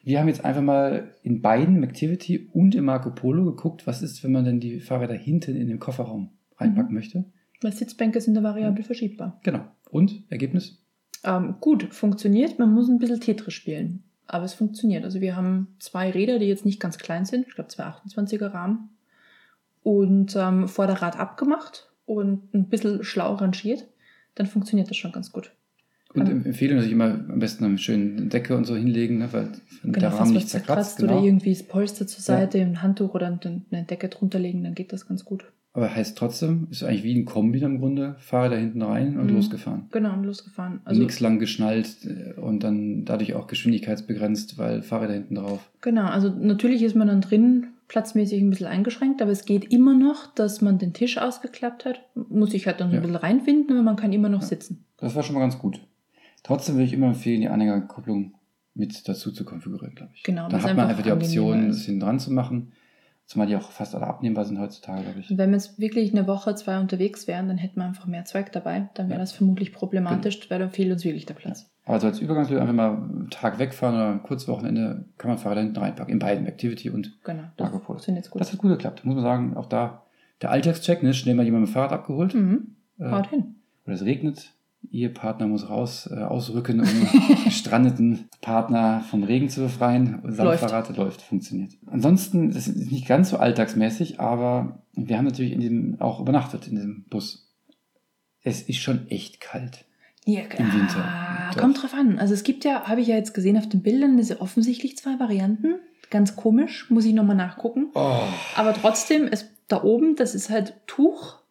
Wir 0.05 0.19
haben 0.19 0.27
jetzt 0.29 0.45
einfach 0.45 0.63
mal 0.63 1.15
in 1.23 1.43
beiden, 1.43 1.83
Activity 1.85 2.49
und 2.53 2.75
im 2.75 2.87
Marco 2.87 3.11
Polo, 3.11 3.45
geguckt, 3.45 3.87
was 3.87 4.03
ist, 4.03 4.25
wenn 4.25 4.33
man 4.33 4.45
denn 4.45 4.59
die 4.59 4.81
Fahrräder 4.81 5.15
hinten 5.15 5.55
in 5.55 5.69
den 5.69 5.79
Kofferraum 5.79 6.31
reinpacken 6.57 6.89
Mhm. 6.91 6.95
möchte. 6.95 7.25
Weil 7.63 7.73
Sitzbänke 7.73 8.21
sind 8.21 8.35
da 8.35 8.43
variabel 8.43 8.83
verschiebbar. 8.85 9.41
Genau. 9.43 9.65
Und 9.91 10.23
Ergebnis? 10.31 10.79
Ähm, 11.25 11.55
gut, 11.61 11.95
funktioniert. 11.95 12.59
Man 12.59 12.73
muss 12.73 12.89
ein 12.89 12.99
bisschen 12.99 13.21
Tetris 13.21 13.55
spielen. 13.55 14.03
Aber 14.27 14.45
es 14.45 14.55
funktioniert. 14.55 15.05
Also 15.05 15.21
wir 15.21 15.37
haben 15.37 15.69
zwei 15.79 16.11
Räder, 16.11 16.39
die 16.39 16.47
jetzt 16.47 16.65
nicht 16.65 16.81
ganz 16.81 16.99
klein 16.99 17.25
sind. 17.25 17.47
Ich 17.49 17.55
glaube, 17.55 17.69
zwei 17.69 17.85
28er 17.85 18.53
Rahmen. 18.53 18.91
Und 19.83 20.37
ähm, 20.37 20.69
Vorderrad 20.69 21.19
abgemacht 21.19 21.91
und 22.07 22.53
ein 22.55 22.69
bisschen 22.69 23.03
schlau 23.05 23.35
rangiert. 23.35 23.87
Dann 24.35 24.47
funktioniert 24.47 24.89
das 24.91 24.97
schon 24.97 25.13
ganz 25.13 25.33
gut. 25.33 25.53
Und 26.15 26.29
Ähm. 26.29 26.45
Empfehlung 26.47 26.77
natürlich 26.77 26.93
immer 26.93 27.07
am 27.15 27.39
besten 27.39 27.65
eine 27.65 27.79
schöne 27.79 28.23
Decke 28.27 28.57
und 28.57 28.65
so 28.65 28.77
hinlegen, 28.77 29.19
ne, 29.19 29.33
weil 29.33 29.49
der 29.83 29.93
Genau, 29.93 30.07
Rahmen 30.09 30.19
fast 30.19 30.33
nicht 30.33 30.49
zerkratzt. 30.49 30.97
zerkratzt 30.97 30.99
Genau. 30.99 31.17
oder 31.19 31.25
irgendwie 31.27 31.53
das 31.53 31.63
Polster 31.65 32.07
zur 32.07 32.19
Ja. 32.21 32.41
Seite, 32.41 32.61
ein 32.61 32.83
Handtuch 32.83 33.15
oder 33.15 33.27
ein- 33.27 33.65
eine 33.71 33.85
Decke 33.85 34.09
drunter 34.09 34.39
legen, 34.39 34.63
dann 34.63 34.75
geht 34.75 34.93
das 34.93 35.07
ganz 35.09 35.25
gut. 35.25 35.45
Aber 35.75 35.95
heißt 35.95 36.19
trotzdem, 36.19 36.67
ist 36.71 36.83
eigentlich 36.85 37.03
wie 37.03 37.15
ein 37.19 37.25
Kombi 37.25 37.61
im 37.61 37.79
Grunde, 37.79 38.17
Fahrräder 38.19 38.59
hinten 38.59 38.83
rein 38.83 39.19
und 39.19 39.29
Mhm. 39.29 39.37
losgefahren. 39.37 39.85
Genau, 39.91 40.13
und 40.13 40.25
losgefahren. 40.25 40.81
Also 40.85 41.01
Nichts 41.01 41.19
lang 41.21 41.39
geschnallt 41.39 41.97
äh, 42.05 42.39
und 42.39 42.63
dann 42.63 43.07
dadurch 43.07 43.33
auch 43.35 43.47
geschwindigkeitsbegrenzt, 43.47 44.59
weil 44.59 44.83
Fahrräder 44.83 45.15
hinten 45.15 45.37
drauf. 45.37 45.71
Genau, 45.81 46.05
also 46.05 46.29
natürlich 46.29 46.83
ist 46.83 46.95
man 46.95 47.09
dann 47.09 47.23
drin 47.23 47.69
platzmäßig 47.89 48.43
ein 48.43 48.51
bisschen 48.51 48.67
eingeschränkt, 48.67 49.23
aber 49.23 49.31
es 49.31 49.45
geht 49.47 49.73
immer 49.73 49.95
noch, 49.95 50.27
dass 50.35 50.61
man 50.61 50.79
den 50.79 50.93
Tisch 50.93 51.17
ausgeklappt 51.19 51.85
hat. 51.87 52.03
Muss 52.15 52.51
sich 52.51 52.67
halt 52.67 52.81
dann 52.81 52.91
Ja. 52.91 52.97
ein 52.97 53.03
bisschen 53.03 53.17
reinfinden, 53.17 53.75
aber 53.75 53.83
man 53.83 53.97
kann 53.97 54.13
immer 54.13 54.29
noch 54.29 54.43
Ja. 54.43 54.47
sitzen. 54.49 54.85
Das 54.99 55.15
war 55.15 55.23
schon 55.23 55.35
mal 55.35 55.41
ganz 55.41 55.59
gut. 55.59 55.81
Trotzdem 56.43 56.75
würde 56.75 56.85
ich 56.85 56.93
immer 56.93 57.09
empfehlen, 57.09 57.41
die 57.41 57.49
Anhängerkupplung 57.49 58.35
mit 58.75 59.07
dazu 59.09 59.31
zu 59.33 59.45
konfigurieren, 59.45 59.95
glaube 59.95 60.13
ich. 60.15 60.23
Genau, 60.23 60.49
Da 60.49 60.63
hat 60.63 60.77
man 60.77 60.89
einfach 60.89 61.03
die 61.03 61.13
Option, 61.13 61.69
ist. 61.71 61.85
hinten 61.87 62.01
dran 62.01 62.19
zu 62.19 62.31
machen. 62.33 62.73
Zumal 63.27 63.47
die 63.47 63.57
auch 63.57 63.71
fast 63.71 63.95
alle 63.95 64.07
abnehmbar 64.07 64.45
sind 64.45 64.59
heutzutage, 64.59 65.03
glaube 65.03 65.21
ich. 65.21 65.31
Und 65.31 65.39
wenn 65.39 65.51
wir 65.51 65.57
jetzt 65.57 65.79
wirklich 65.79 66.13
eine 66.13 66.27
Woche, 66.27 66.55
zwei 66.55 66.79
unterwegs 66.79 67.27
wären, 67.27 67.49
dann 67.49 67.57
hätten 67.57 67.77
wir 67.81 67.85
einfach 67.85 68.07
mehr 68.07 68.25
Zeug 68.25 68.53
dabei. 68.53 68.91
Dann 68.95 69.07
wäre 69.09 69.19
Ja. 69.19 69.23
das 69.23 69.33
vermutlich 69.33 69.73
problematisch, 69.73 70.51
weil 70.51 70.59
dann 70.59 70.71
fehlt 70.71 70.93
uns 70.93 71.05
wirklich 71.05 71.25
der 71.25 71.35
Platz. 71.35 71.71
Also 71.85 72.09
als 72.09 72.21
Übergangslösung 72.21 72.63
einfach 72.63 72.75
mal 72.75 72.91
einen 72.91 73.31
Tag 73.31 73.59
wegfahren 73.59 73.95
oder 73.97 74.11
ein 74.13 74.23
kurzes 74.23 74.49
Wochenende 74.49 75.07
kann 75.19 75.31
man 75.31 75.39
Fahrräder 75.39 75.63
hinten 75.63 75.79
reinpacken. 75.79 76.13
In 76.13 76.19
beiden, 76.19 76.47
Activity 76.47 76.91
und 76.91 77.19
Genau, 77.25 77.45
das 77.57 77.71
Marco 77.73 77.85
funktioniert 77.85 78.29
gut. 78.31 78.41
Das 78.41 78.53
hat 78.53 78.59
gut 78.59 78.71
geklappt. 78.71 79.05
Muss 79.05 79.15
man 79.15 79.25
sagen, 79.25 79.57
auch 79.57 79.67
da 79.67 80.03
der 80.43 80.51
Alltagscheck, 80.51 81.03
ne? 81.03 81.15
schnell 81.15 81.35
mal 81.35 81.45
jemand 81.45 81.63
mit 81.63 81.71
dem 81.71 81.75
Fahrrad 81.75 81.93
abgeholt. 81.93 82.35
Mhm. 82.35 82.77
Äh, 82.99 83.11
Haut 83.11 83.29
hin. 83.31 83.55
oder 83.87 83.95
es 83.95 84.05
regnet. 84.05 84.53
Ihr 84.91 85.13
Partner 85.15 85.47
muss 85.47 85.69
raus, 85.71 86.09
äh, 86.13 86.21
ausrücken, 86.21 86.81
um 86.81 86.87
gestrandeten 87.45 88.29
Partner 88.41 89.03
vom 89.11 89.23
Regen 89.23 89.49
zu 89.49 89.63
befreien. 89.63 90.21
Und 90.21 90.37
Läuft. 90.37 90.97
Läuft, 90.97 91.23
funktioniert. 91.23 91.73
Ansonsten, 91.87 92.53
das 92.53 92.69
ist 92.69 92.91
nicht 92.91 93.07
ganz 93.07 93.31
so 93.31 93.39
alltagsmäßig, 93.39 94.21
aber 94.21 94.83
wir 94.95 95.17
haben 95.17 95.25
natürlich 95.25 95.53
in 95.53 95.61
diesem 95.61 96.01
auch 96.01 96.21
übernachtet 96.21 96.67
in 96.67 96.77
diesem 96.77 97.05
Bus. 97.09 97.49
Es 98.43 98.63
ist 98.63 98.79
schon 98.79 99.09
echt 99.09 99.41
kalt. 99.41 99.85
Ja, 100.25 100.43
Im 100.57 100.73
Winter. 100.73 101.05
Ah, 101.05 101.51
kommt 101.59 101.83
drauf 101.83 101.95
an. 101.95 102.19
Also 102.19 102.35
es 102.35 102.45
gibt 102.45 102.65
ja, 102.65 102.85
habe 102.85 103.01
ich 103.01 103.09
ja 103.09 103.17
jetzt 103.17 103.35
gesehen 103.35 103.57
auf 103.57 103.69
den 103.69 103.83
Bildern, 103.83 104.17
diese 104.17 104.41
offensichtlich 104.41 104.97
zwei 104.97 105.19
Varianten. 105.19 105.77
Ganz 106.11 106.37
komisch, 106.37 106.91
muss 106.91 107.05
ich 107.05 107.15
nochmal 107.15 107.37
nachgucken. 107.37 107.87
Oh. 107.95 108.21
Aber 108.55 108.75
trotzdem, 108.75 109.27
ist 109.27 109.49
da 109.67 109.83
oben, 109.83 110.15
das 110.15 110.35
ist 110.35 110.51
halt 110.51 110.75
Tuch, 110.87 111.42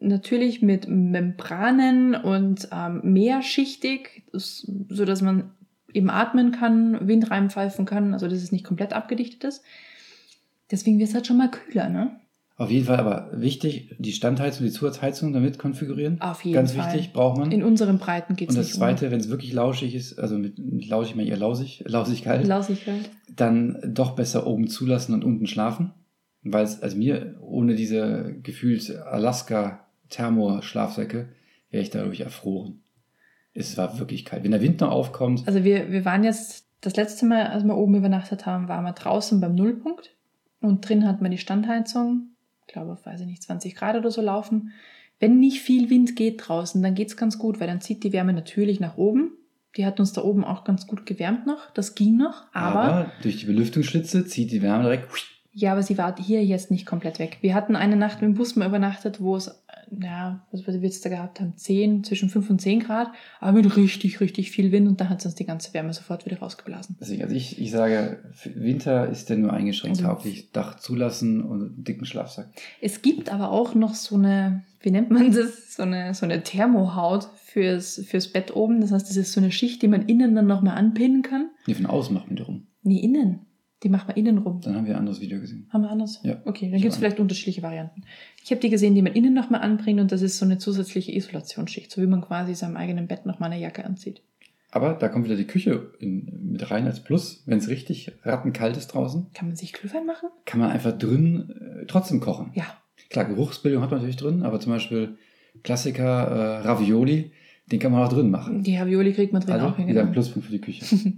natürlich 0.00 0.62
mit 0.62 0.88
Membranen 0.88 2.14
und 2.14 2.68
ähm, 2.72 3.00
mehrschichtig, 3.04 4.24
so 4.32 5.04
dass 5.04 5.22
man 5.22 5.50
eben 5.92 6.10
atmen 6.10 6.52
kann, 6.52 7.08
Wind 7.08 7.30
reinpfeifen 7.30 7.84
kann, 7.84 8.12
also 8.12 8.28
dass 8.28 8.42
es 8.42 8.52
nicht 8.52 8.64
komplett 8.64 8.92
abgedichtet 8.92 9.44
ist. 9.44 9.62
Deswegen 10.70 10.98
wird 10.98 11.08
es 11.08 11.14
halt 11.14 11.26
schon 11.26 11.38
mal 11.38 11.50
kühler, 11.50 11.88
ne? 11.88 12.20
Auf 12.58 12.72
jeden 12.72 12.86
Fall 12.86 12.96
aber 12.98 13.30
wichtig, 13.32 13.94
die 14.00 14.10
Standheizung, 14.10 14.66
die 14.66 14.72
Zusatzheizung 14.72 15.32
damit 15.32 15.60
konfigurieren. 15.60 16.20
Auf 16.20 16.44
jeden 16.44 16.56
Ganz 16.56 16.72
Fall. 16.72 16.92
wichtig, 16.92 17.12
braucht 17.12 17.38
man. 17.38 17.52
In 17.52 17.62
unseren 17.62 17.98
Breiten 17.98 18.34
geht 18.34 18.50
es 18.50 18.56
Und 18.56 18.58
das 18.58 18.66
nicht 18.66 18.76
Zweite, 18.76 19.12
wenn 19.12 19.20
es 19.20 19.28
wirklich 19.28 19.52
lauschig 19.52 19.94
ist, 19.94 20.18
also 20.18 20.36
mit, 20.36 20.58
mit 20.58 20.88
lauschig 20.88 21.14
meine 21.14 21.28
ich 21.28 21.30
eher 21.30 21.38
lausig, 21.38 21.84
lausig 21.86 22.24
kalt, 22.24 22.42
um. 22.42 22.48
Lausigkeit. 22.48 23.10
dann 23.34 23.78
doch 23.86 24.16
besser 24.16 24.44
oben 24.48 24.66
zulassen 24.66 25.14
und 25.14 25.22
unten 25.22 25.46
schlafen. 25.46 25.92
Weil 26.42 26.64
es, 26.64 26.82
also 26.82 26.96
mir, 26.96 27.36
ohne 27.40 27.76
diese 27.76 28.34
gefühlt 28.42 28.92
Alaska-Thermo-Schlafsäcke, 30.08 31.28
wäre 31.70 31.82
ich 31.82 31.90
dadurch 31.90 32.20
erfroren. 32.20 32.82
Es 33.54 33.76
war 33.76 33.98
wirklich 33.98 34.24
kalt. 34.24 34.44
Wenn 34.44 34.52
der 34.52 34.62
Wind 34.62 34.80
noch 34.80 34.90
aufkommt, 34.90 35.46
Also 35.46 35.64
wir, 35.64 35.90
wir 35.90 36.04
waren 36.04 36.24
jetzt, 36.24 36.66
das 36.80 36.96
letzte 36.96 37.26
Mal, 37.26 37.48
als 37.48 37.64
wir 37.64 37.76
oben 37.76 37.96
übernachtet 37.96 38.46
haben, 38.46 38.68
waren 38.68 38.84
wir 38.84 38.92
draußen 38.92 39.40
beim 39.40 39.54
Nullpunkt 39.54 40.14
und 40.60 40.88
drin 40.88 41.06
hat 41.06 41.20
man 41.20 41.30
die 41.30 41.38
Standheizung, 41.38 42.30
ich 42.66 42.72
glaube, 42.72 42.98
weiß 43.02 43.20
ich 43.20 43.26
nicht, 43.26 43.42
20 43.42 43.74
Grad 43.74 43.96
oder 43.96 44.10
so 44.10 44.22
laufen. 44.22 44.72
Wenn 45.18 45.40
nicht 45.40 45.60
viel 45.60 45.90
Wind 45.90 46.14
geht 46.14 46.46
draußen, 46.46 46.80
dann 46.82 46.94
geht's 46.94 47.16
ganz 47.16 47.38
gut, 47.38 47.58
weil 47.58 47.66
dann 47.66 47.80
zieht 47.80 48.04
die 48.04 48.12
Wärme 48.12 48.32
natürlich 48.32 48.78
nach 48.78 48.96
oben. 48.96 49.32
Die 49.76 49.84
hat 49.84 49.98
uns 49.98 50.12
da 50.12 50.22
oben 50.22 50.44
auch 50.44 50.62
ganz 50.64 50.86
gut 50.86 51.04
gewärmt 51.04 51.46
noch, 51.46 51.70
das 51.72 51.94
ging 51.94 52.16
noch, 52.16 52.44
aber, 52.52 52.82
aber 52.82 53.12
durch 53.22 53.38
die 53.38 53.46
Belüftungsschlitze 53.46 54.24
zieht 54.26 54.50
die 54.50 54.62
Wärme 54.62 54.84
direkt. 54.84 55.08
ja, 55.52 55.72
aber 55.72 55.82
sie 55.82 55.98
war 55.98 56.16
hier 56.16 56.44
jetzt 56.44 56.70
nicht 56.70 56.86
komplett 56.86 57.18
weg. 57.18 57.38
Wir 57.42 57.54
hatten 57.54 57.76
eine 57.76 57.96
Nacht 57.96 58.20
mit 58.22 58.30
dem 58.30 58.34
Bus 58.34 58.56
mal 58.56 58.66
übernachtet, 58.68 59.20
wo 59.20 59.36
es, 59.36 59.62
ja, 60.02 60.46
was 60.52 60.66
wir 60.66 60.74
jetzt 60.74 61.04
da 61.04 61.08
gehabt 61.08 61.40
haben, 61.40 61.56
10, 61.56 62.04
zwischen 62.04 62.28
5 62.28 62.50
und 62.50 62.60
10 62.60 62.80
Grad, 62.80 63.08
aber 63.40 63.52
mit 63.62 63.76
richtig, 63.76 64.20
richtig 64.20 64.50
viel 64.50 64.72
Wind 64.72 64.88
und 64.88 65.00
da 65.00 65.08
hat 65.08 65.20
es 65.20 65.26
uns 65.26 65.34
die 65.34 65.44
ganze 65.46 65.72
Wärme 65.74 65.92
sofort 65.92 66.26
wieder 66.26 66.38
rausgeblasen. 66.38 66.96
Deswegen, 67.00 67.22
also 67.22 67.34
ich, 67.34 67.60
ich 67.60 67.70
sage, 67.70 68.18
Winter 68.54 69.08
ist 69.08 69.28
der 69.30 69.36
nur 69.38 69.52
eingeschränkt 69.52 69.98
Also- 69.98 70.08
tauglich. 70.08 70.50
Dach 70.52 70.78
zulassen 70.78 71.42
und 71.42 71.60
einen 71.62 71.84
dicken 71.84 72.04
Schlafsack. 72.04 72.48
Es 72.80 73.02
gibt 73.02 73.30
aber 73.32 73.50
auch 73.50 73.74
noch 73.74 73.94
so 73.94 74.16
eine, 74.16 74.64
wie 74.80 74.90
nennt 74.90 75.10
man 75.10 75.32
das, 75.32 75.74
so 75.74 75.82
eine, 75.82 76.14
so 76.14 76.24
eine 76.26 76.42
Thermohaut 76.42 77.28
fürs, 77.44 78.04
fürs 78.06 78.28
Bett 78.28 78.54
oben. 78.54 78.80
Das 78.80 78.92
heißt, 78.92 79.08
das 79.08 79.16
ist 79.16 79.32
so 79.32 79.40
eine 79.40 79.50
Schicht, 79.52 79.82
die 79.82 79.88
man 79.88 80.06
innen 80.06 80.34
dann 80.34 80.46
nochmal 80.46 80.76
anpinnen 80.76 81.22
kann. 81.22 81.50
Nee, 81.66 81.74
von 81.74 81.86
außen 81.86 82.14
macht 82.14 82.26
man 82.26 82.36
die 82.36 82.42
rum. 82.42 82.66
Nee, 82.82 83.00
innen. 83.00 83.40
Die 83.84 83.88
macht 83.88 84.08
man 84.08 84.16
innen 84.16 84.38
rum. 84.38 84.60
Dann 84.60 84.74
haben 84.74 84.86
wir 84.86 84.94
ein 84.94 85.00
anderes 85.00 85.20
Video 85.20 85.38
gesehen. 85.40 85.68
Haben 85.72 85.82
wir 85.82 85.90
anders? 85.90 86.20
Ja. 86.24 86.42
Okay, 86.46 86.68
dann 86.70 86.80
gibt 86.80 86.92
es 86.92 86.98
vielleicht 86.98 87.20
unterschiedliche 87.20 87.62
Varianten. 87.62 88.02
Ich 88.42 88.50
habe 88.50 88.60
die 88.60 88.70
gesehen, 88.70 88.94
die 88.96 89.02
man 89.02 89.12
innen 89.12 89.34
nochmal 89.34 89.60
anbringt 89.60 90.00
und 90.00 90.10
das 90.10 90.20
ist 90.22 90.38
so 90.38 90.44
eine 90.44 90.58
zusätzliche 90.58 91.12
Isolationsschicht, 91.14 91.90
so 91.92 92.02
wie 92.02 92.06
man 92.06 92.20
quasi 92.22 92.54
seinem 92.54 92.76
eigenen 92.76 93.06
Bett 93.06 93.24
nochmal 93.24 93.52
eine 93.52 93.60
Jacke 93.60 93.84
anzieht. 93.84 94.22
Aber 94.70 94.94
da 94.94 95.08
kommt 95.08 95.24
wieder 95.26 95.36
die 95.36 95.46
Küche 95.46 95.92
in, 96.00 96.50
mit 96.52 96.70
rein 96.70 96.86
als 96.86 97.02
Plus. 97.02 97.42
Wenn 97.46 97.58
es 97.58 97.68
richtig 97.68 98.12
rattenkalt 98.24 98.76
ist 98.76 98.88
draußen, 98.88 99.26
Kann 99.32 99.46
man 99.48 99.56
sich 99.56 99.72
Glühwein 99.72 100.04
machen? 100.06 100.28
kann 100.44 100.60
man 100.60 100.70
einfach 100.70 100.92
drin 100.98 101.80
äh, 101.82 101.86
trotzdem 101.86 102.20
kochen. 102.20 102.50
Ja. 102.54 102.64
Klar, 103.10 103.24
Geruchsbildung 103.26 103.82
hat 103.82 103.90
man 103.90 104.00
natürlich 104.00 104.16
drin, 104.16 104.42
aber 104.42 104.60
zum 104.60 104.72
Beispiel 104.72 105.16
Klassiker 105.62 106.26
äh, 106.26 106.58
Ravioli, 106.66 107.32
den 107.70 107.78
kann 107.78 107.92
man 107.92 108.02
auch 108.06 108.12
drin 108.12 108.30
machen. 108.30 108.62
Die 108.62 108.76
Ravioli 108.76 109.12
kriegt 109.12 109.32
man 109.32 109.40
drin 109.42 109.52
Also 109.54 109.66
auch 109.68 109.76
hin. 109.76 109.86
wieder 109.86 110.00
ein 110.00 110.06
genau. 110.06 110.12
Pluspunkt 110.14 110.46
für 110.46 110.52
die 110.52 110.60
Küche. 110.60 110.84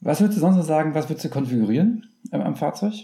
was 0.00 0.20
würdest 0.20 0.36
du 0.38 0.40
sonst 0.40 0.56
noch 0.56 0.64
sagen, 0.64 0.94
was 0.94 1.08
würdest 1.08 1.24
du 1.24 1.28
konfigurieren 1.28 2.06
ähm, 2.32 2.42
am 2.42 2.56
Fahrzeug, 2.56 2.94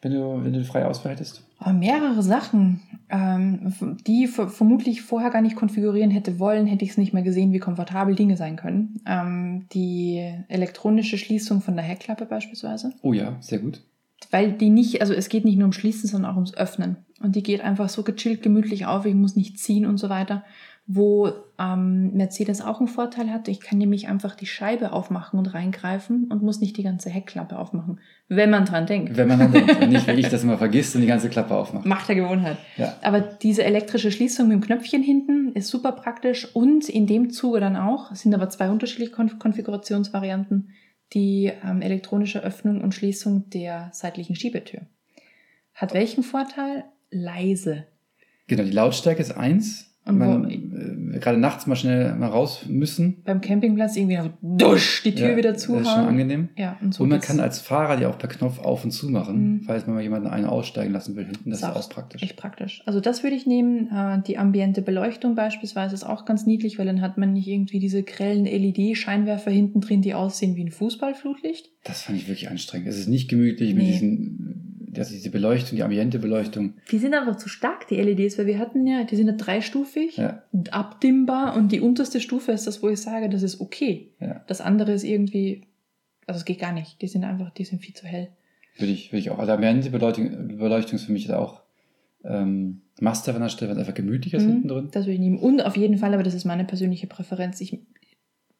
wenn 0.00 0.12
du, 0.12 0.44
wenn 0.44 0.52
du 0.52 0.64
freie 0.64 0.88
Auswahl 0.88 1.12
hättest? 1.12 1.44
Aber 1.58 1.72
mehrere 1.74 2.22
Sachen, 2.22 2.80
ähm, 3.08 3.72
die 4.06 4.26
ver- 4.26 4.48
vermutlich 4.48 5.02
vorher 5.02 5.30
gar 5.30 5.42
nicht 5.42 5.54
konfigurieren 5.54 6.10
hätte 6.10 6.40
wollen, 6.40 6.66
hätte 6.66 6.84
ich 6.84 6.90
es 6.90 6.98
nicht 6.98 7.12
mehr 7.12 7.22
gesehen, 7.22 7.52
wie 7.52 7.60
komfortabel 7.60 8.16
Dinge 8.16 8.36
sein 8.36 8.56
können. 8.56 9.00
Ähm, 9.06 9.66
die 9.72 10.28
elektronische 10.48 11.18
Schließung 11.18 11.60
von 11.60 11.76
der 11.76 11.84
Heckklappe 11.84 12.26
beispielsweise. 12.26 12.92
Oh 13.02 13.12
ja, 13.12 13.36
sehr 13.40 13.60
gut. 13.60 13.80
Weil 14.30 14.52
die 14.52 14.70
nicht, 14.70 15.00
also 15.00 15.12
es 15.14 15.28
geht 15.28 15.44
nicht 15.44 15.56
nur 15.56 15.64
ums 15.64 15.76
Schließen, 15.76 16.08
sondern 16.08 16.32
auch 16.32 16.36
ums 16.36 16.54
Öffnen. 16.54 16.96
Und 17.20 17.36
die 17.36 17.42
geht 17.44 17.60
einfach 17.60 17.88
so 17.88 18.02
gechillt, 18.02 18.42
gemütlich 18.42 18.86
auf, 18.86 19.06
ich 19.06 19.14
muss 19.14 19.36
nicht 19.36 19.58
ziehen 19.58 19.86
und 19.86 19.98
so 19.98 20.08
weiter. 20.08 20.42
Wo 20.86 21.30
ähm, 21.60 22.12
Mercedes 22.14 22.60
auch 22.60 22.80
einen 22.80 22.88
Vorteil 22.88 23.30
hat, 23.30 23.46
ich 23.46 23.60
kann 23.60 23.78
nämlich 23.78 24.08
einfach 24.08 24.34
die 24.34 24.46
Scheibe 24.46 24.92
aufmachen 24.92 25.38
und 25.38 25.54
reingreifen 25.54 26.26
und 26.28 26.42
muss 26.42 26.60
nicht 26.60 26.76
die 26.76 26.82
ganze 26.82 27.08
Heckklappe 27.08 27.56
aufmachen, 27.56 28.00
wenn 28.28 28.50
man 28.50 28.64
dran 28.64 28.86
denkt. 28.86 29.16
Wenn 29.16 29.28
man 29.28 29.38
dann 29.38 29.52
denkt, 29.52 29.80
und 29.80 29.90
nicht, 29.90 30.06
wie 30.08 30.12
ich 30.20 30.28
das 30.28 30.42
immer 30.42 30.58
vergisst 30.58 30.94
und 30.96 31.02
die 31.02 31.06
ganze 31.06 31.28
Klappe 31.28 31.54
aufmacht. 31.54 31.86
Macht 31.86 32.08
der 32.08 32.16
Gewohnheit. 32.16 32.56
Ja. 32.76 32.96
Aber 33.02 33.20
diese 33.20 33.62
elektrische 33.62 34.10
Schließung 34.10 34.48
mit 34.48 34.56
dem 34.56 34.60
Knöpfchen 34.60 35.02
hinten 35.02 35.52
ist 35.54 35.68
super 35.68 35.92
praktisch 35.92 36.54
und 36.54 36.88
in 36.88 37.06
dem 37.06 37.30
Zuge 37.30 37.60
dann 37.60 37.76
auch, 37.76 38.10
es 38.10 38.22
sind 38.22 38.34
aber 38.34 38.50
zwei 38.50 38.68
unterschiedliche 38.68 39.12
Konf 39.12 39.38
Konfigurationsvarianten, 39.38 40.70
die 41.12 41.52
ähm, 41.64 41.80
elektronische 41.80 42.42
Öffnung 42.42 42.80
und 42.80 42.94
Schließung 42.94 43.48
der 43.50 43.90
seitlichen 43.92 44.34
Schiebetür. 44.34 44.80
Hat 45.74 45.94
welchen 45.94 46.22
Vorteil? 46.22 46.84
Leise. 47.10 47.86
Genau, 48.46 48.64
die 48.64 48.70
Lautstärke 48.70 49.20
ist 49.20 49.36
eins. 49.36 49.91
Und 50.04 50.18
man, 50.18 50.50
äh, 50.50 51.18
gerade 51.20 51.38
nachts 51.38 51.68
mal 51.68 51.76
schnell 51.76 52.14
mal 52.16 52.26
raus 52.26 52.64
müssen. 52.68 53.22
Beim 53.24 53.40
Campingplatz 53.40 53.96
irgendwie 53.96 54.16
noch 54.16 54.30
dusch, 54.42 55.02
die 55.04 55.14
Tür 55.14 55.30
Ja, 55.30 55.36
wieder 55.36 55.52
Das 55.52 55.62
ist 55.62 55.68
schon 55.68 55.86
angenehm. 55.86 56.48
Ja, 56.58 56.76
und 56.82 56.92
so 56.92 57.04
und 57.04 57.10
man 57.10 57.20
kann 57.20 57.38
als 57.38 57.60
Fahrer 57.60 57.96
die 57.96 58.06
auch 58.06 58.18
per 58.18 58.28
Knopf 58.28 58.58
auf 58.58 58.82
und 58.82 58.90
zu 58.90 59.08
machen, 59.10 59.52
Mhm. 59.58 59.60
falls 59.62 59.86
man 59.86 59.94
mal 59.94 60.02
jemanden 60.02 60.26
einen 60.26 60.46
aussteigen 60.46 60.92
lassen 60.92 61.14
will 61.14 61.26
hinten. 61.26 61.50
Das 61.50 61.60
ist 61.62 61.68
Ist 61.68 61.76
auch 61.76 61.88
praktisch. 61.88 62.20
Echt 62.24 62.36
praktisch. 62.36 62.82
Also 62.84 62.98
das 62.98 63.22
würde 63.22 63.36
ich 63.36 63.46
nehmen. 63.46 63.88
Äh, 63.92 64.20
Die 64.26 64.38
ambiente 64.38 64.82
Beleuchtung 64.82 65.36
beispielsweise 65.36 65.94
ist 65.94 66.02
auch 66.04 66.24
ganz 66.24 66.46
niedlich, 66.46 66.80
weil 66.80 66.86
dann 66.86 67.00
hat 67.00 67.16
man 67.16 67.32
nicht 67.32 67.46
irgendwie 67.46 67.78
diese 67.78 68.02
grellen 68.02 68.44
LED-Scheinwerfer 68.44 69.52
hinten 69.52 69.80
drin, 69.80 70.02
die 70.02 70.14
aussehen 70.14 70.56
wie 70.56 70.64
ein 70.64 70.72
Fußballflutlicht. 70.72 71.70
Das 71.84 72.02
fand 72.02 72.18
ich 72.18 72.26
wirklich 72.26 72.50
anstrengend. 72.50 72.88
Es 72.88 72.98
ist 72.98 73.08
nicht 73.08 73.28
gemütlich 73.28 73.74
mit 73.74 73.84
Nee. 73.84 73.92
diesen, 73.92 74.71
dass 74.94 75.08
diese 75.08 75.30
Beleuchtung, 75.30 75.76
die 75.76 75.82
ambiente 75.82 76.18
Beleuchtung. 76.18 76.74
Die 76.90 76.98
sind 76.98 77.14
einfach 77.14 77.36
zu 77.36 77.48
stark, 77.48 77.88
die 77.88 77.96
LEDs, 77.96 78.38
weil 78.38 78.46
wir 78.46 78.58
hatten 78.58 78.86
ja, 78.86 79.04
die 79.04 79.16
sind 79.16 79.26
ja 79.26 79.32
dreistufig 79.32 80.16
Ja, 80.18 80.42
und 80.52 80.72
abdimmbar 80.74 81.56
und 81.56 81.72
die 81.72 81.80
unterste 81.80 82.20
Stufe 82.20 82.52
ist 82.52 82.66
das, 82.66 82.82
wo 82.82 82.88
ich 82.90 83.00
sage, 83.00 83.28
das 83.30 83.42
ist 83.42 83.60
okay. 83.60 84.10
ja. 84.20 84.44
Das 84.46 84.60
andere 84.60 84.92
ist 84.92 85.04
irgendwie, 85.04 85.62
also 86.26 86.38
es 86.38 86.44
geht 86.44 86.60
gar 86.60 86.72
nicht. 86.72 87.00
Die 87.02 87.08
sind 87.08 87.24
einfach, 87.24 87.50
die 87.50 87.64
sind 87.64 87.80
viel 87.82 87.94
zu 87.94 88.06
hell. 88.06 88.28
Würde 88.78 88.92
ich, 88.92 89.10
würde 89.12 89.18
ich 89.20 89.30
auch. 89.30 89.38
Also 89.38 89.52
ambiente 89.52 89.90
Beleuchtung, 89.90 90.56
Beleuchtung 90.58 90.96
ist 90.96 91.04
für 91.04 91.12
mich 91.12 91.32
auch 91.32 91.62
ähm, 92.24 92.82
Master 93.00 93.34
an 93.34 93.42
der 93.42 93.48
Stelle, 93.48 93.70
weil 93.70 93.76
es 93.76 93.80
einfach 93.80 93.94
gemütlich 93.94 94.34
ist 94.34 94.44
Mhm. 94.44 94.48
hinten 94.52 94.68
drin. 94.68 94.88
Das 94.92 95.06
würde 95.06 95.14
ich 95.14 95.20
nehmen. 95.20 95.38
Und 95.38 95.64
auf 95.64 95.76
jeden 95.76 95.98
Fall, 95.98 96.12
aber 96.14 96.22
das 96.22 96.34
ist 96.34 96.44
meine 96.44 96.64
persönliche 96.64 97.06
Präferenz. 97.06 97.60
Ich, 97.60 97.78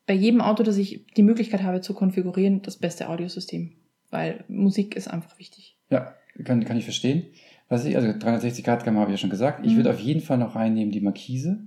bei 0.07 0.15
jedem 0.15 0.41
Auto, 0.41 0.63
das 0.63 0.77
ich 0.79 1.07
die 1.17 1.23
Möglichkeit 1.23 1.63
habe 1.63 1.81
zu 1.81 1.95
konfigurieren, 1.95 2.63
das 2.63 2.77
beste 2.79 3.09
Audiosystem. 3.09 3.73
Weil 4.11 4.45
Musik 4.49 4.97
ist 4.97 5.09
einfach 5.09 5.39
wichtig. 5.39 5.77
Ja, 5.91 6.15
kann, 6.45 6.65
kann 6.65 6.77
ich 6.77 6.85
verstehen. 6.85 7.25
Was 7.69 7.85
ich, 7.85 7.97
also 7.97 8.09
360 8.19 8.65
Grad 8.65 8.85
Kamera 8.85 9.03
habe 9.03 9.13
ich 9.13 9.19
ja 9.19 9.21
schon 9.21 9.31
gesagt. 9.31 9.65
Ich 9.65 9.73
Mhm. 9.73 9.77
würde 9.77 9.91
auf 9.91 10.01
jeden 10.01 10.21
Fall 10.21 10.39
noch 10.39 10.55
reinnehmen 10.57 10.93
die 10.93 11.01
Markise. 11.01 11.61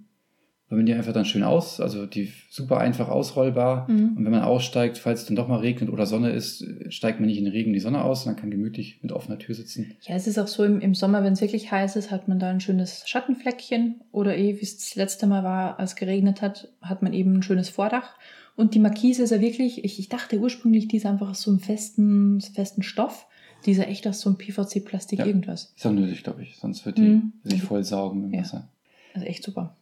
Weil 0.67 0.77
man 0.77 0.87
die 0.87 0.95
einfach 0.95 1.13
dann 1.13 1.25
schön 1.25 1.43
aus, 1.43 1.79
also 1.79 2.07
die 2.07 2.33
super 2.49 2.79
einfach 2.79 3.07
ausrollbar. 3.07 3.87
Mhm. 3.87 4.17
Und 4.17 4.25
wenn 4.25 4.31
man 4.31 4.41
aussteigt, 4.41 4.97
falls 4.97 5.21
es 5.21 5.25
dann 5.27 5.35
doch 5.35 5.47
mal 5.47 5.59
regnet 5.59 5.91
oder 5.91 6.07
Sonne 6.07 6.31
ist, 6.31 6.65
steigt 6.89 7.19
man 7.19 7.27
nicht 7.27 7.37
in 7.37 7.43
den 7.45 7.51
Regen 7.53 7.67
in 7.69 7.73
die 7.75 7.79
Sonne 7.79 8.03
aus, 8.03 8.23
sondern 8.23 8.41
kann 8.41 8.49
gemütlich 8.49 8.97
mit 9.03 9.11
offener 9.11 9.37
Tür 9.37 9.53
sitzen. 9.53 9.95
Ja, 10.01 10.15
es 10.15 10.25
ist 10.25 10.39
auch 10.39 10.47
so, 10.47 10.63
im, 10.63 10.79
im 10.81 10.95
Sommer, 10.95 11.23
wenn 11.23 11.33
es 11.33 11.41
wirklich 11.41 11.71
heiß 11.71 11.95
ist, 11.97 12.09
hat 12.09 12.27
man 12.27 12.39
da 12.39 12.49
ein 12.49 12.61
schönes 12.61 13.03
Schattenfleckchen. 13.05 14.01
Oder 14.11 14.35
eh, 14.39 14.55
wie 14.59 14.63
es 14.63 14.77
das 14.77 14.95
letzte 14.95 15.27
Mal 15.27 15.43
war, 15.43 15.77
als 15.79 15.91
es 15.91 15.95
geregnet 15.97 16.41
hat, 16.41 16.69
hat 16.81 17.03
man 17.03 17.13
eben 17.13 17.35
ein 17.35 17.43
schönes 17.43 17.69
Vordach. 17.69 18.15
Und 18.55 18.73
die 18.73 18.79
Markise 18.79 19.21
ist 19.21 19.29
ja 19.31 19.41
wirklich, 19.41 19.83
ich, 19.85 19.99
ich 19.99 20.09
dachte 20.09 20.39
ursprünglich, 20.39 20.87
die 20.87 20.97
ist 20.97 21.05
einfach 21.05 21.29
aus 21.29 21.43
so 21.43 21.51
einem 21.51 21.59
festen, 21.59 22.41
festen 22.41 22.81
Stoff. 22.81 23.27
Die 23.65 23.71
ist 23.71 23.77
ja 23.77 23.85
echt 23.85 24.07
aus 24.07 24.21
so 24.21 24.29
einem 24.29 24.37
PVC-Plastik 24.37 25.19
Ja. 25.19 25.25
irgendwas. 25.25 25.73
Ist 25.75 25.85
auch 25.85 25.91
nötig, 25.91 26.23
glaube 26.23 26.43
ich. 26.43 26.57
Sonst 26.57 26.85
wird 26.85 26.97
die 26.97 27.01
Mhm. 27.01 27.33
sich 27.43 27.61
voll 27.63 27.83
saugen 27.83 28.25
im 28.25 28.33
Ja. 28.33 28.41
Wasser. 28.41 28.67
Also 29.13 29.25
echt 29.25 29.43
super. 29.43 29.75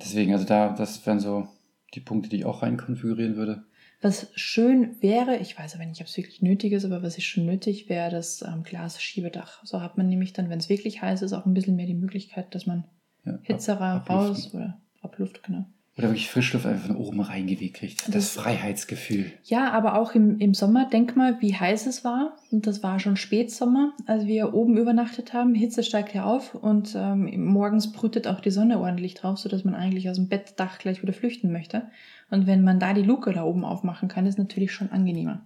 Deswegen, 0.00 0.32
also 0.32 0.44
da, 0.44 0.72
das 0.74 1.04
wären 1.06 1.20
so 1.20 1.48
die 1.94 2.00
Punkte, 2.00 2.28
die 2.28 2.36
ich 2.36 2.44
auch 2.44 2.62
rein 2.62 2.76
konfigurieren 2.76 3.36
würde. 3.36 3.64
Was 4.00 4.28
schön 4.34 4.96
wäre, 5.00 5.36
ich 5.36 5.56
weiß 5.56 5.74
aber 5.76 5.86
nicht, 5.86 6.00
ob 6.00 6.08
es 6.08 6.16
wirklich 6.16 6.42
nötig 6.42 6.72
ist, 6.72 6.84
aber 6.84 7.02
was 7.04 7.18
ist 7.18 7.24
schon 7.24 7.46
nötig, 7.46 7.88
wäre 7.88 8.10
das 8.10 8.42
ähm, 8.42 8.64
Glasschiebedach. 8.64 9.64
So 9.64 9.80
hat 9.80 9.96
man 9.96 10.08
nämlich 10.08 10.32
dann, 10.32 10.48
wenn 10.50 10.58
es 10.58 10.68
wirklich 10.68 11.02
heiß 11.02 11.22
ist, 11.22 11.32
auch 11.32 11.46
ein 11.46 11.54
bisschen 11.54 11.76
mehr 11.76 11.86
die 11.86 11.94
Möglichkeit, 11.94 12.52
dass 12.54 12.66
man 12.66 12.84
Ja, 13.24 13.38
Hitze 13.42 13.78
ab- 13.78 14.08
raus 14.10 14.52
oder 14.54 14.80
abluft, 15.02 15.44
genau. 15.44 15.66
Oder 15.98 16.08
wirklich 16.08 16.30
Frischluft 16.30 16.64
einfach 16.64 16.86
von 16.86 16.96
oben 16.96 17.20
reingeweht 17.20 17.74
kriegt. 17.74 18.06
Das, 18.06 18.14
Das- 18.14 18.30
Freiheitsgefühl. 18.30 19.30
Ja, 19.44 19.70
aber 19.72 19.98
auch 19.98 20.14
im, 20.14 20.38
im 20.38 20.54
Sommer, 20.54 20.88
denk 20.88 21.16
mal, 21.16 21.36
wie 21.42 21.54
heiß 21.54 21.86
es 21.86 22.02
war. 22.02 22.36
Und 22.50 22.66
das 22.66 22.82
war 22.82 22.98
schon 22.98 23.16
Spätsommer, 23.16 23.92
als 24.06 24.24
wir 24.26 24.54
oben 24.54 24.78
übernachtet 24.78 25.34
haben. 25.34 25.54
Hitze 25.54 25.82
steigt 25.82 26.14
ja 26.14 26.24
auf 26.24 26.54
und 26.54 26.94
ähm, 26.96 27.44
morgens 27.44 27.92
brütet 27.92 28.26
auch 28.26 28.40
die 28.40 28.50
Sonne 28.50 28.78
ordentlich 28.78 29.12
drauf, 29.14 29.36
sodass 29.38 29.64
man 29.64 29.74
eigentlich 29.74 30.08
aus 30.08 30.16
dem 30.16 30.28
Bettdach 30.28 30.78
gleich 30.78 31.02
wieder 31.02 31.12
flüchten 31.12 31.52
möchte. 31.52 31.82
Und 32.30 32.46
wenn 32.46 32.64
man 32.64 32.80
da 32.80 32.94
die 32.94 33.02
Luke 33.02 33.30
da 33.34 33.44
oben 33.44 33.66
aufmachen 33.66 34.08
kann, 34.08 34.24
ist 34.24 34.38
natürlich 34.38 34.72
schon 34.72 34.90
angenehmer. 34.90 35.42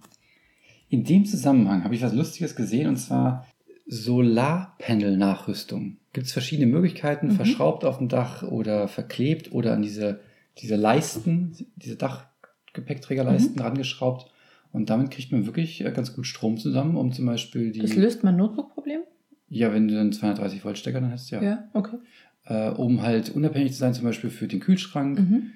In 0.87 1.03
dem 1.03 1.25
Zusammenhang 1.25 1.83
habe 1.83 1.93
ich 1.95 2.01
was 2.01 2.13
Lustiges 2.13 2.55
gesehen 2.55 2.87
und 2.87 2.95
zwar 2.95 3.45
Solarpanel-Nachrüstung. 3.87 5.97
Gibt 6.13 6.27
es 6.27 6.33
verschiedene 6.33 6.67
Möglichkeiten, 6.71 7.27
Mhm. 7.27 7.31
verschraubt 7.31 7.83
auf 7.85 7.97
dem 7.97 8.07
Dach 8.07 8.43
oder 8.43 8.87
verklebt 8.87 9.51
oder 9.51 9.73
an 9.73 9.81
diese, 9.81 10.21
diese 10.59 10.75
Leisten, 10.75 11.55
diese 11.75 11.95
Dachgepäckträgerleisten 11.95 13.55
Mhm. 13.55 13.61
rangeschraubt. 13.61 14.31
Und 14.71 14.89
damit 14.89 15.11
kriegt 15.11 15.31
man 15.31 15.45
wirklich 15.45 15.83
äh, 15.85 15.91
ganz 15.91 16.13
gut 16.15 16.25
Strom 16.27 16.57
zusammen, 16.57 16.97
um 16.97 17.11
zum 17.11 17.25
Beispiel 17.25 17.71
die. 17.71 17.79
Das 17.79 17.95
löst 17.95 18.23
mein 18.23 18.35
Notebook-Problem? 18.37 19.01
ja, 19.49 19.73
wenn 19.73 19.87
du 19.87 19.97
einen 19.99 20.11
230 20.11 20.65
Volt 20.65 20.77
Stecker 20.77 20.99
dann 20.99 21.11
hast, 21.11 21.29
ja. 21.31 21.41
Ja, 21.41 21.69
okay. 21.73 21.97
Äh, 22.45 22.69
um 22.71 23.01
halt 23.01 23.29
unabhängig 23.29 23.71
zu 23.71 23.77
sein, 23.79 23.93
zum 23.93 24.03
Beispiel 24.03 24.29
für 24.29 24.47
den 24.47 24.59
Kühlschrank 24.59 25.19
Mhm. 25.19 25.51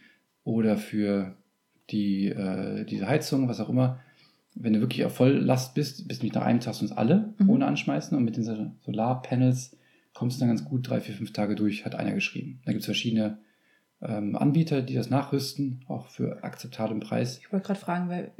oder 0.45 0.77
für 0.77 1.35
die, 1.89 2.27
äh, 2.27 2.85
diese 2.85 3.07
Heizung, 3.07 3.49
was 3.49 3.59
auch 3.59 3.67
immer. 3.69 3.99
Wenn 4.55 4.73
du 4.73 4.79
wirklich 4.81 5.03
auf 5.05 5.15
Volllast 5.15 5.73
bist, 5.75 6.07
bist 6.07 6.21
du 6.21 6.25
nicht 6.25 6.35
nach 6.35 6.43
einem 6.43 6.61
Tag 6.61 6.73
sonst 6.75 6.93
alle 6.93 7.33
Mhm. 7.37 7.49
ohne 7.49 7.65
anschmeißen. 7.67 8.17
Und 8.17 8.23
mit 8.23 8.37
den 8.37 8.43
Sol- 8.45 8.71
Solarpanels 8.85 9.77
kommst 10.13 10.37
du 10.37 10.39
dann 10.41 10.49
ganz 10.49 10.63
gut 10.65 10.89
drei, 10.89 11.01
vier, 11.01 11.15
fünf 11.15 11.33
Tage 11.33 11.55
durch, 11.55 11.85
hat 11.85 11.95
einer 11.95 12.13
geschrieben. 12.13 12.61
Da 12.65 12.71
gibt 12.71 12.81
es 12.81 12.85
verschiedene 12.85 13.39
ähm, 14.01 14.35
Anbieter, 14.35 14.81
die 14.81 14.95
das 14.95 15.09
nachrüsten, 15.09 15.81
auch 15.87 16.07
für 16.07 16.43
akzeptablen 16.43 16.99
Preis. 16.99 17.37
Ich 17.39 17.51
wollte 17.51 17.67
gerade 17.67 17.79
fragen, 17.79 18.09
weil 18.09 18.31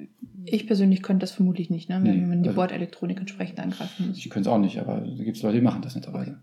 ich 0.46 0.66
persönlich 0.68 1.04
könnte 1.04 1.22
das 1.22 1.32
vermutlich 1.32 1.70
nicht, 1.70 1.90
ne? 1.90 2.02
wenn 2.04 2.20
Nee, 2.20 2.26
man 2.26 2.44
die 2.44 2.50
also- 2.50 2.56
Bordelektronik 2.60 3.20
entsprechend 3.20 3.60
angreifen 3.60 4.08
muss. 4.10 4.18
Ich 4.18 4.30
könnte 4.30 4.50
es 4.50 4.54
auch 4.54 4.60
nicht, 4.60 4.80
aber 4.80 5.02
da 5.02 5.24
gibt 5.24 5.38
es 5.38 5.44
Leute, 5.44 5.58
die 5.58 5.64
machen 5.64 5.82
das 5.82 5.96
netterweise. 5.96 6.40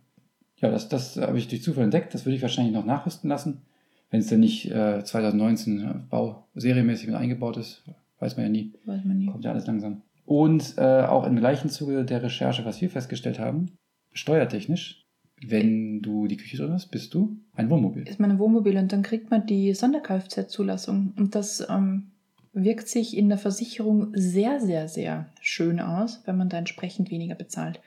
Ja, 0.61 0.71
das, 0.71 0.89
das 0.89 1.16
habe 1.16 1.39
ich 1.39 1.49
durch 1.49 1.62
Zufall 1.62 1.85
entdeckt. 1.85 2.14
Das 2.14 2.25
würde 2.27 2.37
ich 2.37 2.43
wahrscheinlich 2.43 2.75
noch 2.75 2.85
nachrüsten 2.85 3.29
lassen. 3.31 3.62
Wenn 4.11 4.21
es 4.21 4.27
denn 4.29 4.41
nicht 4.41 4.71
äh, 4.71 5.05
2019 5.05 6.07
Bau 6.11 6.47
serienmäßig 6.55 7.07
mit 7.09 7.16
eingebaut 7.16 7.57
ist, 7.59 7.85
weiß 8.21 8.37
man 8.37 8.47
ja 8.47 8.51
nie. 8.51 8.73
Weiß 8.85 9.05
man 9.05 9.19
nie. 9.19 9.27
Kommt 9.27 9.45
ja 9.45 9.53
alles 9.53 9.66
langsam. 9.66 10.03
Und 10.25 10.75
äh, 10.79 11.03
auch 11.03 11.27
im 11.27 11.37
gleichen 11.37 11.71
Zuge 11.71 12.05
der 12.05 12.23
Recherche, 12.23 12.64
was 12.64 12.81
wir 12.81 12.91
festgestellt 12.91 13.39
haben, 13.39 13.66
steuertechnisch, 14.12 15.05
wenn 15.47 16.01
du 16.03 16.26
die 16.26 16.36
Küche 16.36 16.57
drin 16.57 16.72
hast, 16.72 16.91
bist 16.91 17.14
du 17.14 17.36
ein 17.55 17.70
Wohnmobil. 17.70 18.09
Ist 18.09 18.20
man 18.20 18.30
ein 18.30 18.39
Wohnmobil 18.39 18.76
und 18.76 18.93
dann 18.93 19.03
kriegt 19.03 19.30
man 19.30 19.47
die 19.47 19.72
Sonder-Kfz-Zulassung. 19.72 21.12
Und 21.16 21.34
das 21.34 21.66
ähm, 21.68 22.11
wirkt 22.53 22.89
sich 22.89 23.16
in 23.16 23.28
der 23.28 23.39
Versicherung 23.39 24.09
sehr, 24.14 24.61
sehr, 24.61 24.89
sehr 24.89 25.26
schön 25.41 25.80
aus, 25.80 26.22
wenn 26.26 26.36
man 26.36 26.49
da 26.49 26.59
entsprechend 26.59 27.11
weniger 27.11 27.34
bezahlt. 27.34 27.80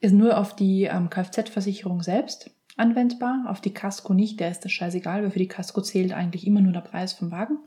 Ist 0.00 0.14
nur 0.14 0.38
auf 0.38 0.56
die 0.56 0.84
ähm, 0.84 1.10
Kfz-Versicherung 1.10 2.02
selbst 2.02 2.50
anwendbar, 2.76 3.44
auf 3.46 3.60
die 3.60 3.74
Casco 3.74 4.14
nicht, 4.14 4.40
der 4.40 4.50
ist 4.50 4.64
das 4.64 4.72
scheißegal, 4.72 5.22
weil 5.22 5.30
für 5.30 5.38
die 5.38 5.48
Casco 5.48 5.80
zählt 5.82 6.12
eigentlich 6.12 6.46
immer 6.46 6.60
nur 6.60 6.72
der 6.72 6.80
Preis 6.80 7.12
vom 7.12 7.30
Wagen. 7.30 7.58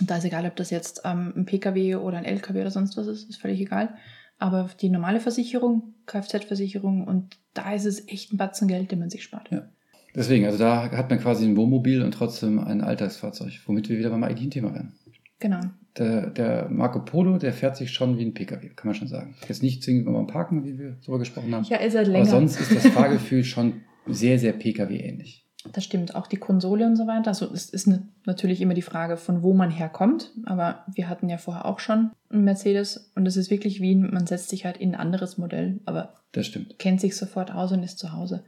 Und 0.00 0.10
da 0.10 0.16
ist 0.16 0.24
egal, 0.24 0.44
ob 0.44 0.56
das 0.56 0.70
jetzt 0.70 1.02
ähm, 1.04 1.32
ein 1.36 1.46
Pkw 1.46 1.96
oder 1.96 2.18
ein 2.18 2.24
Lkw 2.24 2.60
oder 2.60 2.70
sonst 2.70 2.96
was 2.96 3.06
ist, 3.06 3.30
ist 3.30 3.40
völlig 3.40 3.60
egal. 3.60 3.96
Aber 4.38 4.68
die 4.80 4.90
normale 4.90 5.20
Versicherung, 5.20 5.94
Kfz-Versicherung, 6.06 7.06
und 7.06 7.38
da 7.58 7.72
ist 7.72 7.84
es 7.84 8.08
echt 8.08 8.32
ein 8.32 8.36
Batzen 8.36 8.68
Geld, 8.68 8.90
den 8.90 8.98
man 8.98 9.10
sich 9.10 9.22
spart. 9.22 9.50
Ja. 9.50 9.68
Deswegen, 10.14 10.46
also 10.46 10.58
da 10.58 10.90
hat 10.90 11.10
man 11.10 11.20
quasi 11.20 11.44
ein 11.44 11.56
Wohnmobil 11.56 12.02
und 12.02 12.12
trotzdem 12.12 12.58
ein 12.58 12.80
Alltagsfahrzeug, 12.80 13.52
womit 13.66 13.88
wir 13.88 13.98
wieder 13.98 14.10
beim 14.10 14.24
ID-Thema 14.24 14.72
werden. 14.72 14.94
Genau. 15.38 15.60
Der, 15.98 16.28
der 16.30 16.68
Marco 16.70 17.00
Polo, 17.00 17.38
der 17.38 17.52
fährt 17.52 17.76
sich 17.76 17.92
schon 17.92 18.18
wie 18.18 18.24
ein 18.24 18.34
Pkw, 18.34 18.70
kann 18.70 18.86
man 18.86 18.94
schon 18.94 19.08
sagen. 19.08 19.34
Jetzt 19.48 19.62
nicht 19.62 19.82
zwingend 19.82 20.06
beim 20.06 20.26
Parken, 20.26 20.64
wie 20.64 20.78
wir 20.78 20.96
darüber 21.02 21.18
gesprochen 21.18 21.54
haben. 21.54 21.64
Ja, 21.64 21.78
ist 21.78 21.94
er 21.94 22.04
länger. 22.04 22.18
Aber 22.18 22.26
sonst 22.26 22.60
ist 22.60 22.74
das 22.74 22.86
Fahrgefühl 22.88 23.44
schon 23.44 23.82
sehr, 24.06 24.38
sehr 24.38 24.52
Pkw-ähnlich. 24.52 25.45
Das 25.72 25.84
stimmt, 25.84 26.14
auch 26.14 26.26
die 26.26 26.36
Konsole 26.36 26.86
und 26.86 26.96
so 26.96 27.06
weiter. 27.06 27.28
Also 27.28 27.52
es 27.52 27.70
ist 27.70 27.88
natürlich 28.24 28.60
immer 28.60 28.74
die 28.74 28.82
Frage, 28.82 29.16
von 29.16 29.42
wo 29.42 29.52
man 29.52 29.70
herkommt. 29.70 30.32
Aber 30.44 30.84
wir 30.92 31.08
hatten 31.08 31.28
ja 31.28 31.38
vorher 31.38 31.64
auch 31.66 31.78
schon 31.80 32.10
einen 32.30 32.44
Mercedes 32.44 33.10
und 33.14 33.26
es 33.26 33.36
ist 33.36 33.50
wirklich 33.50 33.80
wie, 33.80 33.94
man 33.94 34.26
setzt 34.26 34.48
sich 34.50 34.64
halt 34.64 34.76
in 34.78 34.94
ein 34.94 35.00
anderes 35.00 35.38
Modell, 35.38 35.80
aber 35.84 36.14
Das 36.32 36.46
stimmt. 36.46 36.78
kennt 36.78 37.00
sich 37.00 37.16
sofort 37.16 37.52
aus 37.52 37.72
und 37.72 37.82
ist 37.82 37.98
zu 37.98 38.12
Hause. 38.12 38.44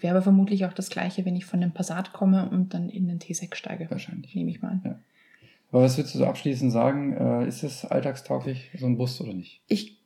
Wäre 0.00 0.14
aber 0.14 0.22
vermutlich 0.22 0.64
auch 0.64 0.72
das 0.72 0.88
Gleiche, 0.88 1.24
wenn 1.26 1.36
ich 1.36 1.44
von 1.44 1.62
einem 1.62 1.72
Passat 1.72 2.12
komme 2.12 2.48
und 2.48 2.72
dann 2.72 2.88
in 2.88 3.06
den 3.08 3.18
T6 3.18 3.54
steige. 3.54 3.90
Wahrscheinlich. 3.90 4.34
Nehme 4.34 4.50
ich 4.50 4.62
mal 4.62 4.68
an. 4.70 4.82
Ja. 4.84 4.98
Aber 5.72 5.82
was 5.82 5.96
würdest 5.98 6.14
du 6.14 6.18
so 6.20 6.26
abschließend 6.26 6.72
sagen? 6.72 7.12
Äh, 7.12 7.46
ist 7.46 7.62
es 7.62 7.84
alltagstauglich, 7.84 8.70
so 8.78 8.86
ein 8.86 8.96
Bus 8.96 9.20
oder 9.20 9.34
nicht? 9.34 9.60
Ich 9.68 9.98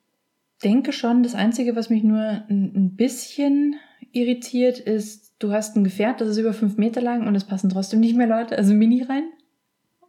denke 0.62 0.92
schon, 0.92 1.22
das 1.22 1.34
Einzige, 1.34 1.76
was 1.76 1.90
mich 1.90 2.02
nur 2.02 2.42
ein 2.48 2.96
bisschen 2.96 3.76
irritiert, 4.12 4.78
ist, 4.78 5.34
du 5.38 5.52
hast 5.52 5.76
ein 5.76 5.84
Gefährt, 5.84 6.20
das 6.20 6.28
ist 6.28 6.38
über 6.38 6.52
fünf 6.52 6.76
Meter 6.76 7.00
lang 7.00 7.26
und 7.26 7.34
es 7.34 7.44
passen 7.44 7.70
trotzdem 7.70 8.00
nicht 8.00 8.16
mehr 8.16 8.26
Leute, 8.26 8.56
also 8.56 8.74
Mini 8.74 9.02
rein. 9.02 9.24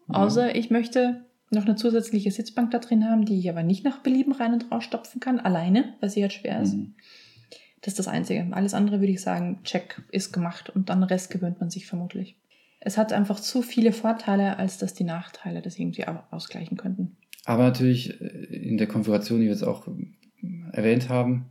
Außer 0.07 0.55
ich 0.55 0.69
möchte 0.69 1.25
noch 1.51 1.65
eine 1.65 1.75
zusätzliche 1.75 2.31
Sitzbank 2.31 2.71
da 2.71 2.79
drin 2.79 3.05
haben, 3.09 3.25
die 3.25 3.39
ich 3.39 3.49
aber 3.49 3.63
nicht 3.63 3.83
nach 3.83 3.99
Belieben 3.99 4.33
rein 4.33 4.53
und 4.53 4.71
rausstopfen 4.71 5.19
kann, 5.19 5.39
alleine, 5.39 5.93
weil 5.99 6.09
sie 6.09 6.21
halt 6.21 6.33
schwer 6.33 6.61
ist. 6.61 6.75
Mhm. 6.75 6.93
Das 7.81 7.93
ist 7.93 7.99
das 7.99 8.07
Einzige. 8.07 8.47
Alles 8.51 8.73
andere 8.73 8.99
würde 8.99 9.11
ich 9.13 9.21
sagen, 9.21 9.59
check 9.63 10.01
ist 10.11 10.31
gemacht 10.31 10.69
und 10.69 10.89
dann 10.89 11.01
den 11.01 11.09
Rest 11.09 11.31
gewöhnt 11.31 11.59
man 11.59 11.69
sich 11.69 11.85
vermutlich. 11.85 12.35
Es 12.79 12.97
hat 12.97 13.13
einfach 13.13 13.39
zu 13.39 13.61
viele 13.61 13.91
Vorteile, 13.91 14.57
als 14.57 14.77
dass 14.77 14.93
die 14.93 15.03
Nachteile 15.03 15.61
das 15.61 15.79
irgendwie 15.79 16.07
au- 16.07 16.23
ausgleichen 16.31 16.77
könnten. 16.77 17.15
Aber 17.45 17.63
natürlich 17.63 18.19
äh, 18.21 18.25
in 18.25 18.77
der 18.77 18.87
Konfiguration, 18.87 19.39
die 19.39 19.45
wir 19.45 19.53
jetzt 19.53 19.63
auch 19.63 19.87
äh, 19.87 19.91
erwähnt 20.71 21.09
haben, 21.09 21.45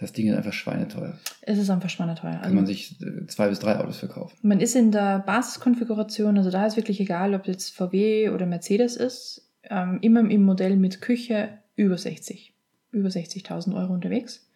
das 0.00 0.12
Ding 0.12 0.28
ist 0.28 0.36
einfach 0.36 0.52
schweineteuer. 0.52 1.18
Es 1.42 1.58
ist 1.58 1.70
einfach 1.70 1.90
schweineteuer. 1.90 2.32
Kann 2.32 2.42
Also 2.42 2.54
man 2.56 2.66
sich 2.66 3.00
äh, 3.02 3.26
zwei 3.26 3.48
bis 3.48 3.58
drei 3.58 3.78
Autos 3.78 3.98
verkaufen. 3.98 4.36
man 4.42 4.60
ist 4.60 4.74
in 4.74 4.90
der 4.92 5.20
Basiskonfiguration, 5.20 6.38
also 6.38 6.50
da 6.50 6.66
ist 6.66 6.76
wirklich 6.76 7.00
egal, 7.00 7.34
ob 7.34 7.46
jetzt 7.46 7.70
VW 7.74 8.30
oder 8.30 8.46
Mercedes 8.46 8.96
ist, 8.96 9.48
ähm, 9.64 9.98
immer 10.02 10.20
im 10.20 10.42
Modell 10.44 10.76
mit 10.76 11.00
Küche 11.00 11.58
über 11.76 11.96
60, 11.98 12.54
über 12.92 13.08
60.000 13.08 13.74
Euro 13.76 13.92
unterwegs. 13.92 14.46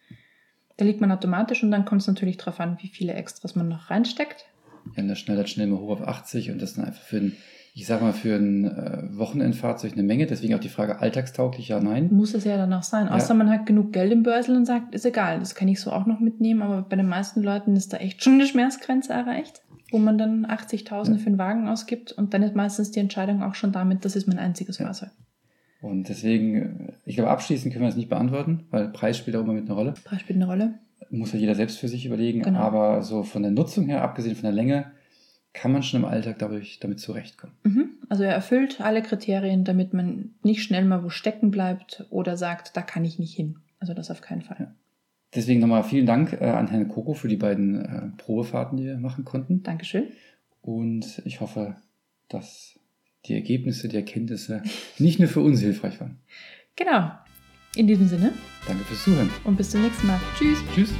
Da 0.77 0.83
liegt 0.83 0.99
man 0.99 1.11
automatisch 1.11 1.63
und 1.63 1.71
dann 1.71 1.85
kommt 1.85 2.01
es 2.01 2.07
natürlich 2.07 2.37
darauf 2.37 2.59
an, 2.59 2.77
wie 2.81 2.87
viele 2.89 3.13
Extras 3.13 3.55
man 3.55 3.69
noch 3.69 3.89
reinsteckt. 3.89 4.45
Ja, 4.95 5.03
und 5.03 5.07
das 5.09 5.19
schnell, 5.19 5.45
schnell 5.47 5.67
mal 5.67 5.79
hoch 5.79 5.89
auf 6.01 6.07
80 6.07 6.51
und 6.51 6.61
das 6.61 6.73
dann 6.73 6.85
einfach 6.85 7.01
für 7.03 7.17
ein, 7.17 7.37
ich 7.77 7.87
sag 7.87 8.01
mal, 8.01 8.13
für 8.13 8.35
ein 8.37 8.63
äh, 8.63 9.17
Wochenendfahrzeug 9.17 9.91
eine 9.93 10.03
Menge. 10.03 10.25
Deswegen 10.27 10.55
auch 10.55 10.59
die 10.59 10.69
Frage, 10.69 10.99
alltagstauglich, 11.01 11.67
ja, 11.67 11.81
nein. 11.81 12.07
Muss 12.09 12.33
es 12.33 12.45
ja 12.45 12.55
dann 12.55 12.71
auch 12.71 12.83
sein. 12.83 13.07
Ja. 13.07 13.15
Außer 13.15 13.33
man 13.33 13.49
hat 13.49 13.65
genug 13.65 13.91
Geld 13.91 14.13
im 14.13 14.23
Börsel 14.23 14.55
und 14.55 14.65
sagt, 14.65 14.95
ist 14.95 15.05
egal, 15.05 15.39
das 15.39 15.55
kann 15.55 15.67
ich 15.67 15.81
so 15.81 15.91
auch 15.91 16.05
noch 16.05 16.21
mitnehmen. 16.21 16.61
Aber 16.61 16.83
bei 16.83 16.95
den 16.95 17.07
meisten 17.07 17.43
Leuten 17.43 17.75
ist 17.75 17.91
da 17.91 17.97
echt 17.97 18.23
schon 18.23 18.35
eine 18.35 18.45
Schmerzgrenze 18.47 19.11
erreicht, 19.11 19.61
wo 19.91 19.97
man 19.97 20.17
dann 20.17 20.45
80.000 20.45 21.11
Ja. 21.11 21.17
für 21.17 21.27
einen 21.27 21.37
Wagen 21.37 21.67
ausgibt 21.67 22.13
und 22.13 22.33
dann 22.33 22.43
ist 22.43 22.55
meistens 22.55 22.91
die 22.91 23.01
Entscheidung 23.01 23.43
auch 23.43 23.55
schon 23.55 23.73
damit, 23.73 24.05
das 24.05 24.15
ist 24.15 24.25
mein 24.27 24.39
einziges 24.39 24.77
Ja. 24.77 24.85
Fahrzeug. 24.85 25.09
Und 25.81 26.07
deswegen, 26.07 26.55
äh, 26.55 26.93
ich 27.03 27.15
glaube, 27.15 27.29
abschließend 27.29 27.73
können 27.73 27.83
wir 27.83 27.89
das 27.89 27.97
nicht 27.97 28.09
beantworten, 28.09 28.63
weil 28.71 28.87
Preis 28.87 29.17
spielt 29.17 29.35
auch 29.35 29.41
immer 29.41 29.51
mit 29.53 29.65
einer 29.65 29.75
Rolle. 29.75 29.95
Preis 30.05 30.21
spielt 30.21 30.37
eine 30.37 30.47
Rolle. 30.47 30.75
Muss 31.11 31.33
ja 31.33 31.39
jeder 31.39 31.55
selbst 31.55 31.77
für 31.77 31.89
sich 31.89 32.05
überlegen. 32.05 32.41
Genau. 32.41 32.57
Aber 32.59 33.01
so 33.03 33.23
von 33.23 33.43
der 33.43 33.51
Nutzung 33.51 33.85
her, 33.87 34.01
abgesehen 34.01 34.35
von 34.35 34.43
der 34.43 34.53
Länge, 34.53 34.85
kann 35.55 35.71
man 35.71 35.83
schon 35.83 36.01
im 36.01 36.05
Alltag 36.05 36.37
dadurch, 36.39 36.79
damit 36.79 36.99
zurechtkommen. 36.99 37.53
Mhm. 37.63 37.89
Also 38.09 38.23
er 38.23 38.33
erfüllt 38.33 38.81
alle 38.81 39.01
Kriterien, 39.01 39.63
damit 39.63 39.93
man 39.93 40.35
nicht 40.43 40.61
schnell 40.61 40.85
mal 40.85 41.03
wo 41.03 41.09
stecken 41.09 41.49
bleibt 41.49 42.05
oder 42.09 42.37
sagt, 42.37 42.75
da 42.77 42.81
kann 42.81 43.05
ich 43.05 43.17
nicht 43.17 43.35
hin. 43.35 43.57
Also 43.79 43.93
das 43.93 44.11
auf 44.11 44.21
keinen 44.21 44.41
Fall. 44.41 44.57
Ja. 44.59 44.75
Deswegen 45.33 45.61
nochmal 45.61 45.83
vielen 45.83 46.05
Dank 46.05 46.33
äh, 46.33 46.45
an 46.45 46.67
Herrn 46.67 46.89
Koko 46.89 47.13
für 47.13 47.27
die 47.27 47.37
beiden 47.37 47.83
äh, 47.83 48.01
Probefahrten, 48.17 48.77
die 48.77 48.85
wir 48.85 48.97
machen 48.97 49.25
konnten. 49.25 49.63
Dankeschön. 49.63 50.09
Und 50.61 51.21
ich 51.25 51.41
hoffe, 51.41 51.77
dass 52.27 52.79
die 53.25 53.33
Ergebnisse, 53.33 53.87
die 53.87 53.95
Erkenntnisse 53.95 54.61
nicht 54.99 55.19
nur 55.19 55.29
für 55.29 55.41
uns 55.41 55.61
hilfreich 55.61 55.99
waren. 55.99 56.19
Genau. 56.75 57.11
In 57.75 57.87
diesem 57.87 58.07
Sinne 58.07 58.33
Danke 58.67 58.83
fürs 58.83 59.03
Zuhören. 59.03 59.29
und 59.43 59.57
bis 59.57 59.71
zum 59.71 59.81
nächsten 59.81 60.07
Mal. 60.07 60.19
Tschüss. 60.37 60.59
Tschüss. 60.73 60.93